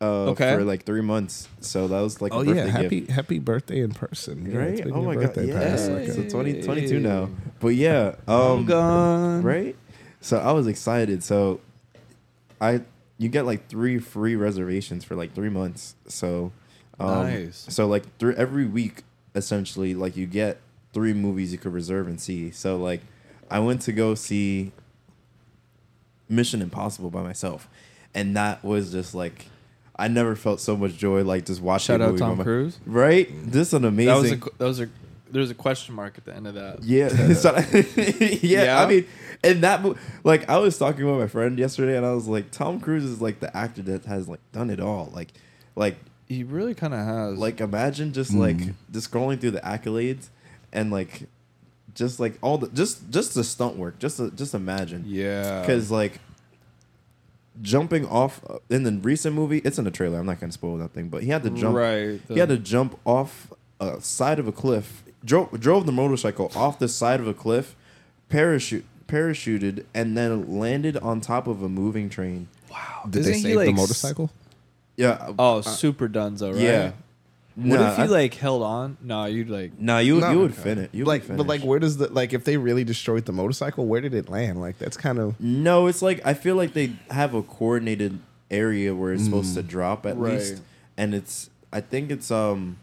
Uh, 0.00 0.30
Okay. 0.30 0.54
For 0.54 0.62
like 0.62 0.84
three 0.84 1.00
months, 1.00 1.48
so 1.60 1.88
that 1.88 2.00
was 2.00 2.20
like 2.22 2.32
oh 2.32 2.42
a 2.42 2.54
yeah, 2.54 2.66
happy 2.66 3.00
gift. 3.00 3.10
happy 3.10 3.38
birthday 3.40 3.80
in 3.80 3.90
person. 3.92 4.44
Right? 4.56 4.76
been 4.84 4.92
Oh 4.92 5.02
my 5.02 5.14
god, 5.14 5.34
birthday 5.34 5.48
yeah. 5.48 5.58
past, 5.58 5.88
Hey. 5.88 6.06
like, 6.06 6.12
so 6.12 6.22
uh, 6.22 6.28
20, 6.30 6.62
22 6.62 7.00
now. 7.00 7.30
But 7.58 7.74
yeah, 7.74 8.14
um, 8.28 8.40
I'm 8.60 8.64
gone. 8.66 9.42
right? 9.42 9.74
So 10.20 10.38
I 10.38 10.52
was 10.52 10.68
excited. 10.68 11.24
So 11.24 11.60
I 12.60 12.82
you 13.18 13.28
get 13.28 13.44
like 13.44 13.68
three 13.68 13.98
free 13.98 14.36
reservations 14.36 15.04
for 15.04 15.16
like 15.16 15.34
three 15.34 15.50
months. 15.50 15.96
So 16.06 16.52
um, 17.00 17.26
Nice. 17.28 17.66
So 17.68 17.86
like 17.86 18.16
through 18.18 18.34
every 18.34 18.66
week, 18.66 19.02
essentially, 19.34 19.94
like 19.94 20.16
you 20.16 20.26
get 20.26 20.58
three 20.92 21.12
movies 21.12 21.52
you 21.52 21.58
could 21.58 21.72
reserve 21.72 22.06
and 22.08 22.20
see. 22.20 22.50
So 22.50 22.76
like 22.76 23.00
I 23.50 23.58
went 23.58 23.82
to 23.82 23.92
go 23.92 24.14
see 24.14 24.72
Mission 26.28 26.62
Impossible 26.62 27.10
by 27.10 27.22
myself, 27.22 27.68
and 28.14 28.36
that 28.36 28.64
was 28.64 28.92
just 28.92 29.14
like. 29.14 29.46
I 30.00 30.06
never 30.06 30.36
felt 30.36 30.60
so 30.60 30.76
much 30.76 30.96
joy 30.96 31.24
like 31.24 31.44
just 31.44 31.60
watching. 31.60 31.94
Shout 31.94 32.00
a 32.00 32.04
out 32.04 32.18
Tom 32.18 32.40
Cruise. 32.40 32.78
Right, 32.86 33.28
this 33.32 33.66
is 33.66 33.74
an 33.74 33.84
amazing. 33.84 34.06
That 34.14 34.20
was 34.20 34.30
a 34.30 34.36
qu- 34.36 34.54
that 34.58 34.64
was 34.64 34.80
a 34.80 34.88
there 35.30 35.40
was 35.40 35.50
a 35.50 35.54
question 35.54 35.94
mark 35.94 36.18
at 36.18 36.24
the 36.24 36.34
end 36.34 36.46
of 36.46 36.54
that. 36.54 36.82
Yeah, 36.82 37.08
So- 37.34 37.56
yeah, 38.42 38.64
Yeah? 38.64 38.82
I 38.82 38.86
mean, 38.88 39.06
and 39.44 39.62
that 39.62 39.82
mo- 39.82 39.96
like 40.24 40.48
I 40.48 40.58
was 40.58 40.76
talking 40.78 41.06
with 41.06 41.18
my 41.18 41.26
friend 41.26 41.58
yesterday, 41.58 41.96
and 41.96 42.04
I 42.06 42.12
was 42.12 42.26
like, 42.28 42.50
Tom 42.50 42.80
Cruise 42.80 43.04
is 43.04 43.20
like 43.20 43.40
the 43.40 43.54
actor 43.56 43.82
that 43.82 44.04
has 44.06 44.28
like 44.28 44.40
done 44.52 44.70
it 44.70 44.80
all. 44.80 45.10
Like, 45.14 45.28
like, 45.76 45.96
He 46.28 46.42
really 46.44 46.74
kind 46.74 46.92
of 46.94 47.00
has. 47.04 47.38
like 47.38 47.60
imagine 47.60 48.12
just 48.12 48.32
Mm. 48.32 48.38
like 48.40 48.74
just 48.90 49.10
scrolling 49.10 49.40
through 49.40 49.52
the 49.52 49.60
accolades 49.60 50.28
and 50.72 50.90
like 50.90 51.28
just 51.94 52.20
like 52.20 52.38
all 52.42 52.58
the 52.58 52.68
just 52.68 53.10
just 53.10 53.34
the 53.34 53.42
stunt 53.44 53.76
work. 53.76 53.98
Just 53.98 54.20
just 54.36 54.54
imagine 54.54 55.04
yeah, 55.06 55.60
because 55.60 55.90
like 55.90 56.20
jumping 57.60 58.06
off 58.06 58.40
uh, 58.48 58.58
in 58.70 58.84
the 58.84 58.92
recent 58.92 59.34
movie, 59.34 59.58
it's 59.64 59.78
in 59.78 59.84
the 59.84 59.90
trailer. 59.90 60.18
I'm 60.18 60.26
not 60.26 60.40
gonna 60.40 60.52
spoil 60.52 60.76
that 60.78 60.92
thing, 60.92 61.08
but 61.08 61.22
he 61.22 61.30
had 61.30 61.42
to 61.44 61.50
jump. 61.50 61.76
right. 61.76 62.20
He 62.28 62.38
had 62.38 62.48
to 62.50 62.58
jump 62.58 62.98
off 63.04 63.52
a 63.80 64.00
side 64.00 64.38
of 64.38 64.46
a 64.48 64.52
cliff. 64.52 65.02
Drove 65.28 65.60
drove 65.60 65.84
the 65.86 65.92
motorcycle 65.92 66.50
off 66.56 66.78
the 66.78 66.88
side 66.88 67.20
of 67.20 67.28
a 67.28 67.34
cliff, 67.34 67.76
parachute 68.28 68.84
parachuted, 69.06 69.84
and 69.94 70.16
then 70.16 70.58
landed 70.58 70.96
on 70.98 71.20
top 71.20 71.46
of 71.46 71.62
a 71.62 71.68
moving 71.68 72.08
train. 72.08 72.48
wow. 72.70 73.02
Did 73.08 73.20
Isn't 73.20 73.32
they 73.32 73.40
save 73.40 73.56
like, 73.56 73.66
the 73.66 73.72
motorcycle? 73.72 74.30
Yeah. 74.96 75.32
Oh, 75.38 75.58
uh, 75.58 75.62
super 75.62 76.08
dunzo, 76.08 76.52
right? 76.52 76.60
yeah. 76.62 76.92
What 77.56 77.80
Nah, 77.80 77.90
if 77.90 77.96
he 77.96 78.02
I- 78.02 78.06
like 78.06 78.34
held 78.34 78.62
on? 78.62 78.96
No, 79.02 79.24
you'd 79.24 79.48
like. 79.50 79.78
Nah, 79.80 79.98
you 79.98 80.20
No, 80.20 80.30
you 80.30 80.38
would 80.40 80.52
okay. 80.52 80.62
finish. 80.62 80.88
You 80.92 81.04
like, 81.04 81.26
would 81.28 81.36
but 81.38 81.46
like, 81.46 81.62
where 81.62 81.78
does 81.80 81.96
the 81.96 82.08
like 82.12 82.32
if 82.32 82.44
they 82.44 82.56
really 82.56 82.84
destroyed 82.84 83.24
the 83.26 83.32
motorcycle, 83.32 83.86
where 83.86 84.00
did 84.00 84.14
it 84.14 84.28
land? 84.28 84.60
Like, 84.60 84.78
that's 84.78 84.96
kind 84.96 85.18
of 85.18 85.38
No, 85.40 85.86
it's 85.88 86.00
like 86.02 86.20
I 86.24 86.34
feel 86.34 86.54
like 86.56 86.72
they 86.72 86.92
have 87.10 87.34
a 87.34 87.42
coordinated 87.42 88.18
area 88.50 88.94
where 88.94 89.12
it's 89.12 89.24
supposed 89.24 89.54
to 89.54 89.62
drop 89.62 90.06
at 90.06 90.16
Right. 90.16 90.34
least, 90.34 90.62
and 90.96 91.14
it's 91.14 91.50
I 91.72 91.80
think 91.80 92.10
it's 92.10 92.30
um 92.30 92.76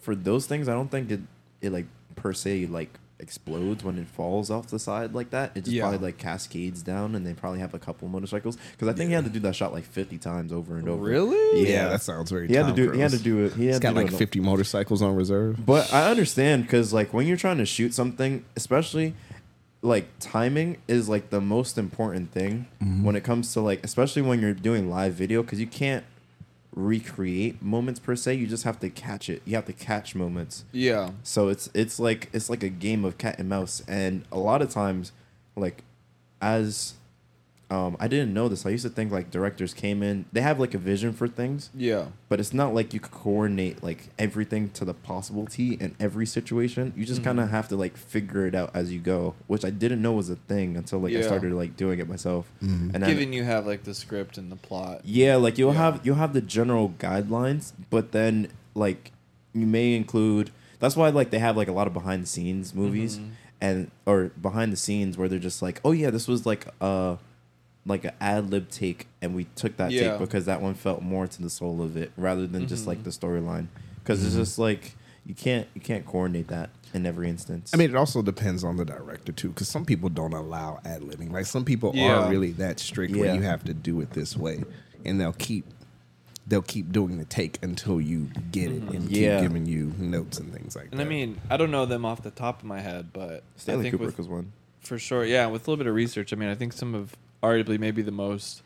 for 0.00 0.14
those 0.14 0.46
things 0.46 0.68
I 0.68 0.72
don't 0.74 0.90
think 0.90 1.10
it 1.10 1.20
it 1.60 1.70
like 1.72 1.86
per 2.16 2.32
se 2.32 2.66
like 2.66 2.90
explodes 3.18 3.84
when 3.84 3.98
it 3.98 4.06
falls 4.08 4.50
off 4.50 4.68
the 4.68 4.78
side 4.78 5.14
like 5.14 5.28
that. 5.30 5.52
It 5.54 5.64
just 5.64 5.72
Yeah. 5.76 5.82
probably 5.82 5.98
like 5.98 6.16
cascades 6.16 6.82
down, 6.82 7.14
and 7.14 7.26
they 7.26 7.34
probably 7.34 7.60
have 7.60 7.74
a 7.74 7.78
couple 7.78 8.08
motorcycles 8.08 8.56
because 8.72 8.88
I 8.88 8.94
think 8.94 9.08
he 9.08 9.14
had 9.14 9.24
to 9.24 9.30
do 9.30 9.40
that 9.40 9.54
shot 9.54 9.72
like 9.74 9.84
fifty 9.84 10.16
times 10.16 10.52
over 10.54 10.76
and 10.78 10.88
over. 10.88 11.02
Really? 11.04 11.62
Yeah, 11.64 11.68
Yeah. 11.68 11.88
that 11.90 12.02
sounds 12.02 12.30
very. 12.30 12.48
He 12.48 12.54
had 12.54 12.66
to 12.68 12.72
do. 12.72 12.90
He 12.92 13.00
had 13.00 13.10
to 13.10 13.18
do 13.18 13.44
it. 13.44 13.52
He 13.52 13.66
had 13.66 13.82
got 13.82 13.94
like 13.94 14.10
50 14.10 14.40
motorcycles 14.40 15.02
on 15.02 15.14
reserve. 15.16 15.64
But 15.66 15.92
I 15.92 16.10
understand 16.10 16.62
because 16.62 16.92
like 16.94 17.12
when 17.12 17.26
you're 17.26 17.36
trying 17.36 17.58
to 17.58 17.66
shoot 17.66 17.92
something, 17.94 18.42
especially 18.56 19.14
like 19.82 20.06
timing 20.18 20.76
is 20.88 21.08
like 21.08 21.30
the 21.30 21.40
most 21.40 21.78
important 21.78 22.30
thing 22.32 22.66
Mm-hmm. 22.82 23.02
when 23.04 23.16
it 23.16 23.24
comes 23.24 23.52
to 23.54 23.60
like 23.60 23.84
especially 23.84 24.20
when 24.22 24.40
you're 24.40 24.52
doing 24.54 24.90
live 24.90 25.14
video 25.14 25.42
because 25.42 25.58
you 25.60 25.66
can't 25.66 26.04
recreate 26.74 27.60
moments 27.62 28.00
per 28.00 28.16
se. 28.16 28.34
You 28.34 28.46
just 28.46 28.64
have 28.64 28.78
to 28.80 28.90
catch 28.90 29.28
it. 29.28 29.42
You 29.44 29.56
have 29.56 29.66
to 29.66 29.72
catch 29.72 30.14
moments. 30.14 30.64
Yeah. 30.72 31.10
So 31.22 31.48
it's 31.48 31.68
it's 31.74 31.98
like 31.98 32.28
it's 32.32 32.50
like 32.50 32.62
a 32.62 32.68
game 32.68 33.04
of 33.04 33.18
cat 33.18 33.38
and 33.38 33.48
mouse, 33.48 33.82
and 33.88 34.24
a 34.30 34.38
lot 34.38 34.62
of 34.62 34.70
times, 34.70 35.12
like 35.56 35.82
as 36.40 36.94
um, 37.70 37.96
I 38.00 38.08
didn't 38.08 38.34
know 38.34 38.48
this. 38.48 38.66
I 38.66 38.70
used 38.70 38.82
to 38.84 38.90
think 38.90 39.12
like 39.12 39.30
directors 39.30 39.72
came 39.72 40.02
in, 40.02 40.24
they 40.32 40.40
have 40.40 40.58
like 40.58 40.74
a 40.74 40.78
vision 40.78 41.12
for 41.12 41.28
things, 41.28 41.70
Yeah. 41.74 42.06
but 42.28 42.40
it's 42.40 42.52
not 42.52 42.74
like 42.74 42.92
you 42.92 42.98
could 43.00 43.12
coordinate 43.12 43.82
like 43.82 44.08
everything 44.18 44.70
to 44.70 44.84
the 44.84 44.92
possible 44.94 45.46
T 45.46 45.74
in 45.74 45.94
every 46.00 46.26
situation. 46.26 46.92
You 46.96 47.04
just 47.04 47.22
kind 47.22 47.38
of 47.38 47.50
have 47.50 47.68
to 47.68 47.76
like 47.76 47.96
figure 47.96 48.46
it 48.46 48.54
out 48.56 48.70
as 48.74 48.92
you 48.92 48.98
go, 48.98 49.34
which 49.46 49.64
I 49.64 49.70
didn't 49.70 50.02
know 50.02 50.12
was 50.12 50.28
a 50.30 50.36
thing 50.36 50.76
until 50.76 50.98
like 50.98 51.14
I 51.14 51.20
started 51.22 51.52
like 51.52 51.76
doing 51.76 52.00
it 52.00 52.08
myself. 52.08 52.50
Mhm. 52.62 52.92
And 52.94 53.02
then, 53.04 53.10
Given 53.10 53.32
you 53.32 53.44
have 53.44 53.66
like 53.66 53.84
the 53.84 53.94
script 53.94 54.36
and 54.36 54.50
the 54.50 54.56
plot. 54.56 55.02
yeah, 55.04 55.36
like 55.36 55.56
you'll 55.56 55.72
Yeah. 55.72 55.78
have 55.92 56.00
you'll 56.02 56.16
have 56.16 56.32
the 56.32 56.40
general 56.40 56.94
guidelines, 56.98 57.72
but 57.88 58.12
then 58.12 58.48
like 58.74 59.12
you 59.54 59.66
may 59.66 59.94
include. 59.94 60.50
That's 60.80 60.96
why 60.96 61.10
like 61.10 61.30
they 61.30 61.38
have 61.38 61.56
like 61.56 61.68
a 61.68 61.72
lot 61.72 61.86
of 61.86 61.92
behind 61.94 62.22
the 62.24 62.26
scenes 62.26 62.74
movies 62.74 63.18
Mhm. 63.18 63.28
and 63.60 63.90
or 64.06 64.30
behind 64.40 64.72
the 64.72 64.76
scenes 64.76 65.16
where 65.18 65.28
they're 65.28 65.38
just 65.38 65.60
like, 65.62 65.80
oh 65.84 65.92
yeah, 65.92 66.10
this 66.10 66.26
was 66.26 66.46
like 66.46 66.66
a 66.80 67.18
like 67.86 68.04
an 68.04 68.12
ad 68.20 68.50
lib 68.50 68.68
take, 68.70 69.06
and 69.22 69.34
we 69.34 69.44
took 69.56 69.76
that 69.78 69.90
Yeah. 69.90 70.10
take 70.12 70.18
because 70.20 70.44
that 70.46 70.60
one 70.60 70.74
felt 70.74 71.02
more 71.02 71.26
to 71.26 71.42
the 71.42 71.50
soul 71.50 71.80
of 71.82 71.96
it 71.96 72.12
rather 72.16 72.46
than 72.46 72.66
just 72.68 72.86
like 72.86 72.98
Mhm. 73.00 73.04
the 73.04 73.10
storyline. 73.10 73.66
Because 74.02 74.24
it's 74.24 74.34
Mhm. 74.34 74.38
just 74.38 74.58
like 74.58 74.96
you 75.26 75.34
can't 75.34 75.66
you 75.74 75.80
can't 75.80 76.04
coordinate 76.06 76.48
that 76.48 76.70
in 76.92 77.06
every 77.06 77.28
instance. 77.28 77.70
I 77.72 77.76
mean, 77.76 77.90
it 77.90 77.96
also 77.96 78.20
depends 78.22 78.64
on 78.64 78.76
the 78.76 78.84
director 78.84 79.32
too, 79.32 79.48
because 79.50 79.68
some 79.68 79.84
people 79.84 80.08
don't 80.08 80.32
allow 80.32 80.80
ad 80.84 81.02
libbing. 81.02 81.30
Like 81.30 81.46
some 81.46 81.64
people 81.64 81.92
Yeah. 81.94 82.24
are 82.26 82.30
really 82.30 82.52
that 82.52 82.80
strict 82.80 83.14
where 83.14 83.26
Yeah. 83.26 83.34
you 83.34 83.42
have 83.42 83.62
to 83.64 83.74
do 83.74 84.00
it 84.00 84.10
this 84.12 84.36
way, 84.36 84.64
and 85.04 85.20
they'll 85.20 85.32
keep 85.32 85.64
they'll 86.46 86.62
keep 86.62 86.90
doing 86.90 87.16
the 87.18 87.24
take 87.24 87.58
until 87.62 88.00
you 88.00 88.28
get 88.50 88.72
it 88.72 88.82
and 88.82 89.08
Yeah. 89.08 89.36
keep 89.40 89.48
giving 89.48 89.66
you 89.66 89.92
notes 89.98 90.36
and 90.38 90.52
things 90.52 90.74
like 90.74 90.86
And 90.90 90.94
that. 90.98 91.02
And 91.02 91.06
I 91.06 91.08
mean, 91.08 91.36
I 91.48 91.56
don't 91.56 91.70
know 91.70 91.86
them 91.86 92.04
off 92.04 92.22
the 92.24 92.32
top 92.32 92.60
of 92.60 92.64
my 92.66 92.80
head, 92.80 93.10
but 93.12 93.30
I 93.30 93.40
Stanley 93.56 93.84
think 93.90 93.94
Kubrick 94.02 94.06
with, 94.06 94.18
was 94.18 94.26
one. 94.26 94.50
for 94.80 94.98
sure, 94.98 95.24
yeah, 95.24 95.46
with 95.46 95.68
a 95.68 95.70
little 95.70 95.76
bit 95.76 95.86
of 95.86 95.94
research, 95.94 96.32
I 96.32 96.36
mean, 96.36 96.48
I 96.48 96.56
think 96.56 96.72
some 96.72 96.92
of 96.92 97.14
arguably 97.42 97.78
maybe 97.78 98.02
the 98.02 98.10
most 98.12 98.62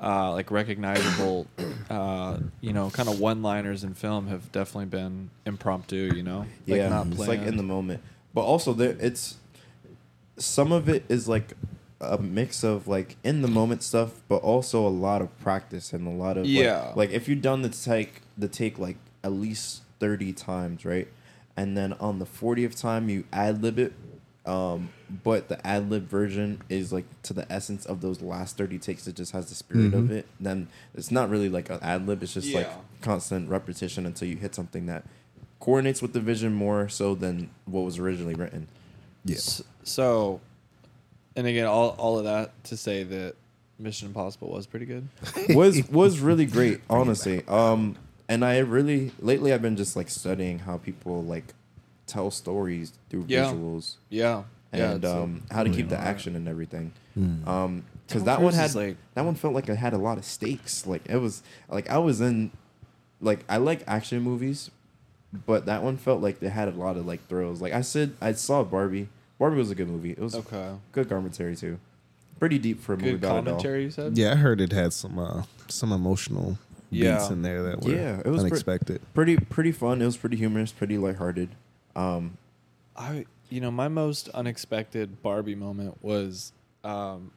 uh, 0.00 0.32
like 0.32 0.50
recognizable, 0.50 1.46
uh, 1.90 2.38
you 2.60 2.72
know, 2.72 2.90
kind 2.90 3.08
of 3.08 3.18
one-liners 3.18 3.82
in 3.84 3.94
film 3.94 4.28
have 4.28 4.50
definitely 4.52 4.86
been 4.86 5.30
impromptu. 5.46 6.12
You 6.14 6.22
know, 6.22 6.38
like 6.66 6.78
yeah, 6.78 6.88
not 6.88 7.06
it's 7.08 7.18
like 7.18 7.40
in 7.40 7.56
the 7.56 7.62
moment. 7.62 8.00
But 8.34 8.42
also 8.42 8.72
there 8.72 8.96
it's 9.00 9.36
some 10.36 10.70
of 10.72 10.88
it 10.88 11.04
is 11.08 11.28
like 11.28 11.54
a 12.00 12.16
mix 12.18 12.62
of 12.62 12.86
like 12.86 13.16
in 13.24 13.42
the 13.42 13.48
moment 13.48 13.82
stuff, 13.82 14.20
but 14.28 14.36
also 14.36 14.86
a 14.86 14.88
lot 14.88 15.20
of 15.20 15.36
practice 15.40 15.92
and 15.92 16.06
a 16.06 16.10
lot 16.10 16.36
of 16.36 16.44
like- 16.44 16.52
Yeah. 16.54 16.92
Like, 16.94 17.10
if 17.10 17.28
you've 17.28 17.42
done 17.42 17.62
the 17.62 17.68
take 17.68 18.20
the 18.36 18.46
take 18.48 18.78
like 18.78 18.96
at 19.24 19.32
least 19.32 19.82
thirty 19.98 20.32
times, 20.32 20.84
right? 20.84 21.08
And 21.56 21.76
then 21.76 21.92
on 21.94 22.20
the 22.20 22.26
fortieth 22.26 22.76
time 22.80 23.08
you 23.08 23.24
ad 23.32 23.62
lib 23.62 23.80
it, 23.80 23.92
um, 24.46 24.90
but 25.24 25.48
the 25.48 25.64
ad 25.66 25.88
lib 25.90 26.08
version 26.08 26.60
is 26.68 26.92
like 26.92 27.04
to 27.22 27.32
the 27.32 27.50
essence 27.50 27.86
of 27.86 28.00
those 28.00 28.20
last 28.22 28.56
thirty 28.56 28.78
takes. 28.78 29.06
It 29.06 29.16
just 29.16 29.32
has 29.32 29.48
the 29.48 29.54
spirit 29.54 29.94
of 29.94 30.04
Mhm. 30.04 30.10
it. 30.10 30.26
Then 30.40 30.68
it's 30.94 31.10
not 31.10 31.30
really 31.30 31.48
like 31.48 31.70
an 31.70 31.78
ad 31.82 32.06
lib. 32.06 32.22
It's 32.22 32.34
just 32.34 32.52
like 32.54 32.68
constant 33.00 33.48
repetition 33.48 34.06
until 34.06 34.28
you 34.28 34.36
hit 34.36 34.54
something 34.54 34.86
that 34.86 35.04
coordinates 35.60 36.00
with 36.02 36.12
the 36.12 36.20
vision 36.20 36.52
more 36.52 36.88
so 36.88 37.14
than 37.14 37.50
what 37.66 37.80
was 37.82 37.98
originally 37.98 38.34
written. 38.34 38.68
yeah, 39.24 39.36
S- 39.36 39.62
So, 39.82 40.40
and 41.36 41.46
again, 41.46 41.66
all 41.66 41.90
all 41.98 42.18
of 42.18 42.24
that 42.24 42.52
to 42.64 42.76
say 42.76 43.02
that 43.04 43.34
Mission 43.78 44.08
Impossible 44.08 44.50
was 44.50 44.66
pretty 44.66 44.86
good. 44.86 45.08
was 45.50 45.88
was 45.88 46.20
really 46.20 46.46
great, 46.46 46.80
honestly. 46.90 47.44
Um, 47.48 47.96
and 48.28 48.44
I 48.44 48.58
really 48.58 49.12
lately 49.20 49.52
I've 49.52 49.62
been 49.62 49.76
just 49.76 49.96
like 49.96 50.10
studying 50.10 50.58
how 50.60 50.76
people 50.78 51.22
like 51.24 51.54
tell 52.06 52.30
stories 52.30 52.92
through 53.10 53.24
Yeah. 53.28 53.44
visuals 53.52 53.96
Yeah, 54.10 54.22
yeah, 54.28 54.42
and 54.72 55.02
it's 55.04 55.12
a- 55.12 55.22
um, 55.22 55.42
how 55.50 55.62
to 55.62 55.70
keep 55.70 55.88
the 55.88 55.98
action 55.98 56.36
and 56.36 56.48
everything. 56.48 56.92
Mm. 57.18 57.46
Um, 57.46 57.84
because 58.06 58.24
that 58.24 58.40
one 58.40 58.54
had 58.54 58.74
like 58.74 58.96
that 59.14 59.24
one 59.24 59.34
felt 59.34 59.52
like 59.54 59.68
it 59.68 59.76
had 59.76 59.92
a 59.92 59.98
lot 59.98 60.16
of 60.18 60.24
stakes. 60.24 60.86
Like 60.86 61.02
it 61.08 61.18
was 61.18 61.42
like 61.68 61.90
I 61.90 61.98
was 61.98 62.20
in, 62.22 62.50
like 63.20 63.44
I 63.48 63.58
like 63.58 63.82
action 63.86 64.22
movies, 64.22 64.70
but 65.46 65.66
that 65.66 65.82
one 65.82 65.96
felt 65.98 66.22
like 66.22 66.40
they 66.40 66.48
had 66.48 66.68
a 66.68 66.70
lot 66.72 66.96
of 66.96 67.06
like 67.06 67.26
thrills. 67.28 67.60
Like 67.60 67.72
I 67.74 67.82
said, 67.82 68.14
I 68.20 68.32
saw 68.32 68.64
Barbie. 68.64 69.08
Barbie 69.38 69.56
was 69.58 69.70
a 69.70 69.74
good 69.74 69.88
movie. 69.88 70.12
It 70.12 70.20
was 70.20 70.34
okay. 70.34 70.70
good 70.92 71.08
commentary 71.08 71.54
too. 71.54 71.78
Pretty 72.38 72.58
deep 72.58 72.80
for 72.80 72.94
a 72.94 72.96
movie 72.96 73.10
Good 73.12 73.16
about 73.24 73.28
a 73.30 73.42
doll. 73.42 73.44
commentary, 73.44 73.82
you 73.84 73.90
said. 73.90 74.16
yeah. 74.16 74.32
I 74.32 74.36
heard 74.36 74.60
it 74.60 74.72
had 74.72 74.92
some 74.92 75.18
uh, 75.18 75.42
some 75.68 75.92
emotional 75.92 76.56
beats 76.90 77.28
in 77.28 77.42
there 77.42 77.62
that 77.64 77.84
were 77.84 77.90
Yeah, 77.90 78.20
it 78.20 78.26
was 78.26 78.40
pre- 78.42 78.48
unexpected. 78.50 79.00
Pretty 79.12 79.36
pretty 79.36 79.72
fun. 79.72 80.00
It 80.00 80.06
was 80.06 80.16
pretty 80.16 80.36
humorous, 80.38 80.72
pretty 80.72 80.96
lighthearted. 80.96 81.50
Um, 81.94 82.38
I 82.96 83.26
you 83.48 83.60
know 83.60 83.70
my 83.70 83.88
most 83.88 84.28
unexpected 84.30 85.22
Barbie 85.22 85.54
moment 85.54 86.02
was 86.02 86.52
um 86.84 87.30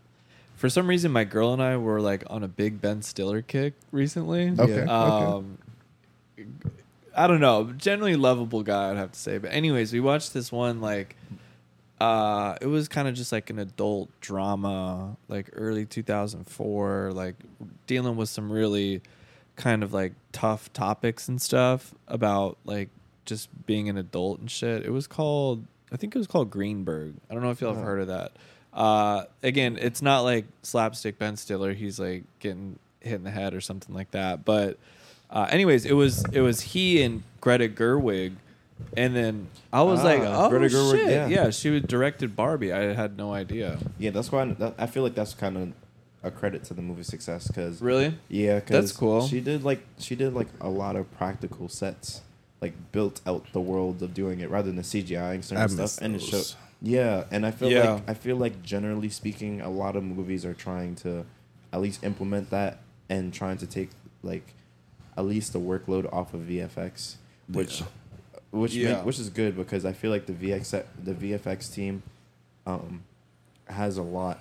for 0.55 0.69
some 0.69 0.87
reason 0.87 1.11
my 1.11 1.23
girl 1.23 1.53
and 1.53 1.61
I 1.61 1.77
were 1.77 2.01
like 2.01 2.23
on 2.29 2.43
a 2.43 2.47
big 2.47 2.81
Ben 2.81 3.01
Stiller 3.01 3.41
kick 3.41 3.73
recently. 3.91 4.51
Okay, 4.51 4.81
okay. 4.81 4.85
Um 4.85 5.57
I 7.15 7.27
don't 7.27 7.41
know, 7.41 7.71
generally 7.73 8.15
lovable 8.15 8.63
guy 8.63 8.91
I'd 8.91 8.97
have 8.97 9.11
to 9.11 9.19
say. 9.19 9.37
But 9.37 9.51
anyways, 9.51 9.91
we 9.91 9.99
watched 9.99 10.33
this 10.33 10.51
one 10.51 10.81
like 10.81 11.15
uh 11.99 12.55
it 12.61 12.67
was 12.67 12.87
kind 12.87 13.07
of 13.07 13.13
just 13.13 13.31
like 13.31 13.49
an 13.49 13.59
adult 13.59 14.09
drama 14.21 15.17
like 15.27 15.49
early 15.53 15.85
2004 15.85 17.11
like 17.13 17.35
dealing 17.85 18.15
with 18.15 18.27
some 18.27 18.51
really 18.51 19.01
kind 19.55 19.83
of 19.83 19.93
like 19.93 20.13
tough 20.31 20.73
topics 20.73 21.27
and 21.27 21.39
stuff 21.41 21.93
about 22.07 22.57
like 22.65 22.89
just 23.25 23.49
being 23.65 23.87
an 23.89 23.97
adult 23.97 24.39
and 24.39 24.49
shit. 24.49 24.83
It 24.83 24.91
was 24.91 25.07
called 25.07 25.65
I 25.91 25.97
think 25.97 26.15
it 26.15 26.17
was 26.17 26.27
called 26.27 26.49
Greenberg. 26.49 27.15
I 27.29 27.33
don't 27.33 27.43
know 27.43 27.51
if 27.51 27.61
y'all 27.61 27.73
have 27.73 27.83
Oh. 27.83 27.85
heard 27.85 28.01
of 28.01 28.07
that. 28.07 28.31
Uh 28.73 29.25
again, 29.43 29.77
it's 29.79 30.01
not 30.01 30.21
like 30.21 30.45
slapstick 30.63 31.19
Ben 31.19 31.35
Stiller. 31.35 31.73
He's 31.73 31.99
like 31.99 32.23
getting 32.39 32.79
hit 33.01 33.15
in 33.15 33.23
the 33.23 33.31
head 33.31 33.53
or 33.53 33.59
something 33.61 33.93
like 33.93 34.11
that. 34.11 34.45
But 34.45 34.77
uh 35.29 35.47
anyways, 35.49 35.85
it 35.85 35.93
was 35.93 36.23
it 36.31 36.41
was 36.41 36.61
he 36.61 37.01
and 37.03 37.23
Greta 37.41 37.67
Gerwig 37.67 38.33
and 38.97 39.15
then 39.15 39.47
I 39.71 39.81
was 39.83 39.99
Ah, 39.99 40.03
like, 40.03 40.21
"Oh 40.21 40.49
Greta 40.49 40.73
Gerwig, 40.73 40.91
shit. 40.91 41.09
yeah. 41.11 41.27
Yeah. 41.27 41.49
she 41.51 41.69
was 41.69 41.83
directed 41.83 42.35
Barbie. 42.35 42.71
I 42.73 42.93
had 42.93 43.17
no 43.17 43.33
idea." 43.33 43.77
yeah, 43.99 44.09
that's 44.11 44.31
why 44.31 44.43
I, 44.43 44.45
that, 44.53 44.75
I 44.77 44.87
feel 44.87 45.03
like 45.03 45.13
that's 45.15 45.33
kind 45.33 45.57
of 45.57 45.73
a 46.23 46.31
credit 46.31 46.63
to 46.65 46.73
the 46.73 46.81
movie 46.81 47.03
success 47.03 47.47
because 47.47 47.81
Really? 47.81 48.15
yeah, 48.29 48.59
'cause 48.59 48.69
That's 48.69 48.91
cool. 48.91 49.27
She 49.27 49.39
did 49.41 49.63
like 49.63 49.81
she 49.99 50.15
did 50.15 50.33
like 50.33 50.47
a 50.61 50.69
lot 50.69 50.95
of 50.95 51.11
practical 51.17 51.67
sets, 51.67 52.21
like 52.61 52.73
built 52.91 53.21
out 53.25 53.51
the 53.53 53.59
world 53.61 54.01
of 54.03 54.13
doing 54.13 54.39
it 54.39 54.49
rather 54.49 54.71
than 54.71 54.81
CGIing 54.83 55.43
certain 55.43 55.57
I 55.63 55.67
stuff, 55.67 55.77
miss 55.79 55.97
and 55.97 56.15
it 56.15 56.19
those. 56.21 56.29
showed. 56.29 56.57
Yeah, 56.83 57.25
and 57.31 57.45
I 57.45 57.51
feel 57.51 57.71
Yeah. 57.71 57.93
like 57.93 58.09
I 58.09 58.13
feel 58.13 58.37
like 58.37 58.61
generally 58.63 59.09
speaking, 59.09 59.61
a 59.61 59.69
lot 59.69 59.95
of 59.95 60.03
movies 60.03 60.45
are 60.45 60.53
trying 60.53 60.95
to 60.97 61.25
at 61.73 61.81
least 61.81 62.03
implement 62.03 62.49
that 62.51 62.79
and 63.09 63.33
trying 63.33 63.57
to 63.57 63.67
take 63.67 63.89
like 64.23 64.53
at 65.17 65.25
least 65.25 65.53
the 65.53 65.59
workload 65.59 66.11
off 66.13 66.33
of 66.33 66.41
VFX, 66.41 67.15
which 67.47 67.81
Yeah. 67.81 67.87
which 68.51 68.73
Yeah. 68.75 68.93
make, 68.97 69.05
which 69.05 69.19
is 69.19 69.29
good 69.29 69.55
because 69.55 69.85
I 69.85 69.93
feel 69.93 70.11
like 70.11 70.25
the 70.27 70.33
VX 70.33 70.71
the 71.03 71.13
VFX 71.13 71.67
team 71.73 72.03
um, 72.67 73.01
has 73.67 73.97
a 73.97 74.03
lot 74.03 74.39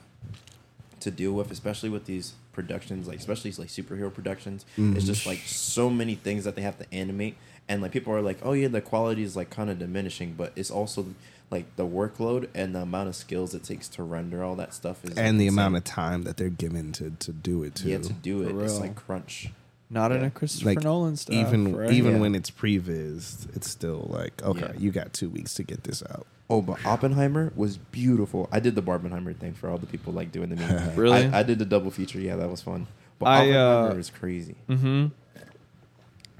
to 1.00 1.10
deal 1.10 1.32
with, 1.32 1.50
especially 1.50 1.88
with 1.88 2.04
these 2.04 2.34
productions, 2.52 3.08
like 3.08 3.18
especially 3.18 3.50
like 3.52 3.68
superhero 3.68 4.12
productions. 4.12 4.66
It's 4.76 5.04
Mhm. 5.04 5.06
just 5.06 5.24
like 5.26 5.38
so 5.46 5.88
many 5.88 6.14
things 6.16 6.44
that 6.44 6.54
they 6.56 6.62
have 6.62 6.78
to 6.78 6.92
animate, 6.94 7.36
and 7.70 7.80
like 7.80 7.92
people 7.92 8.12
are 8.12 8.20
like, 8.20 8.38
oh 8.42 8.52
yeah, 8.52 8.68
the 8.68 8.82
quality 8.82 9.22
is 9.22 9.34
like 9.36 9.48
kind 9.48 9.70
of 9.70 9.78
diminishing, 9.78 10.34
but 10.36 10.52
it's 10.56 10.70
also 10.70 11.06
like 11.50 11.64
the 11.76 11.86
workload 11.86 12.48
and 12.54 12.74
the 12.74 12.80
amount 12.82 13.08
of 13.08 13.16
skills 13.16 13.54
it 13.54 13.64
takes 13.64 13.88
to 13.88 14.02
render 14.02 14.44
all 14.44 14.54
that 14.56 14.74
stuff 14.74 15.04
is 15.04 15.16
and 15.16 15.40
the 15.40 15.46
insane. 15.46 15.58
amount 15.58 15.76
of 15.76 15.84
time 15.84 16.22
that 16.24 16.36
they're 16.36 16.48
given 16.50 16.92
to 16.92 17.10
to 17.18 17.32
do 17.32 17.62
it 17.62 17.74
too. 17.76 17.88
yeah 17.88 17.98
to 17.98 18.12
do 18.12 18.42
it, 18.42 18.50
For 18.52 18.64
it's 18.64 18.78
like 18.78 18.94
crunch. 18.96 19.50
Not 19.92 20.12
in 20.12 20.22
a 20.22 20.30
Christopher 20.30 20.66
like 20.66 20.84
Nolan 20.84 21.16
stuff. 21.16 21.34
even 21.34 21.74
right? 21.76 21.90
even 21.90 22.14
Yeah. 22.14 22.20
when 22.20 22.34
it's 22.36 22.50
previs, 22.50 23.48
it's 23.56 23.68
still 23.68 24.06
like 24.12 24.40
okay, 24.44 24.60
Yeah. 24.60 24.72
you 24.78 24.90
got 24.92 25.12
two 25.12 25.28
weeks 25.28 25.54
to 25.54 25.62
get 25.64 25.82
this 25.84 26.02
out. 26.10 26.26
Oh, 26.48 26.62
but 26.62 26.84
Oppenheimer 26.84 27.52
was 27.56 27.76
beautiful. 27.76 28.48
I 28.52 28.58
did 28.60 28.74
the 28.74 28.82
Barbenheimer 28.82 29.34
thing 29.36 29.54
for 29.54 29.68
all 29.70 29.78
the 29.78 29.86
people 29.86 30.12
like 30.12 30.30
doing 30.32 30.48
the 30.50 30.56
meme. 30.56 30.94
Really? 30.96 31.24
I, 31.26 31.40
I 31.40 31.42
did 31.44 31.58
the 31.60 31.64
double 31.64 31.90
feature. 31.92 32.20
Yeah, 32.20 32.36
that 32.36 32.50
was 32.50 32.60
fun. 32.62 32.86
But 33.20 33.26
I, 33.26 33.50
uh, 33.52 33.64
Oppenheimer 33.64 33.96
was 33.96 34.10
crazy. 34.10 34.54
Mm-hmm. 34.68 35.06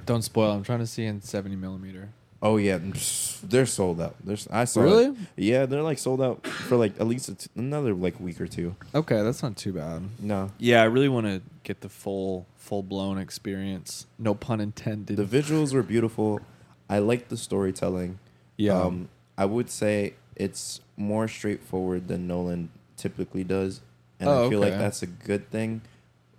Don't 0.07 0.23
spoil. 0.23 0.53
I'm 0.53 0.63
trying 0.63 0.79
to 0.81 0.87
see 0.87 1.05
in 1.05 1.21
70 1.23 1.57
millimeter. 1.57 2.09
Oh 2.43 2.57
yeah, 2.57 2.79
psh, 2.79 3.41
they're 3.43 3.67
sold 3.67 4.01
out. 4.01 4.17
There's 4.25 4.49
I 4.51 4.65
saw. 4.65 4.81
Really? 4.81 5.05
It. 5.07 5.15
Yeah, 5.37 5.67
they're 5.67 5.83
like 5.83 5.99
sold 5.99 6.23
out 6.23 6.47
for 6.47 6.77
like 6.79 6.99
at 6.99 7.07
least 7.07 7.29
a 7.29 7.35
t- 7.35 7.51
another 7.55 7.93
like 7.93 8.19
week 8.19 8.41
or 8.41 8.47
two. 8.47 8.75
Okay, 8.95 9.21
that's 9.23 9.43
not 9.43 9.57
too 9.59 9.75
bad. 9.75 10.03
No, 10.19 10.51
Yeah, 10.59 10.81
I 10.81 10.87
really 10.87 11.11
want 11.11 11.27
to 11.27 11.43
get 11.65 11.83
the 11.83 11.91
full 11.91 12.47
full 12.57 12.83
blown 12.83 13.19
experience. 13.19 14.07
No 14.19 14.35
pun 14.35 14.59
intended. 14.61 15.19
the 15.19 15.25
visuals 15.25 15.75
were 15.75 15.83
beautiful. 15.83 16.41
I 16.89 16.99
like 17.01 17.29
the 17.29 17.37
storytelling. 17.37 18.19
yeah. 18.57 18.81
Um, 18.81 19.11
I 19.37 19.45
would 19.45 19.69
say 19.69 20.15
it's 20.35 20.81
more 20.97 21.29
straightforward 21.29 22.09
than 22.09 22.27
Nolan 22.27 22.71
typically 22.97 23.45
does, 23.45 23.83
and 24.19 24.31
Oh, 24.31 24.47
I 24.47 24.49
feel 24.49 24.61
like 24.61 24.71
okay. 24.73 24.79
that's 24.79 25.03
a 25.03 25.07
good 25.07 25.51
thing 25.51 25.83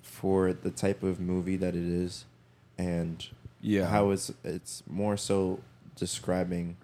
for 0.02 0.52
the 0.52 0.72
type 0.72 1.04
of 1.04 1.20
movie 1.20 1.58
that 1.58 1.76
it 1.76 1.84
is, 1.84 2.26
and 2.78 3.24
yeah. 3.62 3.86
how 3.88 4.12
it's 4.12 4.32
it's 4.44 4.84
more 4.88 5.18
so 5.18 5.60
describing. 5.96 6.78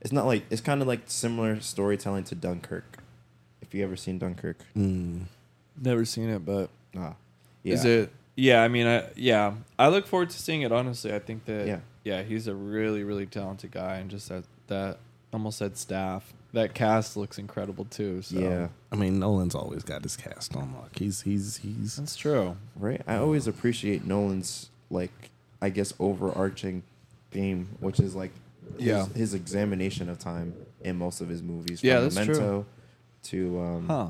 It's 0.00 0.12
not 0.12 0.26
like 0.26 0.44
it's 0.50 0.60
kind 0.60 0.80
of 0.80 0.88
like 0.88 1.00
similar 1.06 1.60
storytelling 1.60 2.24
to 2.24 2.34
Dunkirk. 2.34 3.02
If 3.60 3.74
you 3.74 3.84
ever 3.84 3.96
seen 3.96 4.18
Dunkirk, 4.18 4.58
Mm. 4.76 5.24
Never 5.82 6.04
seen 6.04 6.28
it, 6.28 6.44
but 6.44 6.68
ah, 6.96 7.14
yeah, 7.62 7.74
is 7.74 7.84
it? 7.84 8.10
Yeah, 8.36 8.62
I 8.62 8.68
mean, 8.68 8.86
I 8.86 9.08
yeah, 9.16 9.54
I 9.78 9.88
look 9.88 10.06
forward 10.06 10.30
to 10.30 10.38
seeing 10.38 10.62
it. 10.62 10.72
Honestly, 10.72 11.14
I 11.14 11.18
think 11.18 11.44
that 11.46 11.66
Yeah. 11.66 11.80
yeah, 12.04 12.22
he's 12.22 12.46
a 12.46 12.54
really 12.54 13.04
really 13.04 13.26
talented 13.26 13.70
guy, 13.70 13.96
and 13.96 14.10
just 14.10 14.28
that 14.28 14.44
that 14.66 14.98
almost 15.32 15.58
said 15.58 15.76
staff. 15.76 16.32
That 16.52 16.74
cast 16.74 17.16
looks 17.16 17.38
incredible 17.38 17.84
too. 17.84 18.22
So 18.22 18.38
Yeah, 18.38 18.68
I 18.90 18.96
mean, 18.96 19.20
Nolan's 19.20 19.54
always 19.54 19.84
got 19.84 20.02
his 20.02 20.16
cast 20.16 20.56
on 20.56 20.74
lock. 20.74 20.98
He's 20.98 21.22
he's 21.22 21.58
he's 21.58 21.96
that's 21.96 22.16
true. 22.16 22.56
right. 22.76 23.00
I 23.06 23.16
always 23.16 23.46
appreciate 23.46 24.04
Nolan's 24.04 24.68
like 24.90 25.29
I 25.62 25.68
guess 25.70 25.92
overarching 25.98 26.82
theme, 27.30 27.68
which 27.80 28.00
is 28.00 28.14
like 28.14 28.32
Yeah. 28.78 29.06
his 29.08 29.34
examination 29.34 30.08
of 30.08 30.18
time 30.18 30.54
in 30.82 30.96
most 30.96 31.20
of 31.20 31.28
his 31.28 31.42
movies. 31.42 31.82
Yeah, 31.82 31.96
from 31.96 32.02
that's 32.04 32.14
true. 32.26 32.34
Memento 32.34 32.66
to 33.24 33.60
um, 33.60 33.86
Huh. 33.88 34.06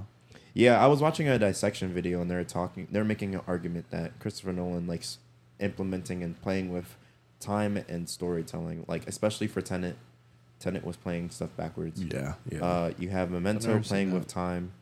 Yeah, 0.54 0.82
I 0.82 0.86
was 0.88 1.00
watching 1.00 1.28
a 1.28 1.38
dissection 1.38 1.92
video 1.94 2.20
and 2.20 2.30
they're 2.30 2.42
talking. 2.44 2.88
They're 2.90 3.04
making 3.04 3.34
an 3.34 3.40
argument 3.46 3.90
that 3.90 4.18
Christopher 4.18 4.52
Nolan 4.52 4.86
likes 4.86 5.18
implementing 5.60 6.22
and 6.22 6.40
playing 6.42 6.72
with 6.72 6.96
time 7.38 7.76
and 7.88 8.08
storytelling, 8.08 8.84
like 8.88 9.06
especially 9.08 9.46
for 9.46 9.60
Tenet. 9.60 9.96
Tenet 10.58 10.84
was 10.84 10.96
playing 10.96 11.30
stuff 11.30 11.50
backwards. 11.56 12.02
yeah 12.02 12.34
yeah. 12.50 12.62
Uh, 12.64 12.92
you 12.98 13.08
have 13.10 13.30
Memento 13.30 13.80
playing 13.80 14.12
with 14.12 14.26
time 14.26 14.72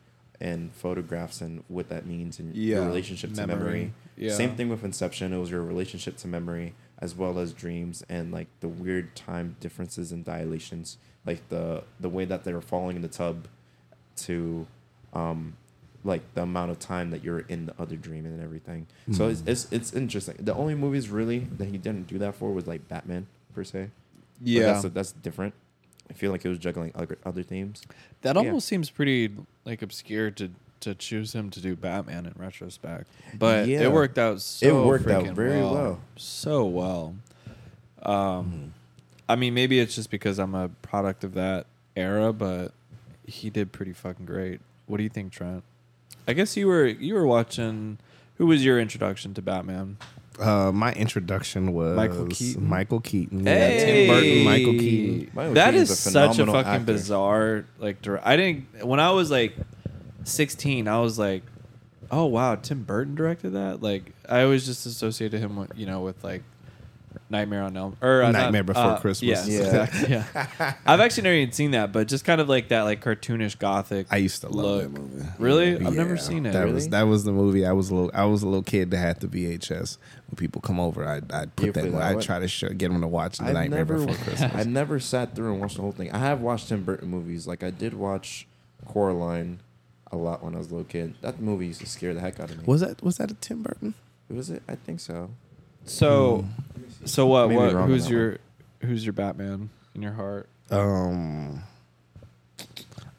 and 0.41 0.73
photographs 0.73 1.39
and 1.41 1.63
what 1.67 1.87
that 1.89 2.05
means 2.05 2.39
and 2.39 2.53
Yeah, 2.55 2.77
your 2.77 2.85
relationship 2.87 3.33
to 3.33 3.47
memory. 3.47 3.93
Yeah. 4.19 4.33
Same 4.33 4.55
thing 4.55 4.69
with 4.69 4.83
Inception. 4.83 5.31
It 5.33 5.37
was 5.39 5.49
your 5.49 5.63
relationship 5.63 6.17
to 6.17 6.27
memory 6.27 6.73
as 6.99 7.15
well 7.15 7.39
as 7.39 7.53
dreams 7.53 8.03
and 8.09 8.31
like 8.31 8.47
the 8.59 8.67
weird 8.67 9.15
time 9.15 9.55
differences 9.61 10.11
and 10.11 10.25
dilations, 10.25 10.97
like 11.25 11.47
the 11.49 11.83
the 11.99 12.09
way 12.09 12.25
that 12.25 12.43
they 12.43 12.53
were 12.53 12.61
falling 12.61 12.97
in 12.97 13.01
the 13.01 13.07
tub 13.07 13.47
to 14.17 14.67
um 15.13 15.55
like 16.03 16.21
the 16.33 16.41
amount 16.41 16.71
of 16.71 16.79
time 16.79 17.11
that 17.11 17.23
you're 17.23 17.39
in 17.39 17.65
the 17.65 17.73
other 17.79 17.95
dream 17.95 18.25
and 18.25 18.41
everything. 18.41 18.87
So 19.11 19.29
it's, 19.29 19.43
it's 19.45 19.67
it's 19.71 19.93
interesting. 19.93 20.35
The 20.39 20.53
only 20.53 20.75
movies 20.75 21.09
really 21.09 21.39
that 21.57 21.69
he 21.69 21.77
didn't 21.77 22.07
do 22.07 22.17
that 22.19 22.35
for 22.35 22.51
was 22.51 22.67
like 22.67 22.87
Batman 22.87 23.27
per 23.53 23.63
se. 23.63 23.89
But 24.39 24.47
Yeah, 24.47 24.73
that's 24.73 24.83
that's 24.93 25.11
different. 25.13 25.53
I 26.09 26.13
feel 26.13 26.31
like 26.31 26.43
it 26.43 26.49
was 26.49 26.57
juggling 26.57 26.91
other 26.95 27.17
other 27.25 27.43
themes. 27.43 27.83
that 28.21 28.35
yeah. 28.35 28.41
almost 28.41 28.67
seems 28.67 28.89
pretty 28.89 29.31
like 29.65 29.81
obscure 29.81 30.31
to 30.31 30.51
to 30.81 30.95
choose 30.95 31.33
him 31.33 31.49
to 31.51 31.59
do 31.61 31.75
Batman 31.75 32.25
in 32.25 32.33
retrospect, 32.37 33.07
but 33.37 33.67
Yeah. 33.67 33.81
it 33.81 33.91
worked 33.91 34.17
out. 34.17 34.41
so 34.41 34.65
It 34.83 34.85
worked 34.87 35.07
out 35.09 35.27
very 35.29 35.59
well. 35.61 35.99
so 36.15 36.65
well. 36.65 37.15
Um, 38.03 38.73
I 39.27 39.35
mean, 39.35 39.53
maybe 39.53 39.79
it's 39.79 39.95
just 39.95 40.09
because 40.09 40.39
I'm 40.39 40.55
a 40.55 40.69
product 40.81 41.23
of 41.23 41.33
that 41.33 41.65
era, 41.95 42.31
but 42.33 42.71
he 43.27 43.49
did 43.49 43.71
pretty 43.71 43.93
fucking 43.93 44.25
great. 44.25 44.61
What 44.87 44.97
do 44.97 45.03
you 45.03 45.09
think, 45.09 45.31
Trent? 45.31 45.63
I 46.27 46.33
guess 46.33 46.55
you 46.57 46.67
were 46.67 46.85
you 46.87 47.13
were 47.13 47.25
watching. 47.27 47.97
Who 48.37 48.47
was 48.47 48.63
your 48.63 48.79
introduction 48.79 49.33
to 49.33 49.41
Batman? 49.41 49.97
Uh, 50.39 50.71
my 50.71 50.93
introduction 50.93 51.73
was 51.73 51.97
Michael 51.97 52.27
Keaton? 52.27 52.65
Michael 52.69 53.01
Keaton. 53.01 53.45
Yeah, 53.45 53.67
Tim 53.77 54.07
Burton, 54.07 54.43
Michael 54.45 54.73
Keaton. 54.73 55.31
Michael 55.33 55.53
That 55.55 55.71
Keaton's 55.71 55.89
is 55.91 56.05
a 56.07 56.09
such 56.11 56.39
a 56.39 56.45
fucking 56.45 56.71
actor. 56.71 56.85
bizarre 56.85 57.65
like. 57.79 58.01
dir- 58.01 58.21
I 58.23 58.37
didn't 58.37 58.85
when 58.85 59.01
I 59.01 59.11
was 59.11 59.29
like 59.29 59.53
sixteen. 60.29 60.87
I 60.87 60.99
was 60.99 61.19
like, 61.19 61.43
oh 62.11 62.25
wow, 62.25 62.55
Tim 62.55 62.83
Burton 62.83 63.15
directed 63.15 63.51
that. 63.51 63.81
Like 63.81 64.13
I 64.27 64.43
always 64.43 64.65
just 64.65 64.85
associated 64.85 65.39
him 65.41 65.55
with 65.57 65.71
you 65.75 65.85
know 65.85 66.01
with 66.01 66.23
like 66.23 66.43
Nightmare 67.31 67.63
on 67.63 67.75
Elm 67.75 67.97
or 68.01 68.21
uh, 68.23 68.31
not- 68.31 68.39
Nightmare 68.43 68.63
Before 68.63 68.83
uh, 68.83 68.99
Christmas. 68.99 69.47
Yes, 69.47 69.47
Yeah. 69.47 69.59
exactly. 69.83 70.09
Yeah, 70.09 70.73
I've 70.85 70.99
actually 70.99 71.23
never 71.23 71.35
even 71.35 71.51
seen 71.53 71.71
that, 71.71 71.91
but 71.91 72.07
just 72.07 72.23
kind 72.23 72.39
of 72.39 72.47
like 72.47 72.67
that 72.69 72.83
like 72.83 73.03
cartoonish 73.03 73.57
gothic. 73.57 74.05
I 74.11 74.17
used 74.17 74.41
to 74.41 74.49
love 74.49 74.65
look. 74.65 74.81
that 74.83 74.89
movie. 75.01 75.25
Really? 75.39 75.73
I've 75.75 75.95
never 75.95 76.17
seen 76.17 76.45
it. 76.45 76.53
That 76.53 76.61
Really? 76.61 76.73
was 76.73 76.89
that 76.89 77.03
was 77.03 77.23
the 77.23 77.31
movie. 77.31 77.65
I 77.65 77.71
was 77.71 77.89
a 77.89 77.95
little 77.95 78.11
I 78.13 78.25
was 78.25 78.43
a 78.43 78.47
little 78.47 78.63
kid 78.63 78.91
that 78.91 78.97
had 78.97 79.19
the 79.21 79.27
VHS. 79.27 79.97
When 80.27 80.35
people 80.35 80.61
come 80.61 80.79
over, 80.79 81.03
I'd, 81.07 81.31
I'd 81.31 81.55
put 81.55 81.65
You 81.67 81.71
that. 81.71 81.91
that 81.91 82.01
I'd 82.01 82.21
try 82.21 82.37
to 82.39 82.47
show, 82.47 82.69
get 82.69 82.91
them 82.91 83.01
to 83.01 83.07
watch 83.07 83.39
The 83.39 83.45
I've 83.45 83.53
Nightmare 83.55 83.79
never, 83.79 83.97
Before 84.05 84.15
Christmas. 84.23 84.53
I've 84.53 84.67
never 84.67 84.99
sat 84.99 85.33
through 85.35 85.53
and 85.53 85.61
watched 85.61 85.77
the 85.77 85.81
whole 85.81 85.91
thing. 85.91 86.11
I 86.11 86.19
have 86.19 86.41
watched 86.41 86.69
Tim 86.69 86.83
Burton 86.83 87.09
movies. 87.09 87.47
Like 87.47 87.63
I 87.63 87.71
did 87.71 87.95
watch 87.95 88.47
Coraline 88.85 89.59
a 90.11 90.17
lot 90.17 90.43
when 90.43 90.55
I 90.55 90.57
was 90.57 90.67
a 90.67 90.71
little 90.71 90.85
kid. 90.85 91.15
That 91.21 91.39
movie 91.39 91.67
used 91.67 91.81
to 91.81 91.85
scare 91.87 92.13
the 92.13 92.19
heck 92.19 92.39
out 92.39 92.49
of 92.49 92.57
me. 92.57 92.63
was 92.65 92.81
that 92.81 93.01
was 93.03 93.17
that 93.17 93.31
a 93.31 93.35
Tim 93.35 93.61
Burton? 93.63 93.93
was 94.29 94.49
it? 94.49 94.61
I 94.67 94.75
think 94.75 94.99
so. 94.99 95.31
So, 95.85 96.45
so 97.05 97.25
what? 97.25 97.49
What? 97.49 97.71
Who's 97.73 98.05
that 98.05 98.11
your 98.11 98.37
Who's 98.81 99.05
your 99.05 99.13
Batman 99.13 99.69
in 99.95 100.01
your 100.01 100.13
heart? 100.13 100.47
Um, 100.71 101.63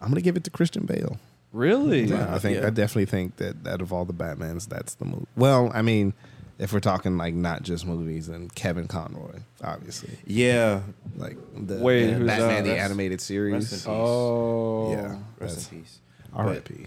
I'm 0.00 0.08
gonna 0.08 0.20
give 0.20 0.36
it 0.36 0.44
to 0.44 0.50
Christian 0.50 0.84
Bale. 0.86 1.18
Really? 1.52 2.04
Yeah, 2.04 2.32
I 2.34 2.38
think 2.38 2.58
Yeah. 2.60 2.66
I 2.68 2.70
definitely 2.70 3.06
think 3.06 3.36
that 3.36 3.66
out 3.66 3.80
of 3.82 3.92
all 3.92 4.04
the 4.04 4.12
Batmans, 4.14 4.68
that's 4.68 4.94
the 4.94 5.04
movie. 5.04 5.26
Well, 5.36 5.70
I 5.74 5.82
mean, 5.82 6.14
if 6.60 6.72
we're 6.72 6.78
talking 6.80 7.16
like 7.18 7.34
not 7.34 7.62
just 7.64 7.84
movies, 7.86 8.28
and 8.28 8.54
Kevin 8.54 8.86
Conroy, 8.86 9.40
obviously, 9.64 10.16
Yeah. 10.26 10.82
like 11.16 11.36
the, 11.56 11.78
Wait, 11.78 12.06
the 12.12 12.24
Batman 12.24 12.28
that? 12.28 12.64
the 12.64 12.70
Rest- 12.70 12.84
animated 12.84 13.16
rest 13.18 13.26
series. 13.26 13.72
in 13.72 13.78
peace. 13.78 13.86
Oh, 13.88 14.92
Yeah, 14.92 15.16
Rest 15.40 15.72
in 15.72 15.78
peace. 15.80 15.98
R.I.P. 16.34 16.86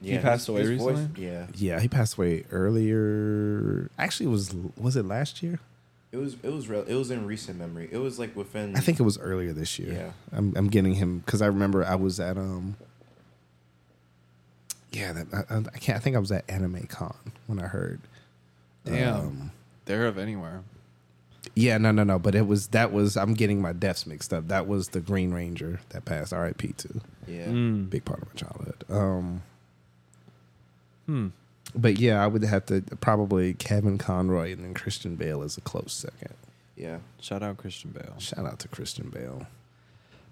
Yeah, 0.00 0.20
passed 0.20 0.48
away 0.48 0.62
his 0.66 0.80
voice- 0.80 0.96
recently? 0.96 1.24
yeah. 1.26 1.46
Yeah, 1.54 1.80
he 1.80 1.86
passed 1.88 2.16
away 2.16 2.44
earlier. 2.50 3.88
Actually, 3.98 4.26
it 4.26 4.30
was 4.32 4.54
was 4.76 4.96
it 4.96 5.04
last 5.04 5.42
year? 5.42 5.60
It 6.10 6.16
was 6.16 6.36
it 6.42 6.52
was 6.52 6.68
real. 6.68 6.82
It 6.82 6.94
was 6.94 7.10
in 7.10 7.24
recent 7.26 7.58
memory. 7.58 7.88
It 7.90 7.98
was 7.98 8.18
like 8.18 8.34
within. 8.36 8.76
I 8.76 8.80
think 8.80 8.98
it 9.00 9.04
was 9.04 9.16
earlier 9.18 9.52
this 9.52 9.78
year. 9.78 9.92
Yeah. 9.92 10.12
I'm 10.36 10.52
I'm 10.56 10.68
getting 10.68 10.94
him 10.94 11.20
because 11.20 11.40
I 11.40 11.46
remember 11.46 11.84
I 11.84 11.94
was 11.94 12.18
at 12.20 12.36
um. 12.36 12.76
Yeah, 14.90 15.12
that, 15.14 15.46
I, 15.48 15.56
I 15.56 15.78
can't. 15.78 15.96
I 15.96 16.00
think 16.00 16.16
I 16.16 16.18
was 16.18 16.30
at 16.32 16.44
Anime 16.50 16.86
Con 16.86 17.14
when 17.46 17.58
I 17.58 17.66
heard. 17.66 18.00
Damn. 18.84 19.14
um, 19.14 19.50
They're 19.86 20.06
of 20.06 20.18
anywhere. 20.18 20.62
Yeah, 21.54 21.78
no, 21.78 21.92
no, 21.92 22.04
no. 22.04 22.18
But 22.18 22.34
it 22.34 22.46
was 22.46 22.68
that 22.68 22.92
was 22.92 23.16
I'm 23.16 23.34
getting 23.34 23.62
my 23.62 23.72
deaths 23.72 24.06
mixed 24.06 24.32
up. 24.34 24.48
That 24.48 24.66
was 24.66 24.88
the 24.88 25.00
Green 25.00 25.32
Ranger 25.32 25.80
that 25.90 26.04
passed 26.04 26.32
R.I.P. 26.32 26.72
to 26.78 27.00
Yeah. 27.26 27.46
Mm. 27.46 27.88
big 27.90 28.04
part 28.04 28.20
of 28.22 28.28
my 28.28 28.34
childhood. 28.34 28.84
Um, 28.88 29.42
Hmm. 31.06 31.28
but 31.74 31.98
yeah, 31.98 32.22
I 32.22 32.26
would 32.26 32.44
have 32.44 32.66
to 32.66 32.82
probably 33.00 33.54
Kevin 33.54 33.98
Conroy 33.98 34.52
and 34.52 34.64
then 34.64 34.74
Christian 34.74 35.16
Bale 35.16 35.42
as 35.42 35.56
a 35.56 35.60
close 35.60 35.92
second. 35.92 36.34
Yeah. 36.76 36.98
Shout 37.20 37.42
out 37.42 37.56
Christian 37.58 37.90
Bale. 37.90 38.14
Shout 38.18 38.44
out 38.46 38.58
to 38.60 38.68
Christian 38.68 39.10
Bale. 39.10 39.46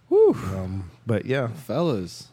Woo, 0.08 0.32
Um, 0.34 0.90
but 1.06 1.26
yeah, 1.26 1.48
fellas, 1.48 2.28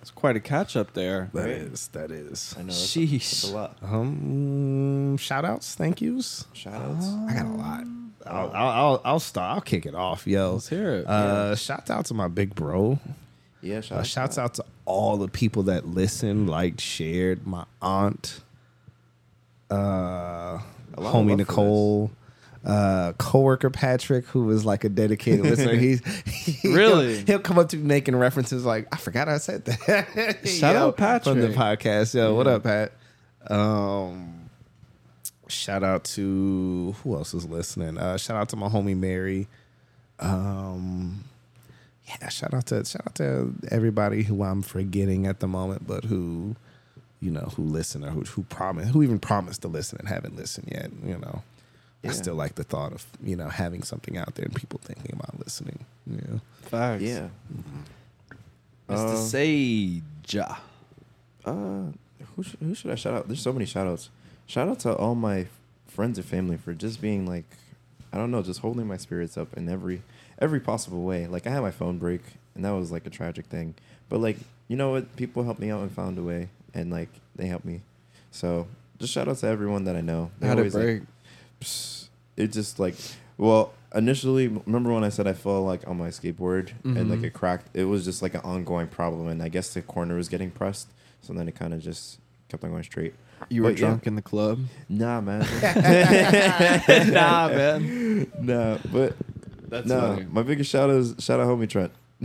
it's 0.00 0.10
quite 0.10 0.34
a 0.36 0.40
catch 0.40 0.74
up 0.76 0.94
there. 0.94 1.30
that 1.34 1.40
Right. 1.42 1.50
is 1.50 1.88
that 1.88 2.10
is. 2.10 2.54
I 2.58 2.62
know. 2.62 2.66
That's, 2.68 2.78
Sheesh. 2.96 3.42
that's 3.42 3.44
a 3.44 3.54
lot. 3.54 3.78
Um, 3.82 5.16
shout 5.18 5.44
outs, 5.44 5.74
thank 5.76 6.00
yous. 6.00 6.46
Shout 6.52 6.74
outs. 6.82 7.06
I 7.06 7.34
got 7.34 7.46
a 7.46 7.48
lot. 7.50 7.84
I'll 8.26 8.50
I'll 8.52 8.68
I'll, 8.68 9.00
I'll 9.04 9.20
start. 9.20 9.54
I'll 9.56 9.60
kick 9.60 9.86
it 9.86 9.94
off, 9.94 10.26
yo. 10.26 10.54
Let's 10.54 10.68
hear 10.68 10.94
it. 10.94 11.06
Uh, 11.06 11.54
shout 11.56 11.90
out 11.90 12.06
to 12.06 12.14
my 12.14 12.26
big 12.28 12.54
bro. 12.54 12.98
Yeah. 13.62 13.80
Shout 13.80 13.96
Uh, 13.96 14.00
outs. 14.00 14.08
shouts 14.08 14.38
out 14.38 14.54
to 14.54 14.64
all 14.84 15.16
the 15.16 15.28
people 15.28 15.62
that 15.64 15.86
listened, 15.86 16.50
liked, 16.50 16.80
shared. 16.80 17.46
My 17.46 17.64
aunt, 17.80 18.40
uh, 19.70 19.74
A 19.74 19.78
lot 20.58 20.64
of 20.98 21.04
love 21.04 21.14
homie 21.14 21.36
Nicole, 21.36 22.10
uh, 22.64 23.12
coworker 23.18 23.70
Patrick, 23.70 24.26
who 24.26 24.44
was 24.44 24.64
like 24.64 24.84
a 24.84 24.88
dedicated 24.88 25.44
listener. 25.44 25.74
He's 25.74 26.00
he, 26.26 26.68
Really? 26.74 27.16
he'll, 27.18 27.26
he'll 27.26 27.38
come 27.40 27.58
up 27.58 27.68
to 27.70 27.76
me 27.76 27.82
making 27.84 28.14
references 28.16 28.64
like, 28.64 28.86
"I 28.92 28.96
forgot 28.98 29.28
I 29.28 29.38
said 29.38 29.64
that." 29.64 30.38
Shout 30.44 30.74
Yo, 30.74 30.88
out 30.88 30.96
Patrick. 30.96 31.34
from 31.34 31.40
the 31.40 31.48
podcast. 31.48 32.14
Yo, 32.14 32.34
what 32.34 32.46
up, 32.46 32.64
Pat? 32.64 32.92
Um, 33.48 34.50
shout 35.48 35.82
out 35.82 36.04
to 36.04 36.94
who 37.02 37.14
else 37.16 37.34
is 37.34 37.44
listening? 37.46 37.98
Uh, 37.98 38.16
shout 38.16 38.36
out 38.36 38.48
to 38.50 38.56
my 38.56 38.68
homie 38.68 38.96
Mary. 38.96 39.48
Um, 40.20 41.24
yeah, 42.20 42.28
shout 42.28 42.54
out 42.54 42.66
to 42.66 42.84
shout 42.84 43.02
out 43.06 43.14
to 43.16 43.52
everybody 43.70 44.22
who 44.22 44.42
I'm 44.42 44.62
forgetting 44.62 45.26
at 45.26 45.40
the 45.40 45.48
moment, 45.48 45.86
but 45.86 46.04
who, 46.04 46.56
you 47.20 47.30
know, 47.30 47.52
who 47.56 47.62
listen 47.62 48.04
or 48.04 48.10
who 48.10 48.22
who 48.22 48.42
promise 48.44 48.90
who 48.90 49.02
even 49.02 49.18
promised 49.18 49.62
to 49.62 49.68
listen 49.68 49.98
and 49.98 50.08
haven't 50.08 50.36
listened 50.36 50.68
yet. 50.70 50.90
You 51.04 51.18
know, 51.18 51.42
I 52.04 52.12
still 52.12 52.34
like 52.34 52.56
the 52.56 52.64
thought 52.64 52.92
of 52.92 53.06
you 53.22 53.36
know 53.36 53.48
having 53.48 53.82
something 53.82 54.16
out 54.16 54.34
there 54.34 54.44
and 54.44 54.54
people 54.54 54.80
thinking 54.82 55.12
about 55.12 55.38
listening. 55.38 55.84
Yeah. 56.06 56.38
Facts. 56.62 57.02
Yeah. 57.02 57.28
Mr. 58.88 59.14
Uh, 59.14 59.16
Sage. 59.16 60.36
Uh, 61.44 61.84
who 62.36 62.42
should, 62.42 62.60
who 62.60 62.74
should 62.74 62.90
I 62.90 62.94
shout 62.94 63.14
out? 63.14 63.26
There's 63.26 63.40
so 63.40 63.52
many 63.52 63.66
shout 63.66 63.86
outs. 63.86 64.10
Shout 64.46 64.68
out 64.68 64.80
to 64.80 64.94
all 64.94 65.14
my 65.14 65.46
friends 65.86 66.18
and 66.18 66.26
family 66.26 66.56
for 66.56 66.72
just 66.72 67.00
being 67.00 67.26
like, 67.26 67.44
I 68.12 68.16
don't 68.16 68.30
know, 68.30 68.42
just 68.42 68.60
holding 68.60 68.86
my 68.86 68.96
spirits 68.96 69.36
up 69.36 69.56
in 69.56 69.68
every 69.68 70.02
every 70.42 70.60
possible 70.60 71.02
way. 71.04 71.26
Like 71.26 71.46
I 71.46 71.50
had 71.50 71.60
my 71.62 71.70
phone 71.70 71.96
break, 71.98 72.20
and 72.54 72.64
that 72.64 72.70
was 72.72 72.90
like 72.92 73.06
a 73.06 73.10
tragic 73.10 73.46
thing. 73.46 73.74
But 74.10 74.18
like, 74.20 74.36
you 74.68 74.76
know 74.76 74.90
what? 74.90 75.14
People 75.16 75.44
helped 75.44 75.60
me 75.60 75.70
out 75.70 75.80
and 75.80 75.90
found 75.90 76.18
a 76.18 76.22
way, 76.22 76.48
and 76.74 76.90
like 76.90 77.08
they 77.36 77.46
helped 77.46 77.64
me. 77.64 77.80
So 78.30 78.66
just 78.98 79.12
shout 79.12 79.28
out 79.28 79.38
to 79.38 79.46
everyone 79.46 79.84
that 79.84 79.96
I 79.96 80.00
know. 80.02 80.30
They 80.40 80.46
How'd 80.48 80.58
it 80.58 80.60
always, 80.60 80.74
like, 80.74 80.84
break? 80.84 81.02
psst, 81.60 82.08
it 82.36 82.48
just 82.52 82.78
like 82.80 82.96
well 83.38 83.72
initially 83.94 84.48
remember 84.48 84.92
when 84.92 85.04
i 85.04 85.08
said 85.08 85.26
i 85.26 85.32
fell 85.32 85.62
like 85.62 85.86
on 85.86 85.96
my 85.98 86.08
skateboard 86.08 86.70
and 86.84 87.08
like 87.10 87.20
Mhm. 87.20 87.24
it 87.24 87.32
cracked 87.34 87.68
it 87.74 87.84
was 87.84 88.04
just 88.04 88.20
like 88.22 88.34
an 88.34 88.40
ongoing 88.42 88.86
problem 88.88 89.28
and 89.28 89.42
i 89.42 89.48
guess 89.48 89.72
the 89.74 89.82
corner 89.82 90.14
was 90.16 90.28
getting 90.28 90.50
pressed 90.50 90.88
so 91.20 91.32
then 91.34 91.46
it 91.48 91.54
kind 91.54 91.72
of 91.74 91.80
just 91.80 92.18
kept 92.48 92.64
on 92.64 92.70
going 92.70 92.82
straight 92.82 93.14
You 93.50 93.62
were 93.62 93.70
But, 93.70 93.78
yeah. 93.78 93.86
drunk 93.88 94.06
in 94.06 94.14
the 94.16 94.22
club? 94.22 94.60
nah 94.88 95.20
man 95.20 95.40
nah, 97.12 97.48
man. 97.48 98.32
nah 98.40 98.78
but 98.92 99.14
That's 99.72 99.86
no 99.88 100.00
funny. 100.00 100.26
my 100.30 100.42
biggest 100.42 100.70
shout 100.70 100.88
out 100.90 100.96
is 100.96 101.14
shout 101.18 101.40
out 101.40 101.48
homie 101.48 101.68
trent 101.68 101.90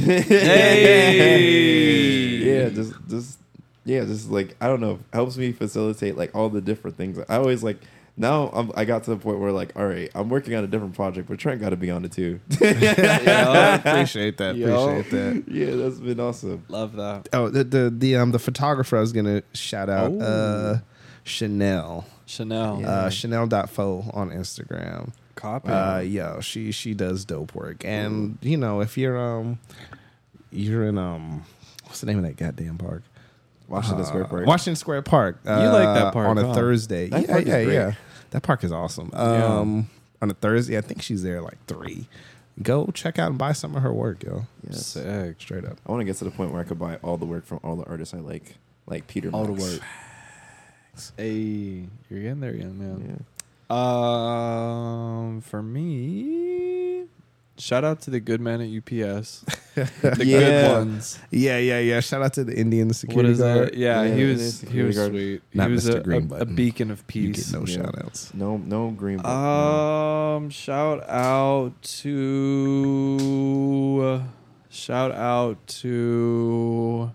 Hey! 1.27 2.17
yeah 2.63 2.69
just 2.69 2.93
just 3.09 3.39
yeah 3.85 4.03
just 4.05 4.29
like 4.29 4.55
i 4.61 4.67
don't 4.67 4.81
know 4.81 4.99
helps 5.13 5.37
me 5.37 5.51
facilitate 5.51 6.17
like 6.17 6.35
all 6.35 6.49
the 6.49 6.61
different 6.61 6.97
things 6.97 7.17
i 7.29 7.35
always 7.37 7.63
like 7.63 7.79
now 8.19 8.49
I'm, 8.53 8.71
I 8.75 8.85
got 8.85 9.03
to 9.03 9.11
the 9.11 9.17
point 9.17 9.37
where 9.37 9.51
like, 9.51 9.73
all 9.75 9.85
right, 9.85 10.09
I'm 10.15 10.27
working 10.29 10.55
on 10.55 10.63
a 10.63 10.67
different 10.67 10.95
project, 10.95 11.29
but 11.29 11.37
Trent 11.37 11.61
got 11.61 11.69
to 11.69 11.75
be 11.77 11.91
on 11.91 12.03
it 12.03 12.11
too. 12.13 12.39
appreciate 12.49 14.37
that. 14.37 14.55
Yo. 14.57 14.89
Appreciate 14.89 15.11
that. 15.11 15.43
yeah, 15.53 15.75
that's 15.75 15.99
been 15.99 16.19
awesome. 16.19 16.65
Love 16.67 16.95
that. 16.95 17.29
Oh, 17.31 17.49
the 17.49 17.63
the 17.63 17.93
the 17.95 18.15
um 18.15 18.31
the 18.31 18.39
photographer 18.39 18.97
I 18.97 19.01
was 19.01 19.13
gonna 19.13 19.43
shout 19.53 19.87
out 19.87 20.11
Oh. 20.13 20.19
uh 20.19 20.79
Chanel. 21.25 22.07
Chanel. 22.25 22.79
Yeah. 22.81 22.89
Uh 22.89 23.09
Chanel.fo 23.11 24.09
on 24.15 24.31
Instagram. 24.31 25.11
Copy. 25.37 25.69
Uh 25.69 25.99
yo, 25.99 26.41
she 26.41 26.71
she 26.73 26.93
does 26.93 27.23
dope 27.23 27.55
work. 27.55 27.85
And 27.85 28.37
you 28.41 28.57
know, 28.57 28.81
if 28.81 28.97
you're 28.97 29.17
um 29.17 29.59
you're 30.51 30.83
in 30.85 30.97
um 30.97 31.45
what's 31.85 32.01
the 32.01 32.07
name 32.07 32.17
of 32.17 32.23
that 32.25 32.35
goddamn 32.35 32.77
park? 32.77 33.03
Washington 33.69 34.01
Uh, 34.01 34.05
Square 34.07 34.25
Park. 34.25 34.45
Washington 34.47 34.75
Square 34.75 35.01
Park. 35.03 35.39
You 35.45 35.51
like 35.51 35.93
that 35.95 36.07
uh, 36.07 36.11
park, 36.11 36.27
on 36.27 36.37
a 36.37 36.47
huh? 36.47 36.53
Thursday. 36.53 37.07
That 37.09 37.21
yeah, 37.21 37.27
park 37.27 37.41
is 37.43 37.47
yeah, 37.47 37.63
great. 37.63 37.73
yeah. 37.73 37.91
That 38.31 38.43
park 38.43 38.63
is 38.63 38.71
awesome. 38.71 39.09
Yeah. 39.13 39.45
Um 39.59 39.89
on 40.21 40.29
a 40.31 40.33
Thursday, 40.33 40.77
I 40.77 40.81
think 40.81 41.01
she's 41.01 41.21
there 41.23 41.41
like 41.41 41.63
three. 41.67 42.07
Go 42.63 42.87
check 42.87 43.19
out 43.19 43.29
and 43.29 43.37
buy 43.37 43.51
some 43.51 43.75
of 43.75 43.83
her 43.83 43.93
work, 43.93 44.23
yo. 44.23 44.47
Yes. 44.67 44.83
Sick. 44.87 45.39
Straight 45.39 45.63
up. 45.63 45.77
I 45.85 45.91
want 45.91 46.01
to 46.01 46.05
get 46.05 46.15
to 46.17 46.23
the 46.23 46.31
point 46.31 46.51
where 46.51 46.59
I 46.59 46.63
could 46.63 46.79
buy 46.79 46.95
all 47.03 47.15
the 47.17 47.25
work 47.25 47.45
from 47.45 47.59
all 47.63 47.75
the 47.75 47.83
artists 47.85 48.15
I 48.15 48.17
like, 48.17 48.55
like 48.87 49.05
Peter. 49.05 49.29
All 49.31 49.45
the 49.45 49.51
Max. 49.51 49.63
work. 49.73 49.81
Hey, 51.17 51.83
you're 52.09 52.21
getting 52.21 52.39
there, 52.39 52.55
young 52.55 52.79
man. 52.79 53.05
Yeah. 53.07 53.36
Um, 53.69 55.41
for 55.41 55.61
me, 55.61 57.03
shout 57.57 57.83
out 57.83 57.99
to 58.01 58.09
the 58.11 58.19
good 58.21 58.39
man 58.39 58.61
at 58.61 58.69
UPS, 58.69 59.43
the 59.75 60.23
Yeah. 60.25 60.39
good 60.39 60.71
ones. 60.71 61.19
Yeah, 61.31 61.57
yeah, 61.57 61.79
yeah. 61.79 61.99
Shout 61.99 62.21
out 62.21 62.33
to 62.33 62.43
the 62.45 62.55
Indian 62.57 62.87
What 62.87 62.95
security 62.95 63.29
is 63.31 63.39
guard. 63.39 63.69
it? 63.69 63.73
Yeah, 63.75 64.03
Yeah, 64.03 64.15
he 64.15 64.23
was 64.25 64.61
he 64.61 64.81
was 64.83 64.95
guard. 64.95 65.11
sweet. 65.11 65.41
Not 65.53 65.67
he 65.67 65.73
was 65.73 65.85
Mr. 65.89 66.31
a, 66.31 66.35
a, 66.35 66.39
a 66.41 66.45
beacon 66.45 66.91
of 66.91 66.99
You 66.99 67.03
peace. 67.07 67.51
get 67.51 67.59
no 67.59 67.65
Yeah. 67.65 67.75
shout 67.75 67.95
outs. 68.03 68.33
No, 68.33 68.57
no 68.57 68.91
green. 68.91 69.17
book, 69.17 69.25
no. 69.25 69.31
Um, 70.37 70.49
shout 70.49 71.03
out 71.09 71.81
to 73.17 74.23
shout 74.69 75.11
out 75.11 75.57
to 75.81 77.11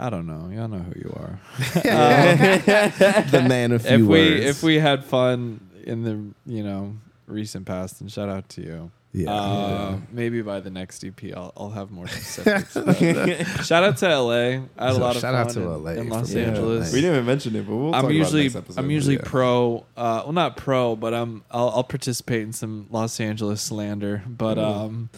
I 0.00 0.08
don't 0.10 0.26
know. 0.26 0.48
Y'all 0.54 0.66
know 0.68 0.78
who 0.78 0.98
you 0.98 1.12
are. 1.16 1.38
the 3.30 3.44
man 3.48 3.72
of 3.72 3.82
few 3.82 3.94
if 3.96 4.00
we 4.00 4.06
words. 4.06 4.44
if 4.46 4.62
we 4.62 4.78
had 4.78 5.04
fun 5.04 5.60
in 5.84 6.02
the 6.02 6.50
you 6.52 6.62
know 6.64 6.96
recent 7.26 7.66
past, 7.66 8.00
and 8.00 8.10
shout 8.10 8.28
out 8.28 8.48
to 8.50 8.62
you. 8.62 8.90
yeah, 9.12 9.32
Uh, 9.32 9.96
maybe 10.12 10.40
by 10.42 10.60
the 10.60 10.70
next 10.70 11.04
EP, 11.04 11.20
I'll, 11.36 11.52
I'll 11.56 11.70
have 11.70 11.90
more 11.90 12.06
specifics. 12.08 12.74
But 12.74 13.64
shout 13.64 13.82
out 13.84 13.96
to 13.98 14.18
LA. 14.18 14.32
I 14.34 14.40
had 14.46 14.62
a 14.78 14.94
lot 14.94 15.16
of 15.16 15.20
shout 15.22 15.34
fun 15.34 15.46
out 15.46 15.50
to 15.50 15.60
in, 15.60 15.84
LA 15.84 15.90
in 15.92 16.08
Los 16.08 16.32
being 16.32 16.48
Angeles. 16.48 16.92
We 16.92 17.00
didn't 17.00 17.16
even 17.16 17.26
mention 17.26 17.56
it, 17.56 17.66
but 17.66 17.76
we'll. 17.76 17.94
I'm 17.94 18.00
about 18.00 18.10
it 18.12 18.14
usually 18.16 18.42
next 18.44 18.56
episode. 18.56 18.80
I'm 18.80 18.90
usually 18.90 19.16
Yeah. 19.16 19.22
pro. 19.24 19.84
Uh, 19.96 20.22
well, 20.24 20.32
not 20.32 20.56
pro, 20.56 20.96
but 20.96 21.12
I'm 21.14 21.44
I'll, 21.50 21.70
I'll 21.70 21.84
participate 21.84 22.42
in 22.42 22.52
some 22.52 22.86
Los 22.90 23.20
Angeles 23.20 23.60
slander. 23.62 24.22
But 24.26 24.58
Ooh. 24.58 24.62
um, 24.62 25.10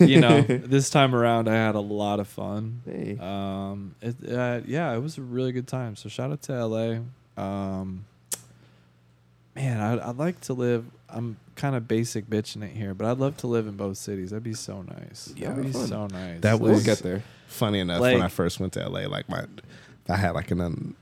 you 0.00 0.20
know, 0.20 0.40
this 0.48 0.90
time 0.90 1.14
around, 1.14 1.48
I 1.48 1.54
had 1.54 1.74
a 1.74 1.80
lot 1.80 2.20
of 2.20 2.28
fun. 2.28 2.82
Hey. 2.84 3.16
Um, 3.20 3.94
it, 4.00 4.16
uh, 4.30 4.60
yeah, 4.66 4.92
it 4.94 4.98
was 5.00 5.18
a 5.18 5.22
really 5.22 5.52
good 5.52 5.66
time. 5.68 5.96
So 5.96 6.08
shout 6.08 6.30
out 6.32 6.42
to 6.42 6.66
LA. 6.66 6.98
Um, 7.36 8.04
man, 9.54 9.80
I'd, 9.80 9.98
I'd 10.00 10.16
like 10.16 10.40
to 10.42 10.52
live. 10.54 10.84
I'm 11.08 11.36
kind 11.56 11.76
of 11.76 11.86
basic 11.86 12.28
bitching 12.28 12.62
it 12.64 12.70
here, 12.74 12.94
but 12.94 13.06
I'd 13.06 13.18
love 13.18 13.36
to 13.38 13.46
live 13.46 13.66
in 13.66 13.76
both 13.76 13.96
cities. 13.98 14.30
That'd 14.30 14.42
be 14.42 14.54
so 14.54 14.82
nice. 14.82 15.32
Yeah, 15.36 15.50
That'd 15.50 15.66
be 15.66 15.72
fun. 15.72 15.86
so 15.86 16.06
nice. 16.06 16.40
That 16.40 16.60
we'll 16.60 16.72
was- 16.72 16.84
get 16.84 16.98
there. 16.98 17.22
funny 17.48 17.80
enough 17.80 18.00
Like- 18.00 18.14
when 18.14 18.22
I 18.22 18.28
first 18.28 18.60
went 18.60 18.72
to 18.74 18.88
LA, 18.88 19.06
like 19.08 19.28
my, 19.28 19.44
I 20.08 20.16
had 20.16 20.30
like 20.32 20.50
an 20.50 20.60
un, 20.60 20.94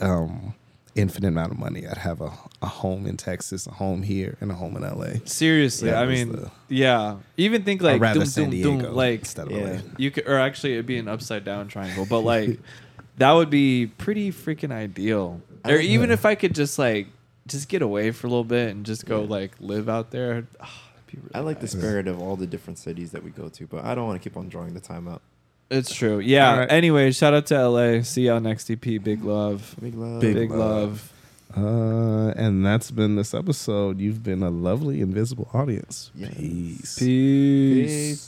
um, 0.00 0.54
infinite 0.94 1.28
amount 1.28 1.52
of 1.52 1.58
money. 1.58 1.86
I'd 1.86 1.98
have 1.98 2.20
a, 2.20 2.32
a 2.62 2.66
home 2.66 3.06
in 3.06 3.16
Texas, 3.16 3.66
a 3.66 3.72
home 3.72 4.02
here, 4.02 4.36
and 4.40 4.50
a 4.50 4.54
home 4.54 4.76
in 4.76 4.82
LA. 4.82 5.24
seriously. 5.24 5.90
That 5.90 6.02
I 6.02 6.06
mean, 6.06 6.32
the- 6.32 6.50
yeah. 6.68 7.16
Even 7.36 7.62
think 7.64 7.82
Or 7.82 7.86
like 7.86 8.00
rather 8.00 8.20
doom, 8.20 8.28
San 8.28 8.50
Diego 8.50 8.80
doom, 8.80 8.94
like 8.94 9.20
instead 9.20 9.46
of 9.46 9.52
yeah. 9.52 9.72
LA. 9.72 9.78
you 9.98 10.10
could, 10.10 10.26
or 10.26 10.38
actually 10.38 10.74
it'd 10.74 10.86
be 10.86 10.98
an 10.98 11.08
upside 11.08 11.44
down 11.44 11.68
triangle, 11.68 12.06
but 12.08 12.20
like 12.20 12.58
that 13.18 13.32
would 13.32 13.50
be 13.50 13.86
pretty 13.86 14.32
freaking 14.32 14.72
ideal. 14.72 15.40
Or 15.64 15.76
even 15.76 16.08
that. 16.08 16.14
if 16.14 16.26
I 16.26 16.34
could 16.34 16.54
just 16.54 16.78
like 16.78 17.08
just 17.46 17.68
get 17.68 17.82
away 17.82 18.10
for 18.10 18.26
a 18.26 18.30
little 18.30 18.44
bit 18.44 18.70
and 18.70 18.86
just 18.86 19.06
go 19.06 19.22
like 19.22 19.52
live 19.60 19.88
out 19.88 20.10
there. 20.10 20.42
that'd 20.42 20.48
ah, 20.60 20.82
be 21.06 21.18
really 21.18 21.34
I 21.34 21.40
like 21.40 21.60
the 21.60 21.68
spirit 21.68 22.06
of 22.08 22.20
all 22.20 22.36
the 22.36 22.46
different 22.46 22.78
cities 22.78 23.12
that 23.12 23.22
we 23.22 23.30
go 23.30 23.48
to, 23.48 23.66
but 23.66 23.84
I 23.84 23.94
don't 23.94 24.06
want 24.06 24.22
to 24.22 24.28
keep 24.28 24.36
on 24.36 24.48
drawing 24.48 24.74
the 24.74 24.80
time 24.80 25.08
out. 25.08 25.22
It's 25.70 25.94
true. 25.94 26.18
Yeah. 26.20 26.50
All 26.52 26.58
right. 26.60 26.70
Anyway, 26.72 27.10
shout 27.12 27.34
out 27.34 27.46
to 27.46 27.68
LA. 27.68 28.02
See 28.02 28.26
y'all 28.26 28.40
next 28.40 28.70
EP. 28.70 28.80
Big 28.80 29.24
love. 29.24 29.74
Big 29.80 29.94
love. 29.94 30.20
Big 30.20 30.34
Big, 30.34 30.50
love. 30.50 30.58
love. 30.60 31.10
Uh, 31.56 32.32
and 32.36 32.66
that's 32.66 32.90
been 32.90 33.14
this 33.16 33.32
episode. 33.32 34.00
You've 34.00 34.22
been 34.22 34.42
a 34.42 34.50
lovely 34.50 35.00
invisible 35.00 35.48
audience. 35.54 36.10
Yes. 36.14 36.34
Peace. 36.34 36.98
Peace. 36.98 36.98
Peace. 36.98 38.22